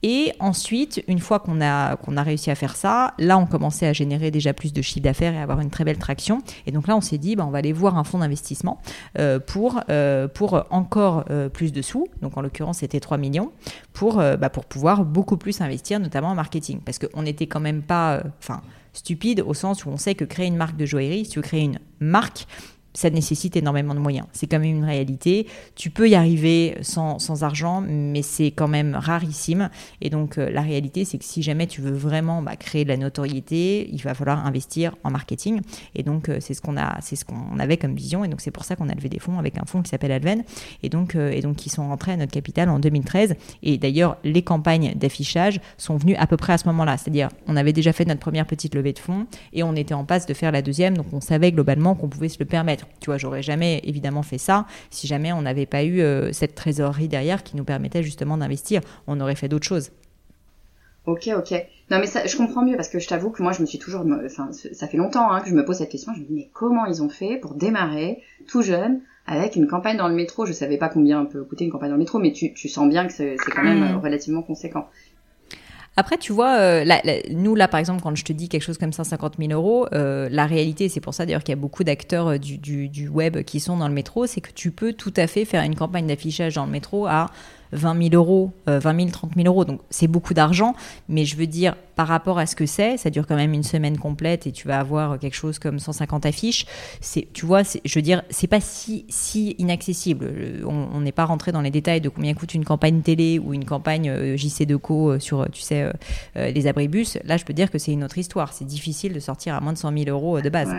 Et 0.03 0.33
ensuite, 0.40 1.03
une 1.07 1.20
fois 1.20 1.38
qu'on 1.38 1.61
a, 1.61 1.96
qu'on 1.96 2.16
a 2.16 2.22
réussi 2.22 2.51
à 2.51 2.55
faire 2.55 2.77
ça, 2.77 3.14
là, 3.18 3.38
on 3.38 3.46
commençait 3.46 3.87
à 3.87 3.92
générer 3.92 4.31
déjà 4.31 4.53
plus 4.53 4.72
de 4.72 4.83
chiffre 4.83 5.05
d'affaires 5.05 5.35
et 5.35 5.38
avoir 5.38 5.61
une 5.61 5.70
très 5.70 5.85
belle 5.85 5.98
traction. 5.98 6.40
Et 6.66 6.72
donc 6.72 6.88
là, 6.88 6.96
on 6.96 7.01
s'est 7.01 7.18
dit, 7.18 7.37
bah, 7.37 7.44
on 7.46 7.51
va 7.51 7.59
aller 7.59 7.72
voir 7.72 7.96
un 7.96 8.05
fonds 8.05 8.18
d'investissement 8.18 8.81
euh, 9.18 9.38
pour, 9.38 9.81
euh, 9.88 10.27
pour 10.27 10.64
encore 10.70 11.25
euh, 11.31 11.48
plus 11.48 11.72
de 11.72 11.83
sous. 11.83 12.09
Donc 12.22 12.37
en 12.37 12.40
l'occurrence, 12.40 12.79
c'était 12.79 13.01
3 13.01 13.18
millions 13.18 13.53
pour, 13.92 14.16
bah, 14.16 14.51
pour 14.51 14.64
pouvoir 14.64 15.05
beaucoup 15.05 15.37
plus 15.37 15.61
investir, 15.61 16.01
notamment 16.01 16.29
en 16.29 16.35
marketing. 16.35 16.81
Parce 16.85 16.98
qu'on 16.98 17.22
n'était 17.22 17.46
quand 17.46 17.61
même 17.61 17.83
pas... 17.83 18.22
Enfin, 18.38 18.62
stupide 18.92 19.42
au 19.46 19.55
sens 19.55 19.85
où 19.85 19.88
on 19.88 19.96
sait 19.96 20.14
que 20.14 20.25
créer 20.25 20.46
une 20.46 20.57
marque 20.57 20.77
de 20.77 20.85
joaillerie, 20.85 21.25
si 21.25 21.33
tu 21.33 21.38
veux 21.38 21.42
créer 21.42 21.62
une 21.62 21.79
marque, 22.01 22.46
ça 22.94 23.11
nécessite 23.11 23.57
énormément 23.57 23.94
de 23.94 24.00
moyens. 24.00 24.26
C'est 24.33 24.46
quand 24.46 24.59
même 24.59 24.76
une 24.76 24.85
réalité. 24.85 25.46
Tu 25.74 25.90
peux 25.90 26.09
y 26.09 26.14
arriver 26.14 26.76
sans, 26.83 27.18
sans 27.18 27.44
argent, 27.44 27.81
mais 27.81 28.22
c'est 28.22 28.50
quand 28.50 28.68
même 28.68 28.94
rarissime. 28.94 29.70
Et 30.00 30.11
donc, 30.11 30.38
euh, 30.38 30.50
la 30.50 30.62
réalité, 30.62 31.05
c'est 31.05 31.18
que 31.18 31.24
si 31.24 31.42
jamais 31.42 31.66
tu 31.66 31.81
veux 31.81 31.92
vraiment 31.92 32.42
bah, 32.42 32.57
créer 32.57 32.85
de 32.85 32.88
la 32.88 32.96
notoriété, 32.96 33.88
il 33.92 34.02
va 34.02 34.14
falloir 34.14 34.44
investir 34.44 34.94
en 35.05 35.11
marketing. 35.11 35.61
Et 35.94 36.02
donc, 36.02 36.28
euh, 36.28 36.38
c'est 36.40 36.55
ce 36.55 36.61
qu'on 36.61 36.74
ce 36.74 37.24
qu'on 37.24 37.59
avait 37.59 37.76
comme 37.76 37.94
vision. 37.94 38.24
Et 38.24 38.28
donc, 38.28 38.40
c'est 38.40 38.50
pour 38.50 38.64
ça 38.64 38.76
qu'on 38.76 38.88
a 38.88 38.94
levé 38.94 39.09
des 39.09 39.18
fonds 39.18 39.38
avec 39.38 39.59
un 39.59 39.64
fonds 39.64 39.83
qui 39.83 39.90
s'appelle 39.90 40.12
Adven. 40.12 40.44
Et 40.83 40.88
donc, 40.88 41.14
euh, 41.14 41.31
et 41.31 41.40
donc, 41.40 41.57
qui 41.57 41.68
sont 41.68 41.87
rentrés 41.88 42.12
à 42.12 42.16
notre 42.16 42.33
capital 42.33 42.68
en 42.68 42.78
2013. 42.78 43.35
Et 43.62 43.78
d'ailleurs, 43.78 44.16
les 44.24 44.42
campagnes 44.42 44.94
d'affichage 44.94 45.61
sont 45.78 45.96
venues 45.96 46.16
à 46.16 46.26
peu 46.26 46.37
près 46.37 46.52
à 46.52 46.59
ce 46.59 46.66
moment-là. 46.68 46.96
C'est-à-dire, 46.96 47.28
on 47.46 47.57
avait 47.57 47.72
déjà 47.72 47.92
fait 47.92 48.05
notre 48.05 48.20
première 48.20 48.46
petite 48.46 48.74
levée 48.74 48.92
de 48.92 48.98
fonds 48.98 49.26
et 49.52 49.62
on 49.62 49.74
était 49.74 49.94
en 49.94 50.05
passe 50.05 50.26
de 50.26 50.35
faire 50.35 50.52
la 50.52 50.62
deuxième. 50.62 50.96
Donc, 50.96 51.07
on 51.12 51.20
savait 51.20 51.52
globalement 51.52 51.94
qu'on 51.94 52.09
pouvait 52.09 52.28
se 52.28 52.38
le 52.38 52.44
permettre. 52.44 52.81
Tu 53.00 53.06
vois, 53.06 53.18
j'aurais 53.18 53.42
jamais 53.42 53.80
évidemment 53.84 54.22
fait 54.22 54.38
ça 54.38 54.66
si 54.90 55.06
jamais 55.06 55.32
on 55.32 55.42
n'avait 55.42 55.66
pas 55.66 55.84
eu 55.84 56.00
euh, 56.00 56.32
cette 56.32 56.54
trésorerie 56.54 57.08
derrière 57.08 57.42
qui 57.42 57.56
nous 57.56 57.64
permettait 57.64 58.02
justement 58.02 58.36
d'investir. 58.36 58.80
On 59.06 59.20
aurait 59.20 59.34
fait 59.34 59.48
d'autres 59.48 59.66
choses. 59.66 59.90
Ok, 61.06 61.30
ok. 61.36 61.52
Non, 61.90 61.98
mais 61.98 62.06
ça, 62.06 62.24
je 62.26 62.36
comprends 62.36 62.64
mieux 62.64 62.76
parce 62.76 62.88
que 62.88 63.00
je 63.00 63.08
t'avoue 63.08 63.30
que 63.30 63.42
moi, 63.42 63.52
je 63.52 63.60
me 63.60 63.66
suis 63.66 63.78
toujours, 63.78 64.04
enfin, 64.24 64.50
ça 64.52 64.86
fait 64.86 64.96
longtemps 64.96 65.30
hein, 65.32 65.40
que 65.40 65.50
je 65.50 65.54
me 65.54 65.64
pose 65.64 65.78
cette 65.78 65.90
question. 65.90 66.12
Je 66.14 66.20
me 66.20 66.24
dis, 66.24 66.32
mais 66.32 66.48
comment 66.52 66.86
ils 66.86 67.02
ont 67.02 67.08
fait 67.08 67.38
pour 67.38 67.54
démarrer 67.54 68.22
tout 68.46 68.62
jeune 68.62 69.00
avec 69.26 69.56
une 69.56 69.66
campagne 69.66 69.96
dans 69.96 70.08
le 70.08 70.14
métro? 70.14 70.46
Je 70.46 70.52
savais 70.52 70.78
pas 70.78 70.88
combien 70.88 71.24
peut 71.24 71.42
coûter 71.42 71.64
une 71.64 71.72
campagne 71.72 71.90
dans 71.90 71.96
le 71.96 72.00
métro, 72.00 72.20
mais 72.20 72.32
tu, 72.32 72.54
tu 72.54 72.68
sens 72.68 72.88
bien 72.88 73.08
que 73.08 73.12
c'est 73.12 73.36
quand 73.52 73.64
même 73.64 73.94
mmh. 73.94 73.96
relativement 73.96 74.42
conséquent. 74.42 74.88
Après, 75.96 76.16
tu 76.16 76.33
vois, 76.33 76.57
euh, 76.59 76.85
nous, 77.31 77.55
là, 77.55 77.68
par 77.68 77.78
exemple, 77.78 78.00
quand 78.02 78.14
je 78.14 78.24
te 78.24 78.33
dis 78.33 78.48
quelque 78.48 78.62
chose 78.62 78.78
comme 78.78 78.94
150 78.94 79.35
000 79.38 79.52
euros, 79.52 79.87
euh, 79.92 80.28
la 80.31 80.46
réalité, 80.46 80.88
c'est 80.88 81.00
pour 81.00 81.12
ça 81.12 81.26
d'ailleurs 81.26 81.44
qu'il 81.44 81.52
y 81.52 81.59
a 81.59 81.61
beaucoup 81.61 81.85
d'acteurs 81.85 82.28
euh, 82.28 82.38
du, 82.38 82.57
du, 82.57 82.88
du, 82.88 83.09
web 83.09 83.42
qui 83.42 83.61
sont 83.61 83.76
dans 83.76 83.88
le 83.88 83.94
métro, 83.94 84.26
c'est 84.26 84.40
que 84.40 84.52
tu 84.55 84.70
peux 84.70 84.94
tout 84.94 85.12
à 85.16 85.26
fait 85.26 85.44
faire 85.44 85.62
une 85.62 85.74
campagne 85.74 86.07
d'affichage 86.07 86.55
dans 86.55 86.64
le 86.64 86.72
métro 86.72 87.07
à 87.07 87.31
20 87.72 88.11
000 88.11 88.14
euros, 88.14 88.52
20 88.66 88.80
000, 88.96 89.11
30 89.11 89.32
000 89.37 89.46
euros. 89.46 89.64
Donc 89.64 89.80
c'est 89.90 90.08
beaucoup 90.08 90.35
d'argent, 90.35 90.74
mais 91.08 91.24
je 91.24 91.37
veux 91.37 91.46
dire, 91.46 91.74
par 91.96 92.08
rapport 92.08 92.38
à 92.38 92.46
ce 92.46 92.56
que 92.56 92.66
c'est, 92.66 92.96
ça 92.96 93.11
dure 93.11 93.26
quand 93.26 93.37
même 93.37 93.52
une 93.52 93.62
semaine 93.62 93.98
complète 93.98 94.46
et 94.46 94.52
tu 94.52 94.66
vas 94.66 94.78
avoir 94.78 95.18
quelque 95.18 95.35
chose 95.35 95.58
comme 95.58 95.78
150 95.78 96.26
affiches. 96.26 96.66
C'est, 97.00 97.28
tu 97.32 97.46
vois, 97.46 97.62
je 97.62 97.98
veux 97.98 98.02
dire, 98.02 98.22
c'est 98.30 98.46
pas 98.46 98.61
si, 98.61 99.04
si 99.08 99.50
inaccessible. 99.58 100.62
On 100.66 101.00
n'est 101.00 101.12
pas 101.12 101.24
rentré 101.24 101.52
dans 101.52 101.61
les 101.61 101.70
détails 101.70 102.00
de 102.00 102.08
combien 102.08 102.35
coûte 102.35 102.54
une 102.54 102.64
campagne 102.64 103.02
télé 103.02 103.38
ou 103.38 103.54
une 103.54 103.64
campagne 103.64 104.11
euh, 104.11 104.37
JC 104.37 104.66
Deco 104.66 105.12
euh, 105.12 105.18
sur, 105.18 105.48
tu 105.50 105.62
sais, 105.62 105.90
euh, 106.37 106.50
les 106.50 106.66
abribus. 106.66 107.18
Là, 107.24 107.37
je 107.37 107.44
peux 107.44 107.52
dire 107.52 107.70
que 107.70 107.78
c'est 107.78 107.92
une 107.92 108.04
autre 108.04 108.18
histoire. 108.18 108.52
C'est 108.52 108.64
difficile 108.64 109.12
de 109.12 109.20
sortir 109.20 109.54
à 109.54 109.61
moins 109.61 109.72
de 109.72 109.78
100 109.78 109.96
000 110.04 110.11
euros 110.11 110.40
de 110.40 110.48
base. 110.48 110.72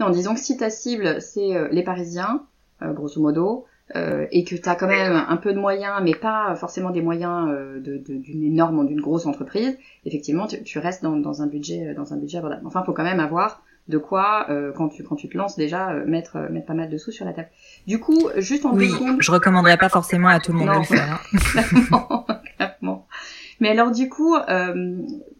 Non, 0.00 0.10
disons 0.10 0.34
que 0.34 0.40
si 0.40 0.56
ta 0.56 0.70
cible, 0.70 1.20
c'est 1.20 1.70
les 1.70 1.82
Parisiens, 1.82 2.42
grosso 2.80 3.20
modo, 3.20 3.64
euh, 3.94 4.26
et 4.32 4.42
que 4.44 4.56
tu 4.56 4.68
as 4.68 4.74
quand 4.74 4.88
même 4.88 5.24
un 5.28 5.36
peu 5.36 5.52
de 5.52 5.58
moyens, 5.58 6.00
mais 6.02 6.14
pas 6.14 6.56
forcément 6.56 6.90
des 6.90 7.02
moyens 7.02 7.48
euh, 7.50 7.80
d'une 7.80 8.42
énorme 8.42 8.80
ou 8.80 8.84
d'une 8.84 9.00
grosse 9.00 9.26
entreprise, 9.26 9.78
effectivement, 10.04 10.48
tu, 10.48 10.62
tu 10.64 10.78
restes 10.78 11.04
dans, 11.04 11.16
dans, 11.16 11.42
un 11.42 11.46
budget, 11.46 11.94
dans 11.94 12.12
un 12.12 12.16
budget 12.16 12.38
abordable. 12.38 12.66
Enfin, 12.66 12.82
faut 12.84 12.92
quand 12.92 13.04
même 13.04 13.20
avoir 13.20 13.62
de 13.88 13.98
quoi, 13.98 14.46
euh, 14.50 14.72
quand 14.74 14.88
tu 14.88 15.04
quand 15.04 15.14
tu 15.14 15.28
te 15.28 15.38
lances 15.38 15.56
déjà, 15.56 15.90
euh, 15.90 16.04
mettre 16.04 16.38
mettre 16.50 16.66
pas 16.66 16.74
mal 16.74 16.90
de 16.90 16.98
sous 16.98 17.12
sur 17.12 17.24
la 17.24 17.32
table. 17.32 17.48
Du 17.86 18.00
coup, 18.00 18.28
juste 18.38 18.66
en 18.66 18.74
oui, 18.74 18.88
deux 18.88 18.94
secondes, 18.94 19.16
je 19.20 19.30
recommanderais 19.30 19.76
pas 19.76 19.88
forcément 19.88 20.28
à 20.28 20.40
tout 20.40 20.52
le 20.52 20.58
monde 20.58 20.70
de 20.70 20.78
le 20.78 20.82
faire. 20.82 21.20
Hein. 21.22 22.36
clairement, 22.56 23.06
Mais 23.60 23.68
alors 23.68 23.92
du 23.92 24.08
coup, 24.08 24.34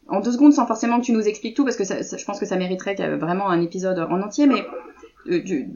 en 0.09 0.21
deux 0.21 0.33
secondes, 0.33 0.53
sans 0.53 0.67
forcément 0.67 1.01
que 1.01 1.07
tu 1.07 1.13
nous 1.13 1.27
expliques 1.27 1.57
tout, 1.57 1.65
parce 1.65 1.77
que 1.77 1.85
ça, 1.85 1.97
je 2.01 2.25
pense 2.25 2.39
que 2.39 2.47
ça 2.47 2.57
mériterait 2.57 2.95
vraiment 3.17 3.49
un 3.49 3.61
épisode 3.61 3.99
en 3.99 4.21
entier, 4.21 4.47
mais 4.47 4.61
euh, 4.61 4.65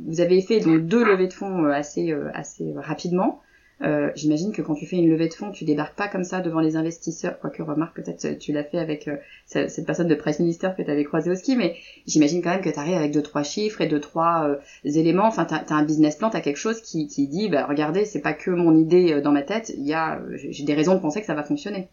vous 0.06 0.20
avez 0.20 0.40
fait 0.42 0.60
donc 0.60 0.82
deux 0.86 1.04
levées 1.04 1.28
de 1.28 1.32
fonds 1.32 1.64
euh, 1.64 1.72
assez 1.72 2.12
euh, 2.12 2.30
assez 2.34 2.72
rapidement. 2.76 3.40
Euh, 3.82 4.10
J'imagine 4.14 4.52
que 4.52 4.60
quand 4.60 4.74
tu 4.74 4.84
fais 4.86 4.96
une 4.96 5.08
levée 5.08 5.28
de 5.28 5.32
fonds, 5.32 5.50
tu 5.52 5.64
débarques 5.64 5.96
pas 5.96 6.08
comme 6.08 6.24
ça 6.24 6.40
devant 6.40 6.60
les 6.60 6.76
investisseurs, 6.76 7.38
quoique 7.40 7.62
remarque 7.62 7.96
peut-être 7.96 8.38
tu 8.38 8.52
l'as 8.52 8.62
fait 8.62 8.78
avec 8.78 9.08
cette 9.46 9.86
personne 9.86 10.06
de 10.06 10.14
presse 10.14 10.38
Minister 10.38 10.68
que 10.76 10.82
tu 10.82 10.90
avais 10.90 11.04
croisé 11.04 11.30
au 11.30 11.34
ski, 11.34 11.56
mais 11.56 11.76
j'imagine 12.06 12.42
quand 12.42 12.50
même 12.50 12.60
que 12.60 12.68
tu 12.68 12.78
arrives 12.78 12.98
avec 12.98 13.10
deux 13.10 13.22
trois 13.22 13.42
chiffres 13.42 13.80
et 13.80 13.86
deux 13.86 14.00
trois 14.00 14.58
éléments. 14.84 15.24
Enfin, 15.24 15.46
tu 15.46 15.54
as, 15.54 15.74
un 15.74 15.84
business 15.84 16.16
plan, 16.16 16.28
tu 16.28 16.36
as 16.36 16.42
quelque 16.42 16.58
chose 16.58 16.82
qui, 16.82 17.06
qui 17.06 17.26
dit, 17.26 17.48
bah 17.48 17.64
regardez, 17.66 18.04
c'est 18.04 18.20
pas 18.20 18.34
que 18.34 18.50
mon 18.50 18.76
idée 18.76 19.22
dans 19.22 19.32
ma 19.32 19.42
tête, 19.42 19.72
il 19.74 19.86
y 19.86 19.94
a 19.94 20.20
j'ai 20.34 20.64
des 20.64 20.74
raisons 20.74 20.94
de 20.94 21.00
penser 21.00 21.20
que 21.20 21.26
ça 21.26 21.34
va 21.34 21.42
fonctionner. 21.42 21.88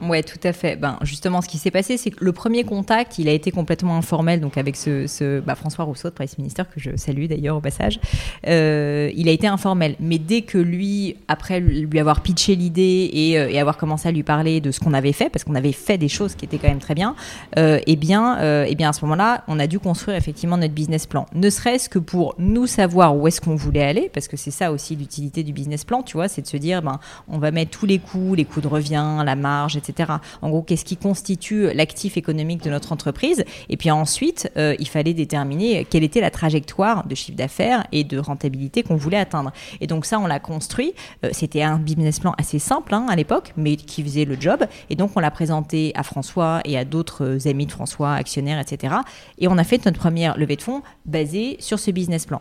Ouais, 0.00 0.22
tout 0.22 0.38
à 0.44 0.52
fait. 0.52 0.76
Ben, 0.76 0.96
justement, 1.02 1.42
ce 1.42 1.48
qui 1.48 1.58
s'est 1.58 1.70
passé, 1.70 1.96
c'est 1.96 2.10
que 2.10 2.24
le 2.24 2.32
premier 2.32 2.64
contact, 2.64 3.18
il 3.18 3.28
a 3.28 3.32
été 3.32 3.50
complètement 3.50 3.96
informel, 3.96 4.40
donc 4.40 4.56
avec 4.56 4.76
ce, 4.76 5.40
bah, 5.40 5.54
François 5.56 5.84
Rousseau 5.84 6.10
Presse 6.10 6.38
Minister, 6.38 6.62
que 6.72 6.80
je 6.80 6.96
salue 6.96 7.26
d'ailleurs 7.26 7.56
au 7.56 7.60
passage. 7.60 7.98
Euh, 8.46 9.10
il 9.16 9.28
a 9.28 9.32
été 9.32 9.46
informel. 9.46 9.96
Mais 9.98 10.18
dès 10.18 10.42
que 10.42 10.58
lui, 10.58 11.16
après 11.26 11.60
lui 11.60 11.98
avoir 11.98 12.20
pitché 12.22 12.54
l'idée 12.54 13.10
et, 13.12 13.38
euh, 13.38 13.50
et, 13.50 13.58
avoir 13.58 13.76
commencé 13.76 14.08
à 14.08 14.12
lui 14.12 14.22
parler 14.22 14.60
de 14.60 14.70
ce 14.70 14.78
qu'on 14.78 14.94
avait 14.94 15.12
fait, 15.12 15.30
parce 15.30 15.44
qu'on 15.44 15.56
avait 15.56 15.72
fait 15.72 15.98
des 15.98 16.08
choses 16.08 16.34
qui 16.36 16.44
étaient 16.44 16.58
quand 16.58 16.68
même 16.68 16.78
très 16.78 16.94
bien, 16.94 17.16
euh, 17.58 17.80
eh 17.86 17.96
bien, 17.96 18.38
euh, 18.38 18.66
eh 18.68 18.76
bien, 18.76 18.90
à 18.90 18.92
ce 18.92 19.04
moment-là, 19.04 19.42
on 19.48 19.58
a 19.58 19.66
dû 19.66 19.80
construire 19.80 20.16
effectivement 20.16 20.56
notre 20.56 20.74
business 20.74 21.06
plan. 21.06 21.26
Ne 21.34 21.50
serait-ce 21.50 21.88
que 21.88 21.98
pour 21.98 22.34
nous 22.38 22.66
savoir 22.68 23.16
où 23.16 23.26
est-ce 23.26 23.40
qu'on 23.40 23.56
voulait 23.56 23.82
aller, 23.82 24.10
parce 24.14 24.28
que 24.28 24.36
c'est 24.36 24.52
ça 24.52 24.70
aussi 24.70 24.94
l'utilité 24.94 25.42
du 25.42 25.52
business 25.52 25.84
plan, 25.84 26.02
tu 26.02 26.16
vois, 26.16 26.28
c'est 26.28 26.42
de 26.42 26.46
se 26.46 26.56
dire, 26.56 26.82
ben, 26.82 27.00
on 27.28 27.38
va 27.38 27.50
mettre 27.50 27.72
tous 27.72 27.86
les 27.86 27.98
coûts, 27.98 28.34
les 28.36 28.44
coûts 28.44 28.60
de 28.60 28.68
revient, 28.68 29.22
la 29.24 29.34
marge, 29.34 29.57
etc 29.66 30.18
en 30.42 30.50
gros, 30.50 30.62
qu'est-ce 30.62 30.84
qui 30.84 30.96
constitue 30.96 31.72
l'actif 31.72 32.16
économique 32.16 32.62
de 32.62 32.70
notre 32.70 32.92
entreprise? 32.92 33.44
Et 33.68 33.76
puis 33.76 33.90
ensuite, 33.90 34.50
euh, 34.56 34.74
il 34.78 34.88
fallait 34.88 35.14
déterminer 35.14 35.84
quelle 35.84 36.04
était 36.04 36.20
la 36.20 36.30
trajectoire 36.30 37.06
de 37.06 37.14
chiffre 37.14 37.36
d'affaires 37.36 37.86
et 37.92 38.04
de 38.04 38.18
rentabilité 38.18 38.82
qu'on 38.82 38.96
voulait 38.96 39.18
atteindre. 39.18 39.52
Et 39.80 39.86
donc 39.86 40.04
ça, 40.04 40.18
on 40.18 40.26
l'a 40.26 40.40
construit. 40.40 40.94
Euh, 41.24 41.30
c'était 41.32 41.62
un 41.62 41.78
business 41.78 42.20
plan 42.20 42.34
assez 42.38 42.58
simple 42.58 42.94
hein, 42.94 43.06
à 43.08 43.16
l'époque, 43.16 43.52
mais 43.56 43.76
qui 43.76 44.02
faisait 44.02 44.24
le 44.24 44.36
job. 44.38 44.64
Et 44.90 44.96
donc 44.96 45.12
on 45.16 45.20
l'a 45.20 45.30
présenté 45.30 45.92
à 45.94 46.02
François 46.02 46.60
et 46.64 46.78
à 46.78 46.84
d'autres 46.84 47.48
amis 47.48 47.66
de 47.66 47.72
François, 47.72 48.14
actionnaires, 48.14 48.60
etc. 48.60 48.94
Et 49.38 49.48
on 49.48 49.58
a 49.58 49.64
fait 49.64 49.84
notre 49.84 49.98
première 49.98 50.36
levée 50.38 50.56
de 50.56 50.62
fonds 50.62 50.82
basée 51.06 51.56
sur 51.60 51.78
ce 51.78 51.90
business 51.90 52.26
plan. 52.26 52.40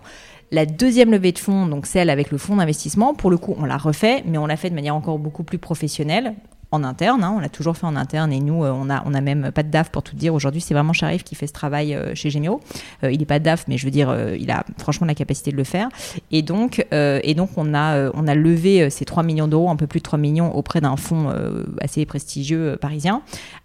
La 0.52 0.66
deuxième 0.66 1.12
levée 1.12 1.34
de 1.34 1.40
fonds, 1.40 1.66
donc 1.66 1.86
celle 1.86 2.10
avec 2.10 2.32
le 2.32 2.38
fonds 2.38 2.56
d'investissement, 2.56 3.14
pour 3.14 3.30
le 3.30 3.38
coup, 3.38 3.56
on 3.60 3.66
l'a 3.66 3.78
refait, 3.78 4.24
mais 4.26 4.38
on 4.38 4.46
l'a 4.46 4.56
fait 4.56 4.70
de 4.70 4.76
manière 4.76 4.96
encore 4.96 5.20
beaucoup 5.20 5.44
plus 5.44 5.58
professionnelle 5.58 6.36
en 6.72 6.84
interne, 6.84 7.24
hein, 7.24 7.34
on 7.36 7.40
l'a 7.40 7.50
toujours 7.50 7.78
fait 7.78 7.86
en 7.86 7.96
interne 7.96 8.34
et 8.34 8.40
nous, 8.40 8.64
euh, 8.64 8.72
on 8.72 8.90
a, 8.90 9.02
on 9.06 9.14
a 9.14 9.22
même 9.22 9.52
pas 9.52 9.64
de 9.64 9.70
DAF 9.70 9.90
pour 9.90 10.04
tout 10.04 10.16
dire. 10.16 10.34
Aujourd'hui, 10.34 10.60
c'est 10.60 10.74
vraiment 10.74 10.94
Sharif 10.94 11.24
qui 11.24 11.36
fait 11.36 11.48
ce 11.48 11.54
travail 11.54 11.96
euh, 11.96 12.14
chez 12.14 12.30
Gemio. 12.30 12.60
Euh, 13.04 13.12
il 13.12 13.20
n'est 13.20 13.26
pas 13.26 13.40
DAF, 13.40 13.66
mais 13.68 13.78
je 13.78 13.86
veux 13.86 13.92
dire, 13.92 14.14
il 14.38 14.52
a 14.52 14.66
franchement 14.78 15.08
la 15.08 15.16
capacité 15.16 15.52
de 15.52 15.56
le 15.56 15.64
faire. 15.64 15.88
Et 16.32 16.42
donc, 16.42 16.86
et 16.92 17.34
donc 17.36 17.52
on, 17.58 17.74
a, 17.74 18.12
on 18.14 18.28
a 18.28 18.36
levé 18.36 18.90
ces 18.90 19.06
3 19.06 19.24
millions 19.24 19.48
d'euros, 19.48 19.70
un 19.70 19.76
peu 19.76 19.88
plus 19.88 20.00
de 20.00 20.04
3 20.04 20.20
millions 20.20 20.54
auprès 20.56 20.82
d'un 20.82 20.98
fonds 20.98 21.34
assez 21.82 22.06
prestigieux 22.06 22.78
parisien, 22.80 23.22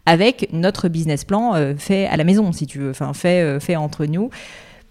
avec 0.06 0.48
notre 0.52 0.88
business 0.88 1.24
plan 1.24 1.54
fait 1.76 2.06
à 2.06 2.16
la 2.16 2.24
maison, 2.24 2.52
si 2.52 2.66
tu 2.66 2.78
veux, 2.78 2.90
enfin 2.90 3.12
fait, 3.12 3.60
fait 3.60 3.76
entre 3.76 4.06
nous 4.06 4.30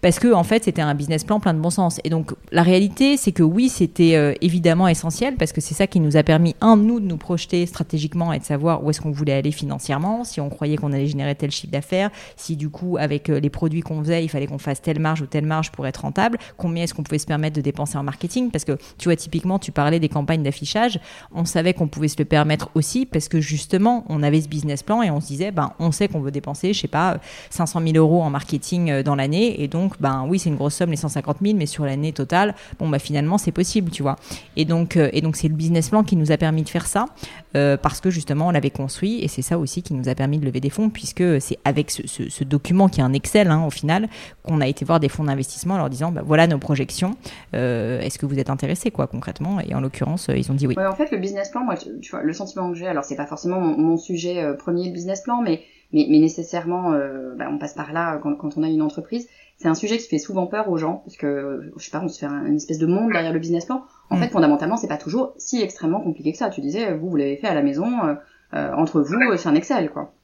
parce 0.02 0.18
que 0.18 0.32
en 0.32 0.42
fait 0.42 0.64
c'était 0.64 0.82
un 0.82 0.94
business 0.94 1.24
plan 1.24 1.40
plein 1.40 1.54
de 1.54 1.60
bon 1.60 1.70
sens. 1.70 2.00
Et 2.04 2.10
donc 2.10 2.34
la 2.50 2.62
réalité 2.62 3.16
c'est 3.16 3.32
que 3.32 3.42
oui 3.42 3.68
c'était 3.68 4.16
euh, 4.16 4.34
évidemment 4.42 4.88
essentiel 4.88 5.36
parce 5.36 5.52
que 5.52 5.60
c'est 5.60 5.74
ça 5.74 5.86
qui 5.86 6.00
nous 6.00 6.16
a 6.16 6.22
permis 6.22 6.54
un 6.60 6.76
nous 6.76 7.00
de 7.00 7.06
nous 7.06 7.16
projeter 7.16 7.64
stratégiquement 7.64 8.32
et 8.32 8.38
de 8.38 8.44
savoir 8.44 8.84
où 8.84 8.90
est-ce 8.90 9.00
qu'on 9.00 9.12
voulait 9.12 9.32
aller 9.32 9.52
financièrement, 9.52 10.24
si 10.24 10.40
on 10.40 10.50
croyait 10.50 10.76
qu'on 10.76 10.92
allait 10.92 11.06
générer 11.06 11.34
tel 11.34 11.50
chiffre 11.50 11.72
d'affaires, 11.72 12.10
si 12.36 12.56
du 12.56 12.68
coup 12.68 12.96
avec 12.98 13.30
euh, 13.30 13.40
les 13.40 13.48
produits 13.48 13.80
qu'on 13.80 14.00
faisait 14.00 14.24
il 14.24 14.28
fallait 14.28 14.48
qu'on 14.48 14.58
fasse 14.58 14.82
telle 14.82 14.98
marge 14.98 15.22
ou 15.22 15.26
telle 15.26 15.46
marge 15.46 15.70
pour 15.70 15.86
être 15.86 16.02
rentable, 16.02 16.38
combien 16.56 16.82
est-ce 16.84 16.94
qu'on 16.94 17.04
pouvait 17.04 17.18
se 17.18 17.26
permettre 17.26 17.56
de 17.56 17.62
dépenser 17.62 17.96
en 17.96 18.02
marketing? 18.02 18.50
Parce 18.50 18.64
que 18.64 18.76
tu 18.98 19.08
vois 19.08 19.16
typiquement 19.16 19.58
tu 19.58 19.70
parlais 19.70 20.00
des 20.00 20.08
campagnes 20.08 20.42
d'affichage, 20.42 20.98
on 21.32 21.44
savait 21.44 21.74
qu'on 21.74 21.88
pouvait 21.88 22.08
se 22.08 22.16
le 22.18 22.24
permettre 22.24 22.70
aussi 22.74 23.06
parce 23.06 23.28
que 23.28 23.40
justement 23.40 24.04
on 24.08 24.24
avait 24.24 24.40
ce 24.40 24.48
business 24.48 24.82
plan 24.82 25.00
et 25.02 25.10
on 25.12 25.20
se 25.20 25.28
disait 25.28 25.52
ben 25.52 25.72
on 25.78 25.92
sait 25.92 26.08
qu'on 26.08 26.20
veut 26.20 26.32
dépenser 26.32 26.72
je 26.72 26.80
sais 26.80 26.88
pas 26.88 27.18
500 27.50 27.80
000 27.86 27.96
euros 27.96 28.22
en 28.22 28.30
marketing 28.30 28.90
euh, 28.90 29.02
dans 29.04 29.14
l'année. 29.14 29.62
Et 29.62 29.68
donc 29.68 29.91
ben 30.00 30.24
oui, 30.28 30.38
c'est 30.38 30.48
une 30.48 30.56
grosse 30.56 30.74
somme, 30.74 30.90
les 30.90 30.96
150 30.96 31.38
000, 31.42 31.56
mais 31.56 31.66
sur 31.66 31.84
l'année 31.84 32.12
totale, 32.12 32.22
total, 32.22 32.54
bon 32.78 32.88
bah 32.88 33.00
finalement 33.00 33.36
c'est 33.36 33.50
possible, 33.50 33.90
tu 33.90 34.02
vois. 34.02 34.16
Et 34.56 34.64
donc 34.64 34.96
et 34.96 35.20
donc 35.20 35.34
c'est 35.36 35.48
le 35.48 35.54
business 35.54 35.90
plan 35.90 36.04
qui 36.04 36.14
nous 36.14 36.30
a 36.30 36.36
permis 36.36 36.62
de 36.62 36.68
faire 36.68 36.86
ça 36.86 37.06
parce 37.52 38.00
que 38.00 38.10
justement 38.10 38.46
on 38.46 38.50
l'avait 38.50 38.70
construit 38.70 39.22
et 39.22 39.28
c'est 39.28 39.42
ça 39.42 39.58
aussi 39.58 39.82
qui 39.82 39.92
nous 39.94 40.08
a 40.08 40.14
permis 40.14 40.38
de 40.38 40.46
lever 40.46 40.60
des 40.60 40.70
fonds 40.70 40.88
puisque 40.88 41.40
c'est 41.40 41.58
avec 41.64 41.90
ce, 41.90 42.44
document 42.44 42.88
qui 42.88 43.00
est 43.00 43.02
un 43.02 43.12
Excel 43.12 43.50
hein, 43.50 43.64
au 43.66 43.70
final 43.70 44.08
qu'on 44.42 44.60
a 44.60 44.68
été 44.68 44.84
voir 44.84 45.00
des 45.00 45.08
fonds 45.08 45.24
d'investissement 45.24 45.74
en 45.74 45.78
leur 45.78 45.90
disant 45.90 46.12
bah, 46.12 46.22
voilà 46.24 46.46
nos 46.46 46.58
projections, 46.58 47.16
est-ce 47.52 48.18
que 48.18 48.26
vous 48.26 48.38
êtes 48.38 48.50
intéressés 48.50 48.90
quoi 48.90 49.08
concrètement? 49.08 49.58
Et 49.60 49.74
en 49.74 49.80
l'occurrence 49.80 50.28
ils 50.34 50.50
ont 50.52 50.54
dit 50.54 50.66
oui. 50.68 50.76
en 50.78 50.94
fait 50.94 51.10
le 51.10 51.18
business 51.18 51.50
plan, 51.50 51.64
moi 51.64 51.74
le 52.22 52.32
sentiment 52.32 52.70
que 52.70 52.76
j'ai, 52.76 52.86
alors 52.86 53.04
c'est 53.04 53.16
pas 53.16 53.26
forcément 53.26 53.60
mon, 53.60 53.96
sujet 53.96 54.54
premier 54.58 54.86
le 54.86 54.92
business 54.92 55.22
plan, 55.22 55.42
mais 55.42 55.62
mais, 55.92 56.06
nécessairement, 56.06 56.92
euh, 56.92 57.34
bah, 57.36 57.48
on 57.50 57.58
passe 57.58 57.74
par 57.74 57.92
là 57.92 58.18
quand, 58.22 58.56
on 58.56 58.62
a 58.62 58.68
une 58.68 58.82
entreprise. 58.82 59.28
C'est 59.62 59.68
un 59.68 59.76
sujet 59.76 59.96
qui 59.96 60.08
fait 60.08 60.18
souvent 60.18 60.48
peur 60.48 60.68
aux 60.68 60.76
gens, 60.76 61.04
parce 61.04 61.16
que, 61.16 61.72
je 61.76 61.84
sais 61.84 61.92
pas, 61.92 62.02
on 62.02 62.08
se 62.08 62.18
fait 62.18 62.26
une 62.26 62.56
espèce 62.56 62.78
de 62.78 62.86
monde 62.86 63.12
derrière 63.12 63.32
le 63.32 63.38
business 63.38 63.64
plan. 63.64 63.84
En 64.10 64.16
mm. 64.16 64.18
fait, 64.18 64.28
fondamentalement, 64.30 64.76
c'est 64.76 64.88
pas 64.88 64.96
toujours 64.96 65.34
si 65.38 65.62
extrêmement 65.62 66.00
compliqué 66.00 66.32
que 66.32 66.38
ça. 66.38 66.50
Tu 66.50 66.60
disais, 66.60 66.92
vous, 66.96 67.10
vous 67.10 67.14
l'avez 67.14 67.36
fait 67.36 67.46
à 67.46 67.54
la 67.54 67.62
maison, 67.62 67.86
euh, 68.02 68.14
euh 68.54 68.72
entre 68.74 69.00
vous, 69.00 69.36
c'est 69.36 69.48
un 69.48 69.54
Excel, 69.54 69.90
quoi. 69.90 70.14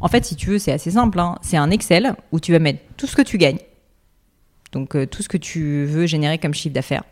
En 0.00 0.08
fait, 0.08 0.24
si 0.24 0.34
tu 0.34 0.50
veux, 0.50 0.58
c'est 0.58 0.72
assez 0.72 0.90
simple. 0.90 1.20
Hein. 1.20 1.36
C'est 1.40 1.56
un 1.56 1.70
Excel 1.70 2.16
où 2.32 2.40
tu 2.40 2.50
vas 2.50 2.58
mettre 2.58 2.80
tout 2.96 3.06
ce 3.06 3.14
que 3.14 3.22
tu 3.22 3.38
gagnes, 3.38 3.60
donc 4.72 4.96
euh, 4.96 5.06
tout 5.06 5.22
ce 5.22 5.28
que 5.28 5.36
tu 5.36 5.84
veux 5.84 6.06
générer 6.06 6.38
comme 6.38 6.52
chiffre 6.52 6.74
d'affaires, 6.74 7.04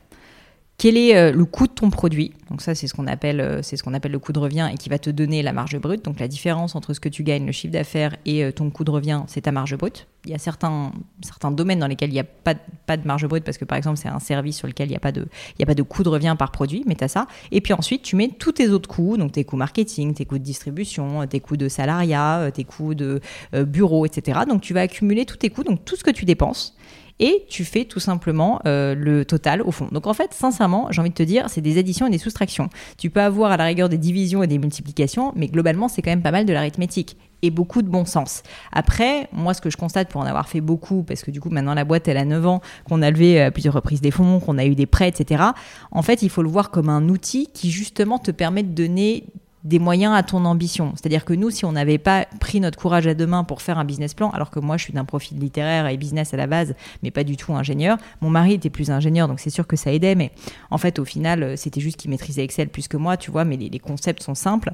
quel 0.81 0.97
est 0.97 1.15
euh, 1.15 1.31
le 1.31 1.45
coût 1.45 1.67
de 1.67 1.73
ton 1.73 1.91
produit? 1.91 2.33
Donc 2.49 2.63
ça, 2.63 2.75
c'est 2.75 2.87
ce 2.87 2.95
qu'on 2.95 3.07
appelle, 3.07 3.43
euh, 3.43 3.61
c'est 3.61 3.77
ce 3.77 3.83
qu'on 3.83 3.93
appelle 3.93 4.13
le 4.13 4.19
coût 4.19 4.33
de 4.33 4.39
revient 4.39 4.67
et 4.73 4.79
qui 4.79 4.89
va 4.89 4.99
te 4.99 5.11
donner 5.11 5.43
la 5.43 5.53
marge 5.53 5.79
brute. 5.79 6.03
Donc 6.03 6.19
la 6.19 6.27
différence 6.27 6.75
entre 6.75 6.95
ce 6.95 7.01
que 7.01 7.11
tu 7.11 7.23
gagnes, 7.23 7.45
le 7.45 7.53
chiffre 7.53 7.73
d'affaires 7.73 8.17
et 8.25 8.43
euh, 8.43 8.51
ton 8.51 8.71
coût 8.71 8.83
de 8.83 8.91
revient, 8.91 9.21
c'est 9.27 9.43
ta 9.43 9.53
marge 9.53 9.77
brute. 9.77 10.07
Il 10.25 10.31
y 10.31 10.35
a 10.35 10.39
certains, 10.39 10.93
certains 11.21 11.51
domaines 11.51 11.81
dans 11.81 11.87
lesquels 11.87 12.09
il 12.09 12.15
n'y 12.15 12.21
a 12.21 12.25
pas, 12.25 12.55
pas 12.87 12.97
de 12.97 13.07
marge 13.07 13.27
brute 13.27 13.45
parce 13.45 13.59
que 13.59 13.67
par 13.67 13.77
exemple, 13.77 13.99
c'est 13.99 14.09
un 14.09 14.21
service 14.21 14.57
sur 14.57 14.69
lequel 14.69 14.89
il 14.89 14.93
n'y 14.93 14.97
a 14.97 15.01
pas 15.01 15.13
de, 15.13 15.29
il 15.59 15.61
y 15.61 15.63
a 15.65 15.67
pas 15.67 15.75
de 15.75 15.83
coût 15.83 16.03
de 16.03 16.09
revient 16.09 16.35
par 16.39 16.51
produit, 16.51 16.83
mais 16.87 16.95
tu 16.95 17.05
as 17.05 17.09
ça. 17.09 17.27
Et 17.53 17.61
puis 17.61 17.75
ensuite, 17.75 18.01
tu 18.01 18.17
mets 18.17 18.29
tous 18.29 18.53
tes 18.53 18.71
autres 18.71 18.89
coûts, 18.89 19.19
donc 19.19 19.33
tes 19.33 19.45
coûts 19.45 19.57
marketing, 19.57 20.15
tes 20.15 20.25
coûts 20.25 20.39
de 20.39 20.45
distribution, 20.45 21.27
tes 21.27 21.41
coûts 21.41 21.59
de 21.59 21.69
salariat, 21.69 22.51
tes 22.55 22.65
coûts 22.65 22.95
de 22.95 23.21
bureau, 23.53 24.07
etc. 24.07 24.41
Donc 24.49 24.63
tu 24.63 24.73
vas 24.73 24.81
accumuler 24.81 25.27
tous 25.27 25.37
tes 25.37 25.51
coûts, 25.51 25.63
donc 25.63 25.85
tout 25.85 25.97
ce 25.97 26.05
que 26.05 26.11
tu 26.11 26.25
dépenses 26.25 26.75
et 27.21 27.45
tu 27.49 27.65
fais 27.65 27.85
tout 27.85 28.01
simplement 28.01 28.61
euh, 28.67 28.95
le 28.97 29.25
total 29.25 29.63
au 29.63 29.71
fond. 29.71 29.89
Donc 29.93 30.07
en 30.07 30.15
fait, 30.15 30.33
sincèrement, 30.35 30.89
j'ai 30.91 31.01
envie 31.01 31.11
de 31.11 31.15
te 31.15 31.23
dire, 31.23 31.45
c'est 31.49 31.61
des 31.61 31.79
additions 31.79 32.07
et 32.07 32.11
des 32.11 32.19
soustractions. 32.19 32.69
Tu 32.99 33.11
peux 33.11 33.21
avoir 33.21 33.53
à 33.53 33.57
la 33.57 33.65
rigueur 33.65 33.89
des 33.89 33.99
divisions 33.99 34.43
et 34.43 34.47
des 34.47 34.59
multiplications, 34.59 35.33
mais 35.37 35.47
globalement, 35.47 35.89
c'est 35.89 36.03
quand 36.03 36.11
même 36.11 36.23
pas 36.23 36.33
mal 36.33 36.47
de 36.47 36.53
l'arithmétique 36.53 37.17
et 37.43 37.51
beaucoup 37.51 37.83
de 37.83 37.89
bon 37.89 38.05
sens. 38.05 38.43
Après, 38.73 39.29
moi, 39.33 39.55
ce 39.55 39.61
que 39.61 39.71
je 39.71 39.77
constate 39.77 40.09
pour 40.09 40.21
en 40.21 40.27
avoir 40.27 40.49
fait 40.49 40.61
beaucoup, 40.61 41.03
parce 41.03 41.23
que 41.23 41.31
du 41.31 41.41
coup, 41.41 41.51
maintenant 41.51 41.75
la 41.75 41.85
boîte, 41.85 42.09
elle 42.09 42.17
a 42.17 42.25
9 42.25 42.47
ans, 42.47 42.61
qu'on 42.85 43.03
a 43.03 43.11
levé 43.11 43.41
à 43.41 43.51
plusieurs 43.51 43.75
reprises 43.75 44.01
des 44.01 44.11
fonds, 44.11 44.41
qu'on 44.41 44.59
a 44.59 44.65
eu 44.65 44.75
des 44.75 44.87
prêts, 44.87 45.09
etc. 45.09 45.45
En 45.91 46.03
fait, 46.03 46.23
il 46.23 46.31
faut 46.31 46.43
le 46.43 46.49
voir 46.49 46.71
comme 46.71 46.89
un 46.89 47.09
outil 47.09 47.49
qui 47.53 47.71
justement 47.71 48.19
te 48.19 48.31
permet 48.31 48.63
de 48.63 48.73
donner 48.73 49.25
des 49.65 49.79
moyens 49.79 50.15
à 50.15 50.23
ton 50.23 50.45
ambition. 50.45 50.93
C'est-à-dire 50.95 51.25
que 51.25 51.35
nous, 51.35 51.51
si 51.51 51.65
on 51.65 51.73
n'avait 51.73 51.99
pas 51.99 52.27
pris 52.41 52.61
notre 52.61 52.79
courage 52.79 53.07
à 53.07 53.15
deux 53.15 53.27
mains 53.27 53.45
pour 53.45 53.61
faire 53.61 53.79
un 53.79 53.85
business 53.85 54.15
plan, 54.15 54.31
alors 54.31 54.51
que 54.51 54.59
moi, 54.59 54.77
je 54.77 54.85
suis 54.85 54.93
d'un 54.93 55.05
profil 55.05 55.39
littéraire 55.39 55.87
et 55.87 55.97
business 55.97 56.33
à 56.33 56.37
la 56.37 56.47
base, 56.47 56.75
mais 57.03 57.11
pas 57.11 57.25
du 57.25 57.37
tout 57.37 57.53
ingénieur. 57.55 57.99
Mon 58.21 58.31
mari 58.31 58.55
était 58.55 58.71
plus 58.71 58.91
ingénieur, 58.91 59.29
donc 59.29 59.41
c'est 59.41 59.51
sûr 59.51 59.67
que 59.67 59.77
ça 59.77 59.93
aidait, 59.93 60.15
mais 60.15 60.33
en 60.71 60.79
fait, 60.79 60.99
au 60.99 61.05
final, 61.05 61.43
euh, 61.43 61.57
c'était 61.57 61.81
juste 61.81 61.99
qu'il 61.99 62.11
maîtrisait 62.11 62.43
Excel 62.43 62.69
plus 62.69 62.89
que 62.89 62.97
moi, 62.97 63.17
tu 63.17 63.31
vois, 63.31 63.45
mais 63.45 63.57
les, 63.57 63.79
concepts 63.79 64.23
sont 64.23 64.35
simples. 64.35 64.73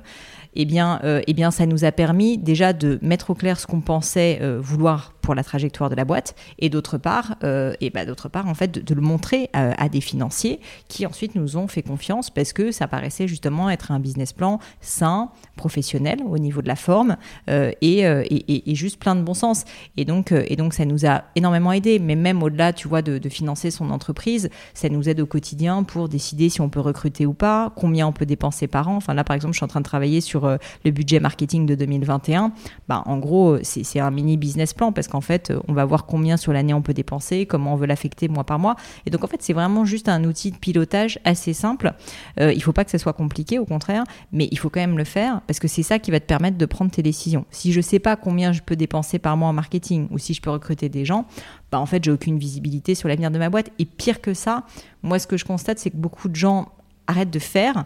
Eh 0.57 0.65
bien, 0.65 1.01
euh, 1.05 1.21
eh 1.27 1.35
bien, 1.35 1.51
ça 1.51 1.67
nous 1.67 1.85
a 1.85 1.93
permis 1.93 2.39
déjà 2.39 2.73
de 2.73 2.99
mettre 3.03 3.31
au 3.31 3.35
clair 3.35 3.61
ce 3.61 3.67
qu'on 3.67 3.81
pensait 3.81 4.39
euh, 4.41 4.59
vouloir 4.61 5.13
pour 5.27 5.35
la 5.35 5.43
trajectoire 5.43 5.91
de 5.91 5.97
la 5.97 6.05
boîte, 6.05 6.37
et 6.61 6.71
d'autre 6.71 6.99
part, 6.99 7.35
euh, 7.43 7.75
et 7.81 7.91
bah, 7.91 8.07
d'autre 8.07 8.29
part 8.29 8.47
en 8.47 8.55
fait 8.55 8.79
de, 8.79 8.95
le 8.95 9.01
montrer 9.01 9.51
à, 9.53 9.89
des 9.89 10.01
financiers 10.01 10.61
qui 10.87 11.05
ensuite 11.05 11.35
nous 11.35 11.57
ont 11.57 11.67
fait 11.67 11.83
confiance 11.83 12.31
parce 12.31 12.53
que 12.53 12.71
ça 12.71 12.87
paraissait 12.87 13.27
justement 13.27 13.69
être 13.69 13.91
un 13.91 13.99
business 13.99 14.33
plan 14.33 14.61
sain, 14.81 15.31
professionnel 15.57 16.21
au 16.25 16.39
niveau 16.39 16.63
de 16.63 16.69
la 16.69 16.77
forme 16.77 17.17
euh, 17.51 17.73
euh, 17.83 18.23
et, 18.31 18.71
et, 18.71 18.75
juste 18.77 19.01
plein 19.01 19.17
de 19.17 19.23
bon 19.23 19.35
sens. 19.35 19.65
Et 19.97 20.05
donc, 20.05 20.31
et 20.31 20.55
donc 20.55 20.75
ça 20.75 20.85
nous 20.85 21.07
a 21.07 21.25
énormément 21.35 21.73
aidé, 21.73 21.99
mais 21.99 22.15
même 22.15 22.41
au-delà, 22.45 22.73
tu 22.73 22.87
vois, 22.87 23.03
de, 23.03 23.19
de, 23.19 23.29
financer 23.29 23.73
son 23.73 23.91
entreprise, 23.91 24.49
ça 24.75 24.89
nous 24.89 25.09
aide 25.09 25.19
au 25.19 25.27
quotidien 25.27 25.83
pour 25.83 26.09
décider 26.09 26.51
si 26.51 26.61
on 26.61 26.69
peut 26.69 26.79
recruter 26.79 27.27
ou 27.27 27.35
pas, 27.35 27.73
combien 27.75 28.07
on 28.07 28.13
peut 28.13 28.27
dépenser 28.27 28.69
par 28.69 28.89
an. 28.89 28.97
Enfin 28.97 29.13
là, 29.13 29.25
par 29.25 29.35
exemple, 29.35 29.55
je 29.55 29.59
suis 29.59 29.65
en 29.65 29.69
train 29.69 29.81
de 29.81 29.87
travailler 29.87 30.21
sur 30.21 30.46
le 30.85 30.91
budget 30.91 31.21
marketing 31.21 31.67
de 31.67 31.75
2021. 31.75 32.53
Bah, 32.89 33.03
en 33.07 33.19
gros, 33.19 33.59
c'est 33.63 34.01
un 34.01 34.11
mini 34.11 34.37
business 34.37 34.73
plan 34.73 34.93
parce 34.93 35.09
qu'en 35.09 35.17
en 35.17 35.23
fait, 35.23 35.53
on 35.67 35.73
va 35.73 35.85
voir 35.85 36.07
combien 36.07 36.37
sur 36.37 36.53
l'année 36.53 36.75
on 36.75 36.83
peut 36.83 36.95
dépenser, 36.95 37.47
comment 37.47 37.73
on 37.73 37.77
veut 37.77 37.87
l'affecter 37.87 38.29
mois 38.29 38.45
par 38.45 38.59
mois. 38.59 38.77
Et 39.07 39.11
donc, 39.11 39.25
en 39.25 39.27
fait, 39.27 39.43
c'est 39.43 39.55
vraiment 39.55 39.85
juste 39.85 40.09
un 40.09 40.23
outil 40.25 40.51
de 40.51 40.57
pilotage 40.57 41.19
assez 41.25 41.53
simple. 41.53 41.95
Euh, 42.39 42.53
il 42.53 42.59
ne 42.59 42.63
faut 42.63 42.73
pas 42.73 42.85
que 42.85 42.91
ça 42.91 42.99
soit 42.99 43.15
compliqué, 43.15 43.59
au 43.59 43.65
contraire, 43.65 44.05
mais 44.31 44.49
il 44.53 44.59
faut 44.59 44.69
quand 44.69 44.81
même 44.81 44.99
le 44.99 45.05
faire 45.05 45.41
parce 45.47 45.59
que 45.59 45.69
c'est 45.69 45.83
ça 45.83 45.99
qui 45.99 46.11
va 46.11 46.21
te 46.21 46.27
permettre 46.27 46.59
de 46.59 46.67
prendre 46.67 46.91
tes 46.91 47.03
décisions. 47.03 47.47
Si 47.51 47.73
je 47.73 47.79
ne 47.79 47.83
sais 47.83 47.99
pas 47.99 48.17
combien 48.17 48.53
je 48.53 48.61
peux 48.61 48.77
dépenser 48.77 49.19
par 49.19 49.37
mois 49.37 49.49
en 49.49 49.53
marketing 49.53 50.07
ou 50.11 50.19
si 50.19 50.35
je 50.35 50.43
peux 50.43 50.51
recruter 50.51 50.89
des 50.89 51.05
gens, 51.05 51.25
bah 51.73 51.81
en 51.81 51.87
fait, 51.87 52.05
j'ai 52.05 52.11
aucune 52.11 52.39
visibilité 52.39 52.95
sur 52.95 53.09
l'avenir 53.09 53.31
de 53.31 53.39
ma 53.39 53.49
boîte. 53.49 53.71
Et 53.79 53.85
pire 53.87 54.21
que 54.21 54.35
ça, 54.35 54.65
moi, 55.03 55.19
ce 55.19 55.27
que 55.27 55.37
je 55.37 55.45
constate, 55.45 55.79
c'est 55.79 55.91
que 55.91 55.97
beaucoup 55.97 56.29
de 56.29 56.37
gens 56.37 56.69
arrêtent 57.07 57.31
de 57.31 57.39
faire, 57.39 57.79
euh, 57.79 57.83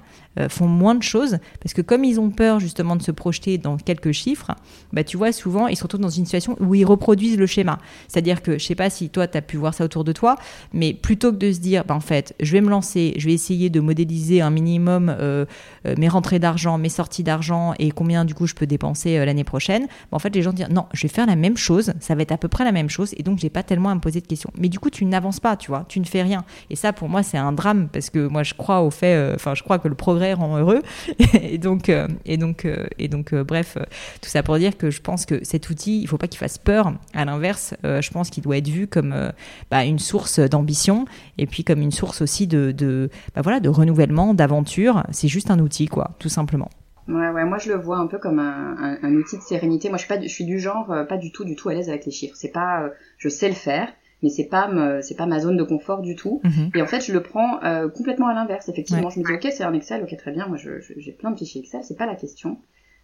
font 0.48 0.68
moins 0.68 0.94
de 0.94 1.02
choses, 1.02 1.38
parce 1.60 1.74
que 1.74 1.82
comme 1.82 2.04
ils 2.04 2.20
ont 2.20 2.30
peur 2.30 2.60
justement 2.60 2.96
de 2.96 3.02
se 3.02 3.10
projeter 3.10 3.58
dans 3.58 3.76
quelques 3.76 4.12
chiffres, 4.12 4.52
bah, 4.92 5.04
tu 5.04 5.16
vois, 5.16 5.32
souvent, 5.32 5.66
ils 5.66 5.76
se 5.76 5.82
retrouvent 5.82 6.00
dans 6.00 6.08
une 6.08 6.24
situation 6.24 6.56
où 6.60 6.74
ils 6.74 6.84
reproduisent 6.84 7.36
le 7.36 7.46
schéma. 7.46 7.78
C'est-à-dire 8.08 8.42
que, 8.42 8.58
je 8.58 8.64
sais 8.64 8.74
pas 8.74 8.90
si 8.90 9.10
toi, 9.10 9.26
tu 9.26 9.36
as 9.36 9.42
pu 9.42 9.56
voir 9.56 9.74
ça 9.74 9.84
autour 9.84 10.04
de 10.04 10.12
toi, 10.12 10.36
mais 10.72 10.94
plutôt 10.94 11.32
que 11.32 11.36
de 11.36 11.52
se 11.52 11.58
dire, 11.58 11.84
bah, 11.84 11.94
en 11.94 12.00
fait, 12.00 12.34
je 12.40 12.52
vais 12.52 12.60
me 12.60 12.70
lancer, 12.70 13.14
je 13.16 13.26
vais 13.26 13.34
essayer 13.34 13.70
de 13.70 13.80
modéliser 13.80 14.40
un 14.40 14.50
minimum 14.50 15.08
euh, 15.08 15.44
euh, 15.86 15.94
mes 15.98 16.08
rentrées 16.08 16.38
d'argent, 16.38 16.78
mes 16.78 16.88
sorties 16.88 17.24
d'argent 17.24 17.74
et 17.78 17.90
combien, 17.90 18.24
du 18.24 18.34
coup, 18.34 18.46
je 18.46 18.54
peux 18.54 18.66
dépenser 18.66 19.24
l'année 19.24 19.44
prochaine, 19.44 19.86
bah, 19.86 20.16
en 20.16 20.18
fait, 20.18 20.34
les 20.34 20.42
gens 20.42 20.52
disent, 20.52 20.68
non, 20.70 20.86
je 20.92 21.02
vais 21.02 21.12
faire 21.12 21.26
la 21.26 21.36
même 21.36 21.56
chose, 21.56 21.92
ça 22.00 22.14
va 22.14 22.22
être 22.22 22.32
à 22.32 22.38
peu 22.38 22.48
près 22.48 22.64
la 22.64 22.72
même 22.72 22.88
chose, 22.88 23.14
et 23.16 23.22
donc, 23.22 23.38
j'ai 23.38 23.50
pas 23.50 23.62
tellement 23.62 23.90
à 23.90 23.94
me 23.94 24.00
poser 24.00 24.20
de 24.20 24.26
questions. 24.26 24.50
Mais 24.56 24.68
du 24.68 24.78
coup, 24.78 24.90
tu 24.90 25.04
n'avances 25.04 25.40
pas, 25.40 25.56
tu 25.56 25.70
vois, 25.70 25.84
tu 25.88 26.00
ne 26.00 26.04
fais 26.04 26.22
rien. 26.22 26.44
Et 26.70 26.76
ça, 26.76 26.92
pour 26.92 27.08
moi, 27.08 27.22
c'est 27.22 27.38
un 27.38 27.52
drame, 27.52 27.88
parce 27.92 28.10
que 28.10 28.28
moi, 28.28 28.42
je 28.42 28.54
crois 28.54 28.82
au 28.82 28.90
fait 28.90 29.14
euh, 29.14 29.34
enfin, 29.34 29.54
je 29.54 29.62
crois 29.62 29.78
que 29.78 29.88
le 29.88 29.94
progrès 29.94 30.19
rend 30.34 30.58
heureux. 30.58 30.82
et 31.42 31.58
donc, 31.58 31.88
euh, 31.88 32.08
et 32.24 32.36
donc, 32.36 32.64
euh, 32.64 32.86
et 32.98 33.08
donc, 33.08 33.34
bref, 33.34 33.76
tout 34.20 34.28
ça 34.28 34.42
pour 34.42 34.58
dire 34.58 34.76
que 34.76 34.90
je 34.90 35.00
pense 35.00 35.26
que 35.26 35.44
cet 35.44 35.70
outil, 35.70 36.00
il 36.00 36.06
faut 36.06 36.18
pas 36.18 36.28
qu'il 36.28 36.38
fasse 36.38 36.58
peur. 36.58 36.92
À 37.14 37.24
l'inverse, 37.24 37.74
je 37.82 38.10
pense 38.10 38.30
qu'il 38.30 38.42
doit 38.42 38.56
être 38.56 38.68
vu 38.68 38.86
comme 38.86 39.32
bah, 39.70 39.84
une 39.84 39.98
source 39.98 40.40
d'ambition 40.40 41.04
et 41.38 41.46
puis 41.46 41.64
comme 41.64 41.80
une 41.80 41.92
source 41.92 42.22
aussi 42.22 42.46
de, 42.46 43.10
bah, 43.34 43.42
voilà, 43.42 43.60
de 43.60 43.68
renouvellement, 43.68 44.34
d'aventure. 44.34 45.04
C'est 45.10 45.28
juste 45.28 45.50
un 45.50 45.58
outil, 45.58 45.86
quoi, 45.86 46.12
tout 46.18 46.28
simplement. 46.28 46.70
Ouais, 47.08 47.30
ouais, 47.30 47.44
moi 47.44 47.58
je 47.58 47.70
le 47.70 47.76
vois 47.76 47.96
un 47.96 48.06
peu 48.06 48.18
comme 48.18 48.38
un, 48.38 48.98
un, 49.02 49.14
outil 49.14 49.36
de 49.36 49.42
sérénité. 49.42 49.88
Moi 49.88 49.98
je 49.98 50.04
suis 50.04 50.14
pas, 50.14 50.20
je 50.20 50.28
suis 50.28 50.44
du 50.44 50.60
genre 50.60 50.94
pas 51.08 51.16
du 51.16 51.32
tout, 51.32 51.44
du 51.44 51.56
tout 51.56 51.68
à 51.68 51.74
l'aise 51.74 51.88
avec 51.88 52.04
les 52.06 52.12
chiffres. 52.12 52.36
C'est 52.36 52.52
pas, 52.52 52.88
je 53.18 53.28
sais 53.28 53.48
le 53.48 53.54
faire, 53.54 53.88
mais 54.22 54.28
c'est 54.28 54.44
pas 54.44 54.70
c'est 55.02 55.16
pas 55.16 55.26
ma 55.26 55.40
zone 55.40 55.56
de 55.56 55.62
confort 55.62 56.02
du 56.02 56.16
tout. 56.16 56.40
Mhm. 56.44 56.70
Et 56.74 56.82
en 56.82 56.86
fait, 56.86 57.00
je 57.00 57.12
le 57.12 57.22
prends 57.22 57.62
euh, 57.62 57.88
complètement 57.88 58.28
à 58.28 58.34
l'inverse. 58.34 58.68
Effectivement, 58.68 59.10
je 59.10 59.20
me 59.20 59.24
dis 59.24 59.32
ok, 59.32 59.52
c'est 59.52 59.64
un 59.64 59.72
Excel, 59.72 60.02
ok 60.02 60.16
très 60.16 60.32
bien, 60.32 60.46
moi 60.46 60.56
j'ai 60.56 60.80
je, 60.80 61.10
plein 61.12 61.30
de 61.30 61.38
fichiers 61.38 61.60
Excel, 61.60 61.80
c'est 61.84 61.96
pas 61.96 62.06
la 62.06 62.14
question. 62.14 62.58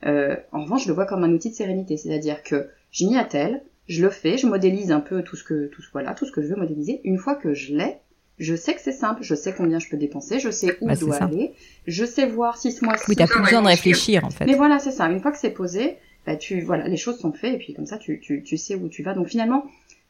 Euh, 0.04 0.36
en 0.52 0.62
revanche, 0.62 0.84
je 0.84 0.88
le 0.88 0.94
vois 0.94 1.06
comme 1.06 1.24
un 1.24 1.32
outil 1.32 1.50
de 1.50 1.54
sérénité, 1.54 1.96
c'est-à-dire 1.96 2.42
que 2.42 2.68
je 2.90 3.06
m'y 3.06 3.16
attelle, 3.16 3.62
je 3.88 4.02
le 4.02 4.10
fais, 4.10 4.36
je 4.36 4.46
modélise 4.46 4.92
un 4.92 5.00
peu 5.00 5.22
tout 5.22 5.36
ce 5.36 5.44
que 5.44 5.66
tout 5.66 5.80
ce 5.80 5.90
voilà, 5.92 6.14
tout 6.14 6.26
ce 6.26 6.32
que 6.32 6.42
je 6.42 6.48
veux 6.48 6.56
modéliser. 6.56 7.00
Une 7.04 7.18
fois 7.18 7.34
que 7.34 7.54
je 7.54 7.74
l'ai, 7.74 7.96
je 8.38 8.54
sais 8.54 8.74
que 8.74 8.80
c'est 8.80 8.92
simple, 8.92 9.22
je 9.22 9.34
sais 9.34 9.54
combien 9.56 9.78
je 9.78 9.88
peux 9.88 9.96
dépenser, 9.96 10.38
je 10.38 10.50
sais 10.50 10.76
où 10.80 10.86
bah, 10.86 10.94
je 10.94 11.00
dois 11.00 11.16
aller, 11.16 11.54
je 11.86 12.04
sais 12.04 12.26
voir 12.26 12.58
si 12.58 12.72
ce 12.72 12.84
mois-ci. 12.84 13.04
Oui, 13.08 13.16
t'as 13.16 13.26
plus 13.26 13.40
besoin 13.40 13.62
de 13.62 13.68
réfléchir 13.68 14.24
en 14.24 14.30
fait. 14.30 14.44
Mais 14.44 14.54
voilà, 14.54 14.78
c'est 14.78 14.90
ça. 14.90 15.06
Une 15.06 15.20
fois 15.20 15.32
que 15.32 15.38
c'est 15.38 15.50
posé, 15.50 15.96
bah 16.26 16.36
tu 16.36 16.60
voilà, 16.60 16.88
les 16.88 16.96
choses 16.96 17.18
sont 17.18 17.32
faites 17.32 17.54
et 17.54 17.58
puis 17.58 17.72
comme 17.72 17.86
ça 17.86 17.96
tu, 17.96 18.20
tu, 18.20 18.42
tu 18.42 18.56
sais 18.58 18.74
où 18.74 18.88
tu 18.88 19.02
vas. 19.02 19.14
Donc 19.14 19.28
finalement, 19.28 19.64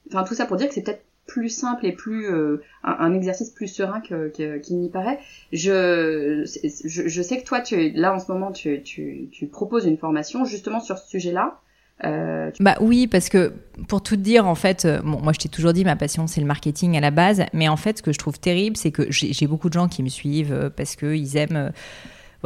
enfin 0.09 0.25
tout 0.25 0.35
ça 0.35 0.47
pour 0.47 0.57
dire 0.57 0.69
que 0.69 0.75
c'est 0.75 0.83
peut-être 0.83 1.05
plus 1.27 1.49
simple 1.49 1.87
et 1.87 1.93
plus 1.93 2.27
euh, 2.27 2.63
un, 2.85 3.13
exercice 3.13 3.51
plus 3.51 3.69
serein 3.69 4.01
que, 4.01 4.29
qu'il 4.29 4.79
n'y 4.79 4.89
paraît. 4.89 5.19
Je, 5.53 6.45
je, 6.85 7.23
sais 7.23 7.41
que 7.41 7.45
toi, 7.45 7.61
tu 7.61 7.91
là 7.91 8.15
en 8.15 8.19
ce 8.19 8.31
moment, 8.31 8.53
tu, 8.53 8.83
tu, 8.83 9.29
tu 9.33 9.47
proposes 9.47 9.87
une 9.87 9.99
formation 9.99 10.45
justement 10.45 10.81
sur 10.81 10.99
ce 10.99 11.09
sujet-là. 11.09 11.61
Euh, 12.05 12.51
bah 12.61 12.77
oui, 12.81 13.07
parce 13.07 13.29
que 13.29 13.55
pour 13.89 14.03
tout 14.03 14.17
te 14.17 14.21
dire, 14.21 14.47
en 14.47 14.55
fait, 14.55 14.85
euh, 14.85 15.01
bon, 15.03 15.21
moi 15.21 15.33
je 15.33 15.39
t'ai 15.39 15.49
toujours 15.49 15.73
dit, 15.73 15.85
ma 15.85 15.97
passion 15.97 16.27
c'est 16.27 16.41
le 16.41 16.47
marketing 16.47 16.97
à 16.97 17.01
la 17.01 17.11
base, 17.11 17.45
mais 17.53 17.69
en 17.69 17.77
fait, 17.77 17.99
ce 17.99 18.03
que 18.03 18.13
je 18.13 18.19
trouve 18.19 18.39
terrible, 18.39 18.77
c'est 18.77 18.93
que 18.93 19.11
j'ai 19.11 19.47
beaucoup 19.47 19.69
de 19.69 19.75
gens 19.75 19.89
qui 19.89 20.03
me 20.03 20.09
suivent 20.09 20.71
parce 20.77 20.95
qu'ils 20.95 21.37
aiment 21.37 21.73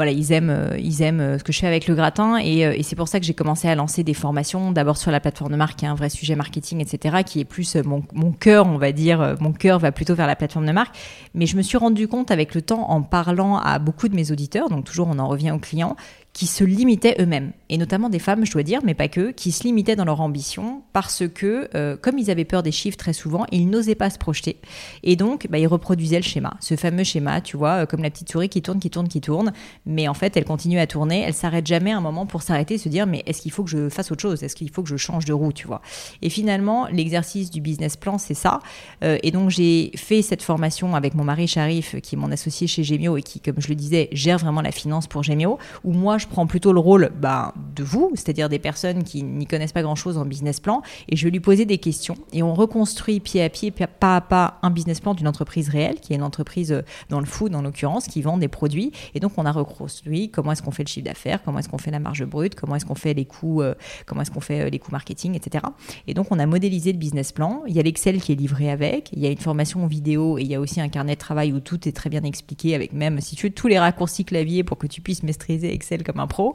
voilà, 0.01 0.13
ils 0.13 0.33
aiment, 0.33 0.49
euh, 0.49 0.79
euh, 0.79 1.39
ce 1.39 1.45
que 1.45 1.53
je 1.53 1.59
fais 1.59 1.67
avec 1.67 1.87
le 1.87 1.95
gratin. 1.95 2.39
Et, 2.39 2.65
euh, 2.65 2.73
et 2.75 2.83
c'est 2.83 2.97
pour 2.97 3.07
ça 3.07 3.21
que 3.21 3.27
j'ai 3.27 3.35
commencé 3.35 3.69
à 3.69 3.75
lancer 3.75 4.03
des 4.03 4.15
formations, 4.15 4.73
d'abord 4.73 4.97
sur 4.97 5.11
la 5.11 5.21
plateforme 5.21 5.53
de 5.53 5.59
marque, 5.59 5.81
qui 5.81 5.85
est 5.85 5.89
un 5.89 5.95
vrai 5.95 6.09
sujet 6.09 6.37
marketing, 6.37 6.81
etc., 6.81 7.19
qui 7.23 7.41
est 7.41 7.45
plus 7.45 7.77
mon, 7.77 8.03
mon 8.15 8.33
cœur, 8.33 8.67
on 8.67 8.79
va 8.79 8.93
dire. 8.93 9.37
Mon 9.41 9.53
cœur 9.53 9.79
va 9.79 9.93
plutôt 9.93 10.15
vers 10.15 10.27
la 10.27 10.37
plateforme 10.37 10.65
de 10.65 10.73
marque. 10.73 10.97
Mais 11.35 11.45
je 11.45 11.55
me 11.55 11.61
suis 11.61 11.77
rendu 11.77 12.09
compte 12.09 12.31
avec 12.31 12.55
le 12.55 12.63
temps, 12.63 12.91
en 12.91 13.03
parlant 13.03 13.59
à 13.59 13.79
beaucoup 13.79 14.09
de 14.09 14.17
mes 14.17 14.33
auditeurs, 14.33 14.71
donc 14.71 14.87
toujours 14.87 15.09
on 15.11 15.19
en 15.19 15.29
revient 15.29 15.51
aux 15.51 15.59
clients, 15.59 15.97
qui 16.33 16.47
se 16.47 16.63
limitaient 16.63 17.17
eux-mêmes, 17.19 17.53
et 17.69 17.77
notamment 17.77 18.09
des 18.09 18.21
femmes, 18.21 18.47
je 18.47 18.53
dois 18.53 18.63
dire, 18.63 18.81
mais 18.85 18.95
pas 18.95 19.09
que, 19.09 19.33
qui 19.33 19.51
se 19.51 19.65
limitaient 19.65 19.97
dans 19.97 20.05
leur 20.05 20.21
ambition 20.21 20.83
parce 20.93 21.25
que, 21.29 21.69
euh, 21.75 21.97
comme 22.01 22.19
ils 22.19 22.31
avaient 22.31 22.45
peur 22.45 22.63
des 22.63 22.71
chiffres 22.71 22.97
très 22.97 23.13
souvent, 23.13 23.47
ils 23.51 23.69
n'osaient 23.69 23.97
pas 23.97 24.11
se 24.11 24.19
projeter. 24.19 24.57
Et 25.03 25.17
donc, 25.17 25.49
bah, 25.51 25.59
ils 25.59 25.67
reproduisaient 25.67 26.19
le 26.19 26.25
schéma, 26.25 26.57
ce 26.61 26.77
fameux 26.77 27.03
schéma, 27.03 27.41
tu 27.41 27.57
vois, 27.57 27.83
euh, 27.83 27.87
comme 27.87 28.03
la 28.03 28.11
petite 28.11 28.31
souris 28.31 28.49
qui 28.49 28.63
tourne, 28.63 28.79
qui 28.79 28.91
tourne, 28.91 29.09
qui 29.09 29.21
tourne, 29.21 29.53
mais 29.87 30.07
en 30.07 30.15
fait, 30.15 30.37
elle 30.37 30.45
continue 30.45 30.79
à 30.79 30.87
tourner, 30.87 31.23
elle 31.27 31.35
s'arrête 31.35 31.67
jamais 31.67 31.91
un 31.91 32.01
moment 32.01 32.27
pour 32.27 32.43
s'arrêter 32.43 32.75
et 32.75 32.79
se 32.79 32.89
dire, 32.89 33.07
mais 33.07 33.23
est-ce 33.27 33.43
qu'il 33.43 33.51
faut 33.51 33.65
que 33.65 33.71
je 33.71 33.89
fasse 33.89 34.13
autre 34.13 34.23
chose? 34.23 34.43
Est-ce 34.45 34.55
qu'il 34.55 34.71
faut 34.71 34.83
que 34.83 34.89
je 34.89 34.97
change 34.97 35.25
de 35.25 35.33
roue, 35.33 35.53
tu 35.53 35.67
vois? 35.67 35.83
Et 36.23 36.31
finalement, 36.31 36.87
l'exercice 36.87 37.51
du 37.51 37.61
business 37.61 37.97
plan, 37.97 38.19
c'est 38.19 38.35
ça. 38.35 38.61
Euh, 39.03 39.19
et 39.25 39.33
donc, 39.33 39.51
j'ai 39.51 39.91
fait 39.97 40.23
cette 40.23 40.43
formation 40.43 40.95
avec 40.95 41.15
mon 41.15 41.25
mari 41.25 41.49
Sharif, 41.49 41.97
qui 42.01 42.15
est 42.15 42.19
mon 42.19 42.31
associé 42.31 42.69
chez 42.69 42.85
Gemio 42.85 43.17
et 43.17 43.23
qui, 43.23 43.41
comme 43.41 43.57
je 43.61 43.69
le 43.69 43.75
disais, 43.75 44.09
gère 44.13 44.39
vraiment 44.39 44.63
la 44.63 44.73
finance 44.73 45.09
pour 45.09 45.25
Gemio, 45.25 45.59
où 45.83 45.93
moi, 45.93 46.19
je 46.21 46.29
prends 46.29 46.47
plutôt 46.47 46.73
le 46.73 46.79
rôle 46.79 47.11
bah, 47.21 47.53
de 47.75 47.83
vous, 47.83 48.13
c'est-à-dire 48.15 48.49
des 48.49 48.61
personnes 48.61 49.03
qui 49.03 49.25
n'y 49.25 49.47
connaissent 49.47 49.73
pas 49.73 49.83
grand-chose 49.83 50.19
en 50.19 50.25
business 50.25 50.61
plan, 50.61 50.83
et 51.09 51.17
je 51.17 51.25
vais 51.25 51.31
lui 51.31 51.41
poser 51.41 51.65
des 51.65 51.79
questions. 51.79 52.17
Et 52.33 52.43
on 52.43 52.55
reconstruit 52.55 53.19
pied 53.19 53.43
à 53.43 53.49
pied, 53.49 53.73
pas 53.73 54.17
à 54.17 54.21
pas, 54.21 54.59
un 54.63 54.71
business 54.71 55.01
plan 55.01 55.15
d'une 55.15 55.27
entreprise 55.27 55.69
réelle, 55.69 56.01
qui 56.01 56.13
est 56.13 56.17
une 56.17 56.23
entreprise 56.23 56.73
euh, 56.73 56.83
dans 57.09 57.21
le 57.21 57.27
food, 57.27 57.55
en 57.55 57.63
l'occurrence, 57.63 58.07
qui 58.07 58.23
vend 58.23 58.39
des 58.39 58.49
produits. 58.49 58.93
Et 59.15 59.21
donc, 59.21 59.33
on 59.37 59.47
a 59.47 59.53
reconstruit 59.53 60.31
comment 60.31 60.53
est-ce 60.53 60.63
qu'on 60.63 60.71
fait 60.71 60.85
le 60.85 60.89
chiffre 60.89 61.07
d'affaires, 61.07 61.43
comment 61.43 61.59
est-ce 61.59 61.69
qu'on 61.69 61.79
fait 61.79 61.91
la 61.91 61.99
marge 61.99 62.25
brute, 62.25 62.55
comment 62.55 62.77
est-ce 62.77 62.87
qu'on 62.87 62.95
fait 62.95 63.15
les 63.15 63.25
coûts, 63.25 63.63
euh, 63.63 63.75
comment 64.07 64.23
est-ce 64.23 64.31
qu'on 64.31 64.41
fait 64.41 64.61
euh, 64.61 64.71
les 64.71 64.79
coûts 64.79 64.93
marketing, 64.93 65.35
etc. 65.35 65.65
Et 66.07 66.15
donc, 66.15 66.27
on 66.31 66.39
a 66.39 66.47
modélisé 66.47 66.93
le 66.93 66.99
business 66.99 67.33
plan. 67.33 67.63
Il 67.67 67.75
y 67.75 67.81
a 67.81 67.83
l'Excel 67.83 68.21
qui 68.21 68.33
est 68.33 68.37
livré 68.37 68.71
avec, 68.71 69.11
il 69.13 69.21
y 69.21 69.27
a 69.27 69.31
une 69.31 69.39
formation 69.39 69.87
vidéo 69.87 70.39
et 70.39 70.43
il 70.43 70.49
y 70.49 70.55
a 70.55 70.61
aussi 70.61 70.81
un 70.81 70.89
carnet 70.89 71.15
de 71.15 71.21
travail 71.21 71.53
où 71.53 71.61
tout 71.61 71.89
est 71.89 71.93
très 71.93 72.11
bien 72.11 72.23
expliqué 72.23 72.75
avec 72.75 72.93
même, 72.93 73.21
si 73.21 73.37
tu 73.37 73.47
veux, 73.47 73.53
tous 73.53 73.69
les 73.69 73.79
raccourcis 73.79 74.25
clavier 74.25 74.65
pour 74.65 74.79
que 74.79 74.87
tu 74.87 75.01
puisses 75.01 75.23
maîtriser 75.23 75.73
Excel 75.73 76.03
comme 76.11 76.21
un 76.21 76.27
pro. 76.27 76.55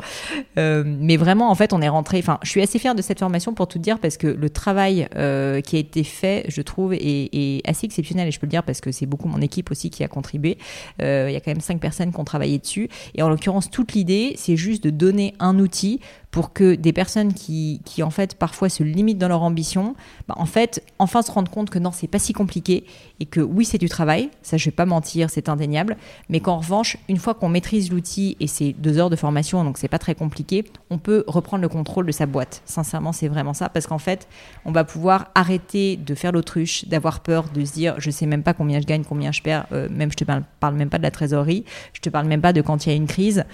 Euh, 0.58 0.84
mais 0.86 1.18
vraiment, 1.18 1.50
en 1.50 1.56
fait, 1.56 1.74
on 1.74 1.82
est 1.82 1.90
rentré. 1.90 2.20
Enfin, 2.20 2.40
je 2.44 2.50
suis 2.50 2.62
assez 2.62 2.80
fière 2.80 2.96
de 2.96 3.02
cette 3.02 3.20
formation 3.20 3.54
pour 3.54 3.68
tout 3.68 3.80
dire 3.80 4.00
parce 4.00 4.18
que 4.18 4.28
le 4.28 4.50
travail 4.50 5.08
euh, 5.16 5.62
qui 5.62 5.76
a 5.76 5.80
été 5.80 6.04
fait, 6.04 6.46
je 6.48 6.62
trouve, 6.62 6.94
est, 6.94 7.62
assez 7.68 7.86
exceptionnel. 7.86 8.28
Et 8.28 8.32
je 8.32 8.40
peux 8.40 8.48
le 8.48 8.52
dire 8.52 8.64
parce 8.64 8.82
que 8.82 8.92
c'est 8.92 9.06
beaucoup 9.06 9.28
mon 9.28 9.42
équipe 9.42 9.72
aussi 9.72 9.90
qui 9.90 10.04
a 10.04 10.08
contribué. 10.08 10.58
Euh, 11.02 11.28
il 11.30 11.34
y 11.34 11.36
a 11.36 11.40
quand 11.40 11.52
même 11.52 11.62
cinq 11.62 11.80
personnes 11.80 12.12
qui 12.12 12.20
ont 12.20 12.26
travaillé 12.26 12.58
dessus. 12.58 12.90
Et 13.16 13.22
en 13.22 13.30
l'occurrence, 13.30 13.70
toute 13.70 13.94
l'idée, 13.94 14.34
c'est 14.38 14.58
juste 14.58 14.84
de 14.84 14.90
donner 14.90 15.34
un 15.40 15.60
outil 15.60 16.00
pour 16.36 16.52
que 16.52 16.76
des 16.76 16.92
personnes 16.92 17.34
qui, 17.34 17.80
qui, 17.86 18.04
en 18.04 18.10
fait 18.10 18.36
parfois 18.36 18.68
se 18.68 18.84
limitent 18.84 19.18
dans 19.18 19.30
leur 19.30 19.42
ambition, 19.42 19.96
bah, 20.28 20.36
en 20.38 20.46
fait 20.46 20.84
enfin 21.00 21.22
se 21.22 21.32
rendent 21.32 21.48
compte 21.48 21.70
que 21.70 21.80
non 21.80 21.94
c'est 21.94 22.10
pas 22.10 22.20
si 22.20 22.34
compliqué 22.34 22.84
et 23.22 23.26
que 23.26 23.40
oui 23.40 23.64
c'est 23.64 23.78
du 23.78 23.88
travail, 23.88 24.30
ça 24.42 24.58
je 24.58 24.66
vais 24.66 24.72
pas 24.72 24.86
mentir 24.86 25.30
c'est 25.30 25.48
indéniable, 25.48 25.96
mais 26.28 26.42
qu'en 26.42 26.58
revanche 26.58 26.98
une 27.08 27.20
fois 27.20 27.36
qu'on 27.36 27.48
maîtrise 27.48 27.90
l'outil 27.90 28.36
et 28.42 28.48
c'est 28.48 28.74
deux 28.74 28.98
heures 28.98 29.10
de 29.10 29.16
formation 29.16 29.64
donc 29.64 29.78
c'est 29.78 29.88
pas 29.88 29.98
très 29.98 30.14
compliqué, 30.14 30.66
on 30.90 30.98
peut 30.98 31.24
reprendre 31.26 31.62
le 31.62 31.70
contrôle 31.70 32.06
de 32.06 32.12
sa 32.12 32.26
boîte. 32.26 32.62
Sincèrement 32.66 33.14
c'est 33.14 33.30
vraiment 33.30 33.54
ça 33.54 33.70
parce 33.70 33.88
qu'en 33.88 33.98
fait 33.98 34.28
on 34.66 34.74
va 34.74 34.84
pouvoir 34.84 35.30
arrêter 35.36 35.96
de 35.96 36.16
faire 36.16 36.34
l'autruche, 36.34 36.86
d'avoir 36.90 37.22
peur, 37.22 37.46
de 37.54 37.64
se 37.64 37.72
dire 37.72 37.96
je 37.98 38.12
sais 38.12 38.26
même 38.26 38.44
pas 38.44 38.54
combien 38.54 38.82
je 38.82 38.86
gagne, 38.86 39.06
combien 39.06 39.32
je 39.32 39.42
perds, 39.42 39.68
euh, 39.72 39.88
même 39.90 40.12
je 40.12 40.18
te 40.18 40.26
parle, 40.26 40.44
parle 40.60 40.76
même 40.76 40.90
pas 40.90 40.98
de 40.98 41.04
la 41.04 41.12
trésorerie, 41.12 41.64
je 41.94 42.02
te 42.02 42.10
parle 42.10 42.28
même 42.28 42.42
pas 42.42 42.52
de 42.52 42.60
quand 42.60 42.86
il 42.86 42.90
y 42.90 42.92
a 42.92 42.96
une 42.96 43.08
crise. 43.08 43.46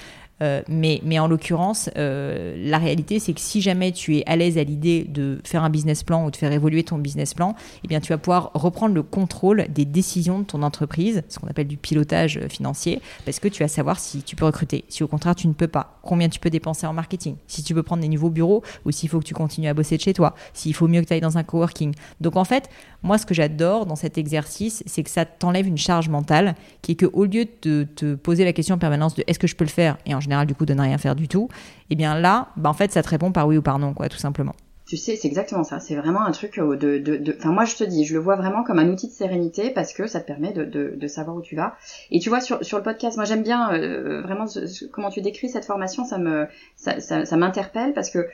Euh, 0.41 0.61
mais, 0.67 1.01
en 1.19 1.27
l'occurrence, 1.27 1.89
euh, 1.97 2.55
la 2.57 2.77
réalité, 2.77 3.19
c'est 3.19 3.33
que 3.33 3.41
si 3.41 3.61
jamais 3.61 3.91
tu 3.91 4.17
es 4.17 4.23
à 4.25 4.35
l'aise 4.35 4.57
à 4.57 4.63
l'idée 4.63 5.03
de 5.03 5.39
faire 5.43 5.63
un 5.63 5.69
business 5.69 6.03
plan 6.03 6.25
ou 6.25 6.31
de 6.31 6.35
faire 6.35 6.51
évoluer 6.51 6.83
ton 6.83 6.97
business 6.97 7.33
plan, 7.33 7.55
eh 7.83 7.87
bien, 7.87 7.99
tu 7.99 8.09
vas 8.09 8.17
pouvoir 8.17 8.51
reprendre 8.53 8.95
le 8.95 9.03
contrôle 9.03 9.67
des 9.69 9.85
décisions 9.85 10.39
de 10.39 10.45
ton 10.45 10.63
entreprise, 10.63 11.23
ce 11.29 11.39
qu'on 11.39 11.47
appelle 11.47 11.67
du 11.67 11.77
pilotage 11.77 12.37
euh, 12.37 12.49
financier, 12.49 13.01
parce 13.25 13.39
que 13.39 13.47
tu 13.47 13.61
vas 13.63 13.67
savoir 13.67 13.99
si 13.99 14.23
tu 14.23 14.35
peux 14.35 14.45
recruter, 14.45 14.83
si 14.89 15.03
au 15.03 15.07
contraire 15.07 15.35
tu 15.35 15.47
ne 15.47 15.53
peux 15.53 15.67
pas, 15.67 15.99
combien 16.01 16.29
tu 16.29 16.39
peux 16.39 16.49
dépenser 16.49 16.87
en 16.87 16.93
marketing, 16.93 17.35
si 17.47 17.63
tu 17.63 17.73
peux 17.73 17.83
prendre 17.83 18.01
des 18.01 18.07
nouveaux 18.07 18.29
bureaux 18.29 18.63
ou 18.85 18.91
s'il 18.91 19.09
faut 19.09 19.19
que 19.19 19.25
tu 19.25 19.33
continues 19.33 19.67
à 19.67 19.73
bosser 19.73 19.97
de 19.97 20.01
chez 20.01 20.13
toi, 20.13 20.35
s'il 20.53 20.73
faut 20.73 20.87
mieux 20.87 21.01
que 21.01 21.07
tu 21.07 21.13
ailles 21.13 21.21
dans 21.21 21.37
un 21.37 21.43
coworking. 21.43 21.93
Donc 22.19 22.35
en 22.35 22.43
fait, 22.43 22.69
moi, 23.03 23.17
ce 23.17 23.25
que 23.25 23.33
j'adore 23.33 23.85
dans 23.85 23.95
cet 23.95 24.17
exercice, 24.17 24.83
c'est 24.85 25.03
que 25.03 25.09
ça 25.09 25.25
t'enlève 25.25 25.67
une 25.67 25.77
charge 25.77 26.09
mentale 26.09 26.55
qui 26.81 26.93
est 26.93 26.95
qu'au 26.95 27.25
lieu 27.25 27.45
de 27.61 27.83
te 27.83 28.15
poser 28.15 28.45
la 28.45 28.53
question 28.53 28.75
en 28.75 28.79
permanence 28.79 29.15
de 29.15 29.23
est-ce 29.27 29.39
que 29.39 29.47
je 29.47 29.55
peux 29.55 29.63
le 29.63 29.69
faire 29.69 29.97
et 30.05 30.13
en 30.15 30.19
général 30.19 30.30
du 30.45 30.55
coup 30.55 30.65
de 30.65 30.73
ne 30.73 30.81
rien 30.81 30.97
faire 30.97 31.15
du 31.15 31.27
tout, 31.27 31.49
eh 31.89 31.95
bien 31.95 32.19
là, 32.19 32.49
bah, 32.57 32.69
en 32.69 32.73
fait, 32.73 32.91
ça 32.91 33.03
te 33.03 33.09
répond 33.09 33.31
par 33.31 33.47
oui 33.47 33.57
ou 33.57 33.61
par 33.61 33.79
non, 33.79 33.93
quoi, 33.93 34.09
tout 34.09 34.17
simplement. 34.17 34.55
Tu 34.91 34.97
sais, 34.97 35.15
c'est 35.15 35.29
exactement 35.29 35.63
ça. 35.63 35.79
C'est 35.79 35.95
vraiment 35.95 36.21
un 36.21 36.31
truc 36.31 36.59
euh, 36.59 36.75
de, 36.75 37.35
Enfin, 37.37 37.53
moi, 37.53 37.63
je 37.63 37.77
te 37.77 37.83
dis, 37.85 38.03
je 38.03 38.13
le 38.13 38.19
vois 38.19 38.35
vraiment 38.35 38.61
comme 38.61 38.77
un 38.77 38.89
outil 38.89 39.07
de 39.07 39.13
sérénité 39.13 39.69
parce 39.69 39.93
que 39.93 40.05
ça 40.05 40.19
te 40.19 40.27
permet 40.27 40.51
de, 40.51 40.65
de, 40.65 41.07
savoir 41.07 41.37
où 41.37 41.41
tu 41.41 41.55
vas. 41.55 41.75
Et 42.09 42.19
tu 42.19 42.27
vois, 42.27 42.41
sur, 42.41 42.61
sur 42.65 42.77
le 42.77 42.83
podcast, 42.83 43.15
moi, 43.15 43.23
j'aime 43.23 43.41
bien 43.41 43.71
euh, 43.73 44.21
vraiment 44.21 44.47
comment 44.91 45.09
tu 45.09 45.21
décris 45.21 45.47
cette 45.47 45.63
formation. 45.63 46.03
Ça 46.03 46.17
me, 46.17 46.47
ça, 46.75 46.99
ça 46.99 47.37
m'interpelle 47.37 47.93
parce 47.93 48.09
que 48.09 48.27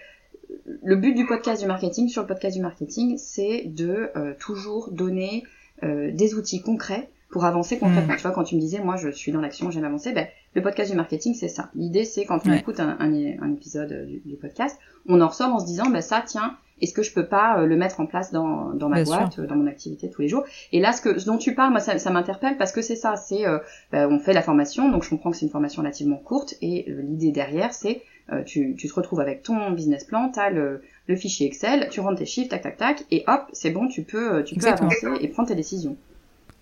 le 0.84 0.95
but 0.95 1.14
du 1.14 1.28
podcast 1.28 1.62
du 1.62 1.68
marketing, 1.68 2.10
sur 2.10 2.24
le 2.24 2.28
podcast 2.28 2.56
du 2.56 2.64
marketing, 2.64 3.20
c'est 3.20 3.66
de 3.68 4.10
euh, 4.16 4.34
toujours 4.39 4.89
donner 4.91 5.43
des 5.84 6.34
outils 6.34 6.64
concrets 6.64 7.08
pour 7.30 7.46
avancer 7.46 7.78
concrètement. 7.78 8.14
Mm. 8.14 8.18
Tu 8.18 8.22
vois, 8.24 8.32
quand 8.32 8.44
tu 8.44 8.56
me 8.56 8.62
disais, 8.62 8.80
moi, 8.80 8.96
je 8.96 9.10
suis 9.10 9.32
dans 9.32 9.42
l'action, 9.42 9.70
j'aime 9.72 9.84
avancer, 9.84 10.14
ben, 10.14 10.28
le 10.56 10.62
podcast 10.62 10.92
du 10.92 10.98
marketing, 10.98 11.34
c'est 11.34 11.50
ça. 11.50 11.70
L'idée, 11.76 12.06
c'est 12.06 12.26
quand 12.26 12.40
on 12.46 12.54
écoute 12.54 12.80
un, 12.80 12.98
un, 13.00 13.54
épisode 13.54 13.92
euh, 13.92 14.06
du, 14.26 14.36
podcast, 14.36 14.80
on 15.08 15.20
en 15.22 15.28
ressort 15.28 15.54
en 15.54 15.60
se 15.60 15.66
disant, 15.66 15.90
ben, 15.90 16.02
ça, 16.02 16.24
tiens, 16.26 16.58
est-ce 16.82 16.94
que 16.94 17.04
je 17.04 17.14
peux 17.14 17.26
pas 17.26 17.60
euh, 17.60 17.66
le 17.66 17.76
mettre 17.76 18.00
en 18.00 18.06
place 18.06 18.32
dans, 18.32 18.74
dans 18.74 18.88
ma 18.88 19.04
boîte, 19.04 19.40
dans 19.42 19.56
mon 19.56 19.68
activité 19.68 20.10
tous 20.10 20.22
les 20.22 20.30
jours? 20.30 20.46
Et 20.72 20.80
là, 20.80 20.94
ce, 20.94 21.02
que, 21.02 21.20
ce 21.20 21.26
dont 21.26 21.38
tu 21.38 21.54
parles, 21.54 21.72
moi, 21.72 21.80
ça, 21.80 21.98
ça 21.98 22.12
m'interpelle 22.12 22.58
parce 22.58 22.72
que 22.72 22.82
c'est 22.82 22.96
ça. 22.96 23.16
C'est, 23.18 23.46
euh, 23.46 23.60
ben, 23.92 24.10
on 24.10 24.20
fait 24.20 24.34
la 24.34 24.42
formation, 24.42 24.90
donc 24.90 25.04
je 25.04 25.10
comprends 25.10 25.32
que 25.32 25.38
c'est 25.38 25.46
une 25.46 25.52
formation 25.52 25.82
relativement 25.82 26.18
courte, 26.18 26.56
et 26.62 26.86
l'idée 26.88 27.32
derrière, 27.32 27.74
c'est 27.74 28.02
tu, 28.46 28.76
tu 28.76 28.90
te 28.90 28.94
retrouves 28.94 29.22
avec 29.22 29.42
ton 29.42 29.72
business 29.72 30.04
plan, 30.04 30.30
tu 30.30 30.38
as 30.38 30.50
le, 30.50 30.82
le 31.08 31.16
fichier 31.16 31.48
Excel, 31.48 31.88
tu 31.90 32.02
rentres 32.02 32.20
tes 32.20 32.26
chiffres, 32.26 32.50
tac, 32.50 32.62
tac, 32.62 32.76
tac, 32.76 33.06
et 33.10 33.24
hop, 33.26 33.44
c'est 33.54 33.70
bon, 33.70 33.88
tu 33.88 34.04
peux, 34.04 34.44
tu 34.44 34.56
peux 34.56 34.68
avancer 34.68 35.08
et 35.22 35.30
prendre 35.30 35.48
tes 35.48 35.56
décisions. 35.56 35.96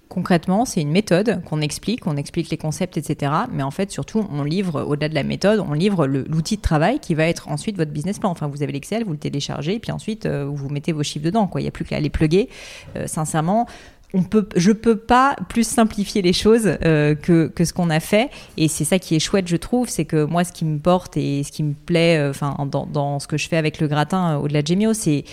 Concrètement, 0.07 0.65
c'est 0.65 0.81
une 0.81 0.91
méthode 0.91 1.41
qu'on 1.45 1.61
explique, 1.61 2.05
on 2.05 2.15
explique 2.15 2.51
les 2.51 2.57
concepts, 2.57 2.95
etc. 2.95 3.31
Mais 3.51 3.63
en 3.63 3.71
fait, 3.71 3.91
surtout, 3.91 4.25
on 4.31 4.43
livre, 4.43 4.83
au-delà 4.83 5.09
de 5.09 5.15
la 5.15 5.23
méthode, 5.23 5.59
on 5.67 5.73
livre 5.73 6.05
l'outil 6.05 6.57
de 6.57 6.61
travail 6.61 6.99
qui 6.99 7.15
va 7.15 7.25
être 7.25 7.49
ensuite 7.49 7.75
votre 7.75 7.91
business 7.91 8.19
plan. 8.19 8.29
Enfin, 8.29 8.47
vous 8.47 8.61
avez 8.61 8.71
l'Excel, 8.71 9.03
vous 9.03 9.13
le 9.13 9.17
téléchargez, 9.17 9.75
et 9.75 9.79
puis 9.79 9.91
ensuite, 9.91 10.27
euh, 10.27 10.45
vous 10.47 10.69
mettez 10.69 10.91
vos 10.91 11.01
chiffres 11.01 11.25
dedans. 11.25 11.49
Il 11.55 11.61
n'y 11.61 11.67
a 11.67 11.71
plus 11.71 11.85
qu'à 11.85 11.99
les 11.99 12.11
plugger. 12.11 12.49
Euh, 12.95 13.07
sincèrement, 13.07 13.65
on 14.13 14.21
peut, 14.21 14.47
je 14.55 14.71
peux 14.71 14.95
pas 14.95 15.35
plus 15.49 15.67
simplifier 15.67 16.21
les 16.21 16.33
choses 16.33 16.77
euh, 16.85 17.15
que, 17.15 17.51
ce 17.57 17.73
qu'on 17.73 17.89
a 17.89 17.99
fait. 17.99 18.29
Et 18.57 18.67
c'est 18.67 18.85
ça 18.85 18.99
qui 18.99 19.15
est 19.15 19.19
chouette, 19.19 19.47
je 19.47 19.57
trouve, 19.57 19.89
c'est 19.89 20.05
que 20.05 20.23
moi, 20.23 20.43
ce 20.43 20.53
qui 20.53 20.65
me 20.65 20.77
porte 20.77 21.17
et 21.17 21.41
ce 21.41 21.51
qui 21.51 21.63
me 21.63 21.73
plaît, 21.73 22.29
enfin, 22.29 22.55
dans, 22.71 22.85
dans, 22.85 23.19
ce 23.19 23.27
que 23.27 23.37
je 23.37 23.49
fais 23.49 23.57
avec 23.57 23.79
le 23.79 23.87
gratin 23.87 24.37
au-delà 24.37 24.61
de 24.61 24.67
Gemio, 24.67 24.93
c'est 24.93 25.25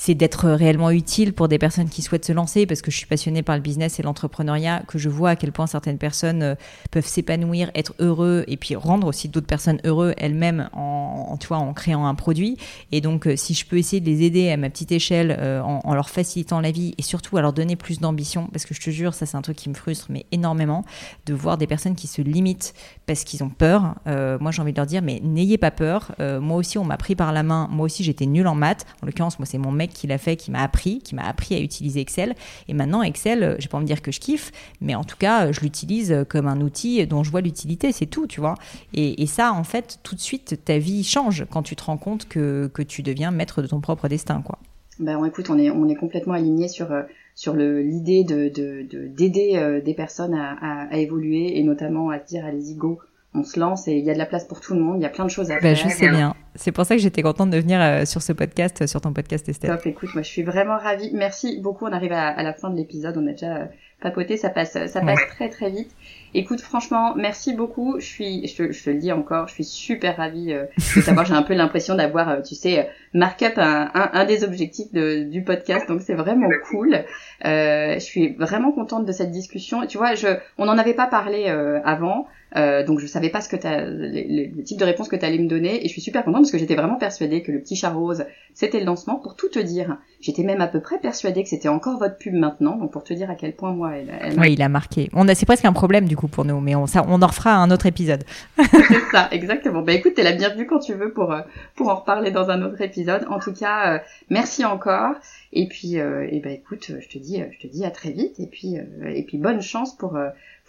c'est 0.00 0.14
d'être 0.14 0.48
réellement 0.48 0.90
utile 0.90 1.34
pour 1.34 1.46
des 1.46 1.58
personnes 1.58 1.90
qui 1.90 2.00
souhaitent 2.00 2.24
se 2.24 2.32
lancer, 2.32 2.64
parce 2.64 2.80
que 2.80 2.90
je 2.90 2.96
suis 2.96 3.04
passionnée 3.04 3.42
par 3.42 3.54
le 3.54 3.60
business 3.60 4.00
et 4.00 4.02
l'entrepreneuriat, 4.02 4.82
que 4.88 4.96
je 4.96 5.10
vois 5.10 5.28
à 5.28 5.36
quel 5.36 5.52
point 5.52 5.66
certaines 5.66 5.98
personnes 5.98 6.42
euh, 6.42 6.54
peuvent 6.90 7.06
s'épanouir, 7.06 7.70
être 7.74 7.92
heureux, 7.98 8.44
et 8.48 8.56
puis 8.56 8.76
rendre 8.76 9.08
aussi 9.08 9.28
d'autres 9.28 9.46
personnes 9.46 9.78
heureux 9.84 10.14
elles-mêmes 10.16 10.70
en, 10.72 11.36
créant 11.76 12.06
un 12.06 12.14
produit. 12.14 12.56
Et 12.92 13.02
donc, 13.02 13.26
euh, 13.26 13.36
si 13.36 13.52
je 13.52 13.66
peux 13.66 13.76
essayer 13.76 14.00
de 14.00 14.06
les 14.06 14.22
aider 14.22 14.50
à 14.50 14.56
ma 14.56 14.70
petite 14.70 14.90
échelle, 14.90 15.36
euh, 15.38 15.60
en, 15.60 15.92
leur 15.92 16.08
facilitant 16.08 16.60
la 16.60 16.70
vie, 16.70 16.94
et 16.96 17.02
surtout 17.02 17.36
à 17.36 17.42
leur 17.42 17.52
donner 17.52 17.76
plus 17.76 18.00
d'ambition, 18.00 18.46
parce 18.50 18.64
que 18.64 18.72
je 18.72 18.80
te 18.80 18.88
jure, 18.88 19.12
ça 19.12 19.26
c'est 19.26 19.36
un 19.36 19.42
truc 19.42 19.58
qui 19.58 19.68
me 19.68 19.74
frustre, 19.74 20.06
mais 20.08 20.24
énormément, 20.32 20.82
de 21.26 21.34
voir 21.34 21.58
des 21.58 21.66
personnes 21.66 21.94
qui 21.94 22.06
se 22.06 22.22
limitent 22.22 22.72
parce 23.04 23.24
qu'ils 23.24 23.44
ont 23.44 23.50
peur. 23.50 23.96
moi, 24.06 24.50
j'ai 24.50 24.62
envie 24.62 24.72
de 24.72 24.78
leur 24.78 24.86
dire, 24.86 25.02
mais 25.02 25.20
n'ayez 25.22 25.58
pas 25.58 25.70
peur. 25.70 26.12
moi 26.18 26.56
aussi, 26.56 26.78
on 26.78 26.84
m'a 26.84 26.96
pris 26.96 27.16
par 27.16 27.32
la 27.32 27.42
main. 27.42 27.68
Moi 27.70 27.84
aussi, 27.84 28.02
j'étais 28.02 28.24
nulle 28.24 28.46
en 28.46 28.54
maths. 28.54 28.86
En 29.02 29.06
l'occurrence, 29.06 29.38
moi, 29.38 29.44
c'est 29.44 29.58
mon 29.58 29.72
mec 29.72 29.89
qu'il 29.92 30.12
a 30.12 30.18
fait, 30.18 30.36
qui 30.36 30.50
m'a 30.50 30.62
appris, 30.62 30.98
qui 30.98 31.14
m'a 31.14 31.24
appris 31.26 31.54
à 31.54 31.60
utiliser 31.60 32.00
Excel. 32.00 32.34
Et 32.68 32.74
maintenant, 32.74 33.02
Excel, 33.02 33.42
euh, 33.42 33.56
je 33.58 33.64
vais 33.64 33.68
pas 33.68 33.80
me 33.80 33.84
dire 33.84 34.02
que 34.02 34.12
je 34.12 34.20
kiffe, 34.20 34.52
mais 34.80 34.94
en 34.94 35.04
tout 35.04 35.16
cas, 35.16 35.46
euh, 35.46 35.52
je 35.52 35.60
l'utilise 35.60 36.12
euh, 36.12 36.24
comme 36.24 36.46
un 36.46 36.60
outil 36.60 37.06
dont 37.06 37.22
je 37.22 37.30
vois 37.30 37.40
l'utilité, 37.40 37.92
c'est 37.92 38.06
tout, 38.06 38.26
tu 38.26 38.40
vois. 38.40 38.54
Et, 38.94 39.26
ça, 39.26 39.52
en 39.52 39.64
fait, 39.64 39.98
tout 40.02 40.14
de 40.14 40.20
suite, 40.20 40.64
ta 40.64 40.78
vie 40.78 41.04
change 41.04 41.46
quand 41.50 41.62
tu 41.62 41.76
te 41.76 41.84
rends 41.84 41.98
compte 41.98 42.28
que, 42.28 42.70
tu 42.88 43.02
deviens 43.02 43.30
maître 43.30 43.60
de 43.62 43.66
ton 43.66 43.80
propre 43.80 44.08
destin, 44.08 44.42
quoi. 44.42 44.58
Ben, 44.98 45.22
écoute, 45.24 45.50
on 45.50 45.58
est, 45.58 45.70
on 45.70 45.88
est 45.88 45.94
complètement 45.94 46.34
aligné 46.34 46.68
sur, 46.68 46.88
l'idée 47.54 48.24
de, 48.24 48.48
d'aider 49.08 49.52
de, 49.54 49.80
des 49.80 49.94
personnes 49.94 50.34
à, 50.34 50.88
à, 50.90 50.96
évoluer 50.96 51.58
et 51.58 51.62
notamment 51.62 52.10
à 52.10 52.18
dire 52.18 52.44
allez-y 52.44 52.74
go 52.74 52.98
on 53.34 53.44
se 53.44 53.60
lance 53.60 53.86
et 53.86 53.92
il 53.92 54.04
y 54.04 54.10
a 54.10 54.14
de 54.14 54.18
la 54.18 54.26
place 54.26 54.44
pour 54.44 54.60
tout 54.60 54.74
le 54.74 54.80
monde, 54.80 54.98
il 54.98 55.02
y 55.02 55.06
a 55.06 55.10
plein 55.10 55.24
de 55.24 55.30
choses 55.30 55.50
à 55.50 55.54
bah, 55.54 55.60
faire. 55.60 55.76
Je 55.76 55.88
sais 55.88 56.08
bien. 56.08 56.34
C'est 56.56 56.72
pour 56.72 56.84
ça 56.84 56.96
que 56.96 57.00
j'étais 57.00 57.22
contente 57.22 57.50
de 57.50 57.58
venir 57.58 57.80
euh, 57.80 58.04
sur 58.04 58.22
ce 58.22 58.32
podcast, 58.32 58.82
euh, 58.82 58.86
sur 58.86 59.00
ton 59.00 59.12
podcast 59.12 59.48
Estelle. 59.48 59.70
Top, 59.70 59.86
écoute, 59.86 60.10
moi 60.14 60.22
je 60.22 60.28
suis 60.28 60.42
vraiment 60.42 60.76
ravie. 60.76 61.10
Merci 61.14 61.60
beaucoup, 61.60 61.86
on 61.86 61.92
arrive 61.92 62.12
à, 62.12 62.42
la 62.42 62.52
fin 62.52 62.70
de 62.70 62.76
l'épisode, 62.76 63.16
on 63.16 63.26
a 63.28 63.32
déjà 63.32 63.68
papoter, 64.00 64.36
ça 64.36 64.50
passe, 64.50 64.72
ça 64.86 65.00
passe 65.00 65.20
très 65.28 65.48
très 65.48 65.70
vite. 65.70 65.94
Écoute, 66.32 66.60
franchement, 66.60 67.14
merci 67.16 67.54
beaucoup. 67.54 67.98
Je 67.98 68.06
suis, 68.06 68.46
je, 68.46 68.54
te 68.84 68.90
le 68.90 68.98
dis 68.98 69.12
encore, 69.12 69.48
je 69.48 69.54
suis 69.54 69.64
super 69.64 70.16
ravie 70.16 70.52
euh, 70.52 70.66
de 70.96 71.00
savoir. 71.00 71.26
J'ai 71.26 71.34
un 71.34 71.42
peu 71.42 71.54
l'impression 71.54 71.96
d'avoir, 71.96 72.28
euh, 72.28 72.40
tu 72.40 72.54
sais, 72.54 72.88
mark-up 73.14 73.54
un, 73.56 73.90
un, 73.94 74.10
un, 74.12 74.24
des 74.24 74.44
objectifs 74.44 74.92
de, 74.92 75.24
du 75.24 75.42
podcast, 75.42 75.88
donc 75.88 76.02
c'est 76.02 76.14
vraiment 76.14 76.48
cool. 76.70 77.04
Euh, 77.44 77.94
je 77.94 77.98
suis 77.98 78.34
vraiment 78.34 78.72
contente 78.72 79.06
de 79.06 79.12
cette 79.12 79.30
discussion. 79.30 79.86
Tu 79.86 79.98
vois, 79.98 80.14
je, 80.14 80.28
on 80.56 80.66
n'en 80.66 80.78
avait 80.78 80.94
pas 80.94 81.06
parlé 81.06 81.46
euh, 81.48 81.80
avant. 81.84 82.26
Euh, 82.56 82.84
donc 82.84 82.98
je 82.98 83.06
savais 83.06 83.30
pas 83.30 83.40
ce 83.40 83.48
que 83.48 83.54
t'as, 83.54 83.84
le, 83.84 84.56
le, 84.56 84.64
type 84.64 84.78
de 84.78 84.84
réponse 84.84 85.08
que 85.08 85.14
tu 85.14 85.24
allais 85.24 85.38
me 85.38 85.48
donner 85.48 85.84
et 85.84 85.86
je 85.86 85.92
suis 85.92 86.00
super 86.00 86.24
contente 86.24 86.42
parce 86.42 86.50
que 86.50 86.58
j'étais 86.58 86.74
vraiment 86.74 86.96
persuadée 86.96 87.42
que 87.42 87.52
le 87.52 87.60
petit 87.60 87.76
chat 87.76 87.90
rose 87.90 88.24
c'était 88.54 88.80
le 88.80 88.86
lancement 88.86 89.16
pour 89.16 89.36
tout 89.36 89.48
te 89.48 89.60
dire. 89.60 89.98
J'étais 90.20 90.42
même 90.42 90.60
à 90.60 90.66
peu 90.66 90.80
près 90.80 90.98
persuadée 90.98 91.44
que 91.44 91.48
c'était 91.48 91.68
encore 91.68 91.98
votre 91.98 92.18
pub 92.18 92.34
maintenant 92.34 92.76
donc 92.76 92.90
pour 92.90 93.04
te 93.04 93.14
dire 93.14 93.30
à 93.30 93.36
quel 93.36 93.54
point 93.54 93.72
moi 93.72 93.92
elle, 93.96 94.12
elle 94.20 94.40
Oui, 94.40 94.54
il 94.54 94.62
a 94.62 94.68
marqué. 94.68 95.08
On 95.12 95.28
a 95.28 95.34
c'est 95.36 95.46
presque 95.46 95.64
un 95.64 95.72
problème 95.72 96.06
du 96.06 96.16
coup 96.16 96.26
pour 96.26 96.44
nous 96.44 96.60
mais 96.60 96.74
on 96.74 96.86
ça 96.86 97.04
on 97.08 97.22
en 97.22 97.26
refera 97.26 97.54
un 97.54 97.70
autre 97.70 97.86
épisode. 97.86 98.24
c'est 98.58 99.00
ça, 99.12 99.28
exactement. 99.30 99.82
Bah 99.82 99.92
écoute, 99.92 100.14
t'es 100.14 100.24
la 100.24 100.32
bienvenue 100.32 100.66
quand 100.66 100.80
tu 100.80 100.94
veux 100.94 101.12
pour 101.12 101.32
euh, 101.32 101.42
pour 101.76 101.88
en 101.88 101.94
reparler 101.94 102.32
dans 102.32 102.50
un 102.50 102.62
autre 102.62 102.80
épisode. 102.80 103.26
En 103.30 103.38
tout 103.38 103.52
cas, 103.52 103.94
euh, 103.94 103.98
merci 104.28 104.64
encore 104.64 105.14
et 105.52 105.68
puis 105.68 105.94
et 105.94 106.40
ben 106.42 106.52
écoute, 106.52 106.92
je 107.00 107.08
te 107.08 107.18
dis 107.18 107.40
je 107.52 107.58
te 107.58 107.72
dis 107.72 107.84
à 107.84 107.90
très 107.90 108.10
vite 108.10 108.40
et 108.40 108.46
puis 108.46 108.76
et 109.06 109.24
puis 109.24 109.38
bonne 109.38 109.62
chance 109.62 109.96
pour 109.96 110.16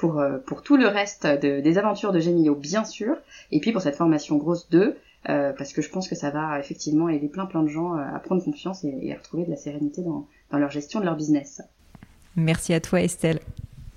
pour, 0.02 0.20
euh, 0.20 0.40
pour 0.40 0.64
tout 0.64 0.78
le 0.78 0.88
reste 0.88 1.28
de, 1.28 1.62
des 1.62 1.78
aventures 1.78 2.12
de 2.12 2.20
Gemio, 2.20 2.56
bien 2.56 2.84
sûr, 2.84 3.16
et 3.52 3.60
puis 3.60 3.72
pour 3.72 3.84
cette 3.84 3.96
formation 3.96 4.36
grosse 4.38 4.68
2, 4.72 4.98
euh, 5.30 5.54
parce 5.56 5.74
que 5.74 5.84
je 5.84 5.90
pense 5.90 6.10
que 6.10 6.16
ça 6.16 6.32
va 6.32 6.60
effectivement 6.60 7.08
aider 7.08 7.28
plein 7.28 7.46
plein 7.46 7.62
de 7.62 7.68
gens 7.68 7.96
euh, 7.96 8.02
à 8.16 8.20
prendre 8.20 8.44
confiance 8.44 8.84
et, 8.84 8.98
et 9.00 9.14
à 9.14 9.18
retrouver 9.18 9.46
de 9.46 9.52
la 9.52 9.58
sérénité 9.58 10.02
dans, 10.02 10.28
dans 10.50 10.58
leur 10.58 10.72
gestion 10.72 11.02
de 11.02 11.06
leur 11.06 11.16
business. 11.16 11.62
Merci 12.36 12.74
à 12.74 12.82
toi 12.82 13.00
Estelle. 13.00 13.42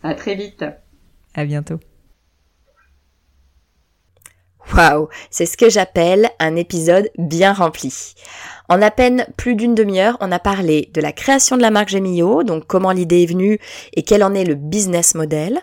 À 0.03 0.15
très 0.15 0.35
vite. 0.35 0.63
À 1.35 1.47
bientôt. 1.47 1.81
Waouh, 4.73 5.09
c'est 5.31 5.47
ce 5.47 5.57
que 5.57 5.69
j'appelle 5.69 6.31
un 6.41 6.57
épisode 6.57 7.11
bien 7.19 7.53
rempli. 7.53 8.15
En 8.69 8.81
à 8.81 8.91
peine 8.91 9.27
plus 9.37 9.57
d'une 9.57 9.75
demi-heure, 9.75 10.17
on 10.21 10.33
a 10.33 10.39
parlé 10.39 10.91
de 10.95 11.03
la 11.03 11.13
création 11.13 11.59
de 11.59 11.63
la 11.63 11.71
marque 11.71 11.91
Gemio, 11.91 12.45
donc 12.45 12.67
comment 12.67 12.93
l'idée 12.93 13.23
est 13.23 13.27
venue 13.27 13.59
et 13.93 14.03
quel 14.03 14.25
en 14.25 14.33
est 14.33 14.45
le 14.45 14.55
business 14.55 15.15
model. 15.15 15.61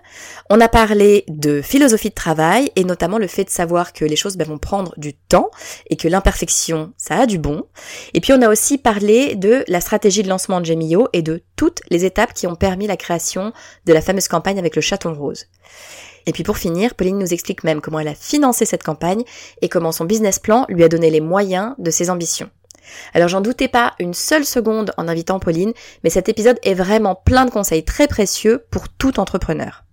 On 0.51 0.61
a 0.61 0.67
parlé 0.67 1.25
de 1.27 1.63
philosophie 1.63 2.09
de 2.09 2.15
travail 2.15 2.71
et 2.75 2.83
notamment 2.83 3.17
le 3.17 3.25
fait 3.25 3.43
de 3.43 3.49
savoir 3.49 3.93
que 3.93 4.05
les 4.05 4.15
choses 4.15 4.37
ben, 4.37 4.47
vont 4.47 4.59
prendre 4.59 4.93
du 4.97 5.15
temps 5.15 5.49
et 5.89 5.95
que 5.95 6.07
l'imperfection, 6.07 6.93
ça 6.95 7.21
a 7.21 7.25
du 7.25 7.39
bon. 7.39 7.63
Et 8.13 8.21
puis 8.21 8.33
on 8.33 8.41
a 8.43 8.49
aussi 8.49 8.77
parlé 8.77 9.35
de 9.35 9.63
la 9.67 9.81
stratégie 9.81 10.21
de 10.21 10.29
lancement 10.29 10.59
de 10.59 10.65
Gemio 10.65 11.07
et 11.11 11.23
de 11.23 11.41
toutes 11.55 11.81
les 11.89 12.05
étapes 12.05 12.33
qui 12.33 12.45
ont 12.45 12.55
permis 12.55 12.85
la 12.85 12.97
création 12.97 13.51
de 13.85 13.93
la 13.93 14.01
fameuse 14.01 14.27
campagne 14.27 14.59
avec 14.59 14.75
le 14.75 14.81
chaton 14.81 15.13
rose. 15.13 15.47
Et 16.25 16.31
puis 16.31 16.43
pour 16.43 16.57
finir, 16.57 16.95
Pauline 16.95 17.17
nous 17.17 17.33
explique 17.33 17.63
même 17.63 17.81
comment 17.81 17.99
elle 17.99 18.07
a 18.07 18.15
financé 18.15 18.65
cette 18.65 18.83
campagne 18.83 19.23
et 19.61 19.69
comment 19.69 19.91
son 19.91 20.05
business 20.05 20.39
plan 20.39 20.65
lui 20.69 20.83
a 20.83 20.89
donné 20.89 21.09
les 21.09 21.21
moyens 21.21 21.73
de 21.77 21.91
ses 21.91 22.09
ambitions. 22.09 22.49
Alors 23.13 23.29
j'en 23.29 23.41
doutais 23.41 23.67
pas 23.67 23.93
une 23.99 24.13
seule 24.13 24.45
seconde 24.45 24.93
en 24.97 25.07
invitant 25.07 25.39
Pauline, 25.39 25.73
mais 26.03 26.09
cet 26.09 26.29
épisode 26.29 26.59
est 26.63 26.73
vraiment 26.73 27.15
plein 27.15 27.45
de 27.45 27.51
conseils 27.51 27.85
très 27.85 28.07
précieux 28.07 28.65
pour 28.71 28.89
tout 28.89 29.19
entrepreneur. 29.19 29.83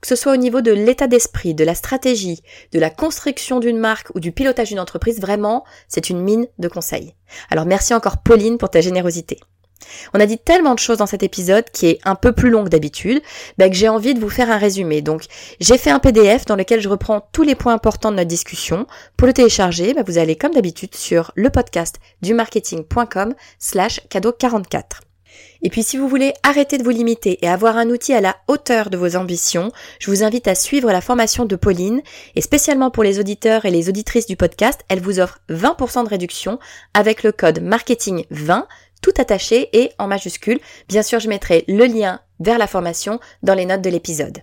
Que 0.00 0.08
ce 0.08 0.16
soit 0.16 0.34
au 0.34 0.36
niveau 0.36 0.60
de 0.60 0.72
l'état 0.72 1.06
d'esprit, 1.06 1.54
de 1.54 1.64
la 1.64 1.74
stratégie, 1.74 2.42
de 2.72 2.78
la 2.78 2.90
construction 2.90 3.60
d'une 3.60 3.78
marque 3.78 4.14
ou 4.14 4.20
du 4.20 4.30
pilotage 4.30 4.68
d'une 4.68 4.78
entreprise, 4.78 5.20
vraiment, 5.20 5.64
c'est 5.88 6.10
une 6.10 6.20
mine 6.20 6.46
de 6.58 6.68
conseils. 6.68 7.14
Alors 7.50 7.64
merci 7.64 7.94
encore 7.94 8.18
Pauline 8.18 8.58
pour 8.58 8.70
ta 8.70 8.82
générosité. 8.82 9.40
On 10.14 10.20
a 10.20 10.26
dit 10.26 10.38
tellement 10.38 10.74
de 10.74 10.78
choses 10.78 10.98
dans 10.98 11.06
cet 11.06 11.22
épisode 11.22 11.64
qui 11.70 11.86
est 11.86 11.98
un 12.04 12.14
peu 12.14 12.32
plus 12.32 12.50
long 12.50 12.64
que 12.64 12.68
d'habitude, 12.68 13.22
bah, 13.58 13.68
que 13.68 13.74
j'ai 13.74 13.88
envie 13.88 14.14
de 14.14 14.20
vous 14.20 14.28
faire 14.28 14.50
un 14.50 14.58
résumé. 14.58 15.02
Donc 15.02 15.22
j'ai 15.60 15.78
fait 15.78 15.90
un 15.90 15.98
PDF 15.98 16.44
dans 16.46 16.56
lequel 16.56 16.80
je 16.80 16.88
reprends 16.88 17.28
tous 17.32 17.42
les 17.42 17.54
points 17.54 17.74
importants 17.74 18.10
de 18.10 18.16
notre 18.16 18.28
discussion. 18.28 18.86
Pour 19.16 19.26
le 19.26 19.32
télécharger, 19.32 19.94
bah, 19.94 20.02
vous 20.06 20.18
allez 20.18 20.36
comme 20.36 20.54
d'habitude 20.54 20.94
sur 20.94 21.32
le 21.34 21.50
podcast 21.50 21.96
du 22.22 22.34
marketing.com 22.34 23.34
slash 23.58 24.00
cadeau 24.08 24.32
44. 24.32 25.00
Et 25.62 25.70
puis 25.70 25.82
si 25.82 25.96
vous 25.96 26.08
voulez 26.08 26.34
arrêter 26.42 26.78
de 26.78 26.84
vous 26.84 26.90
limiter 26.90 27.44
et 27.44 27.48
avoir 27.48 27.76
un 27.76 27.90
outil 27.90 28.12
à 28.12 28.20
la 28.20 28.36
hauteur 28.48 28.90
de 28.90 28.96
vos 28.96 29.16
ambitions, 29.16 29.72
je 29.98 30.10
vous 30.10 30.22
invite 30.22 30.48
à 30.48 30.54
suivre 30.54 30.92
la 30.92 31.00
formation 31.00 31.44
de 31.44 31.56
Pauline 31.56 32.02
et 32.34 32.40
spécialement 32.40 32.90
pour 32.90 33.02
les 33.02 33.18
auditeurs 33.18 33.64
et 33.64 33.70
les 33.70 33.88
auditrices 33.88 34.26
du 34.26 34.36
podcast, 34.36 34.80
elle 34.88 35.00
vous 35.00 35.20
offre 35.20 35.40
20% 35.50 36.04
de 36.04 36.08
réduction 36.08 36.58
avec 36.94 37.22
le 37.22 37.32
code 37.32 37.62
marketing 37.62 38.24
20 38.30 38.66
tout 39.06 39.22
attaché 39.22 39.68
et 39.72 39.92
en 40.00 40.08
majuscule. 40.08 40.58
Bien 40.88 41.04
sûr, 41.04 41.20
je 41.20 41.28
mettrai 41.28 41.64
le 41.68 41.84
lien 41.84 42.20
vers 42.40 42.58
la 42.58 42.66
formation 42.66 43.20
dans 43.44 43.54
les 43.54 43.64
notes 43.64 43.82
de 43.82 43.90
l'épisode. 43.90 44.42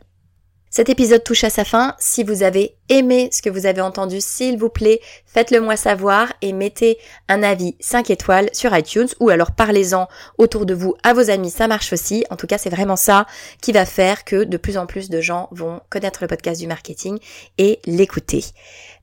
Cet 0.76 0.90
épisode 0.90 1.24
touche 1.24 1.44
à 1.44 1.52
sa 1.52 1.66
fin. 1.66 1.94
Si 2.00 2.24
vous 2.24 2.42
avez 2.42 2.76
aimé 2.90 3.30
ce 3.32 3.44
que 3.44 3.50
vous 3.52 3.68
avez 3.68 3.82
entendu, 3.82 4.20
s'il 4.20 4.58
vous 4.58 4.70
plaît, 4.70 5.02
faites-le 5.28 5.62
moi 5.62 5.78
savoir 5.78 6.34
et 6.42 6.52
mettez 6.52 6.98
un 7.30 7.44
avis 7.44 7.76
5 7.80 8.10
étoiles 8.10 8.50
sur 8.54 8.76
iTunes 8.76 9.10
ou 9.20 9.30
alors 9.30 9.52
parlez-en 9.52 10.08
autour 10.40 10.66
de 10.66 10.74
vous 10.74 10.96
à 11.04 11.14
vos 11.14 11.30
amis, 11.30 11.52
ça 11.52 11.68
marche 11.68 11.94
aussi. 11.94 12.26
En 12.32 12.38
tout 12.38 12.48
cas, 12.48 12.58
c'est 12.58 12.72
vraiment 12.72 12.96
ça 12.96 13.28
qui 13.62 13.72
va 13.72 13.86
faire 13.86 14.26
que 14.26 14.46
de 14.46 14.58
plus 14.58 14.80
en 14.80 14.88
plus 14.88 15.12
de 15.12 15.22
gens 15.22 15.48
vont 15.52 15.80
connaître 15.92 16.24
le 16.24 16.28
podcast 16.28 16.60
du 16.60 16.66
marketing 16.66 17.20
et 17.60 17.80
l'écouter. 17.86 18.44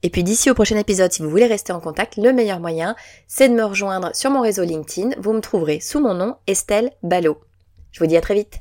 Et 0.02 0.10
puis 0.10 0.24
d'ici 0.24 0.50
au 0.50 0.54
prochain 0.54 0.76
épisode, 0.76 1.12
si 1.12 1.22
vous 1.22 1.30
voulez 1.30 1.46
rester 1.46 1.72
en 1.72 1.78
contact, 1.78 2.16
le 2.16 2.32
meilleur 2.32 2.58
moyen, 2.58 2.96
c'est 3.28 3.48
de 3.48 3.54
me 3.54 3.62
rejoindre 3.62 4.10
sur 4.12 4.32
mon 4.32 4.40
réseau 4.40 4.64
LinkedIn. 4.64 5.10
Vous 5.20 5.32
me 5.32 5.40
trouverez 5.40 5.78
sous 5.78 6.00
mon 6.00 6.14
nom 6.14 6.34
Estelle 6.48 6.90
Ballot. 7.04 7.38
Je 7.92 8.00
vous 8.00 8.06
dis 8.06 8.16
à 8.16 8.20
très 8.20 8.34
vite. 8.34 8.60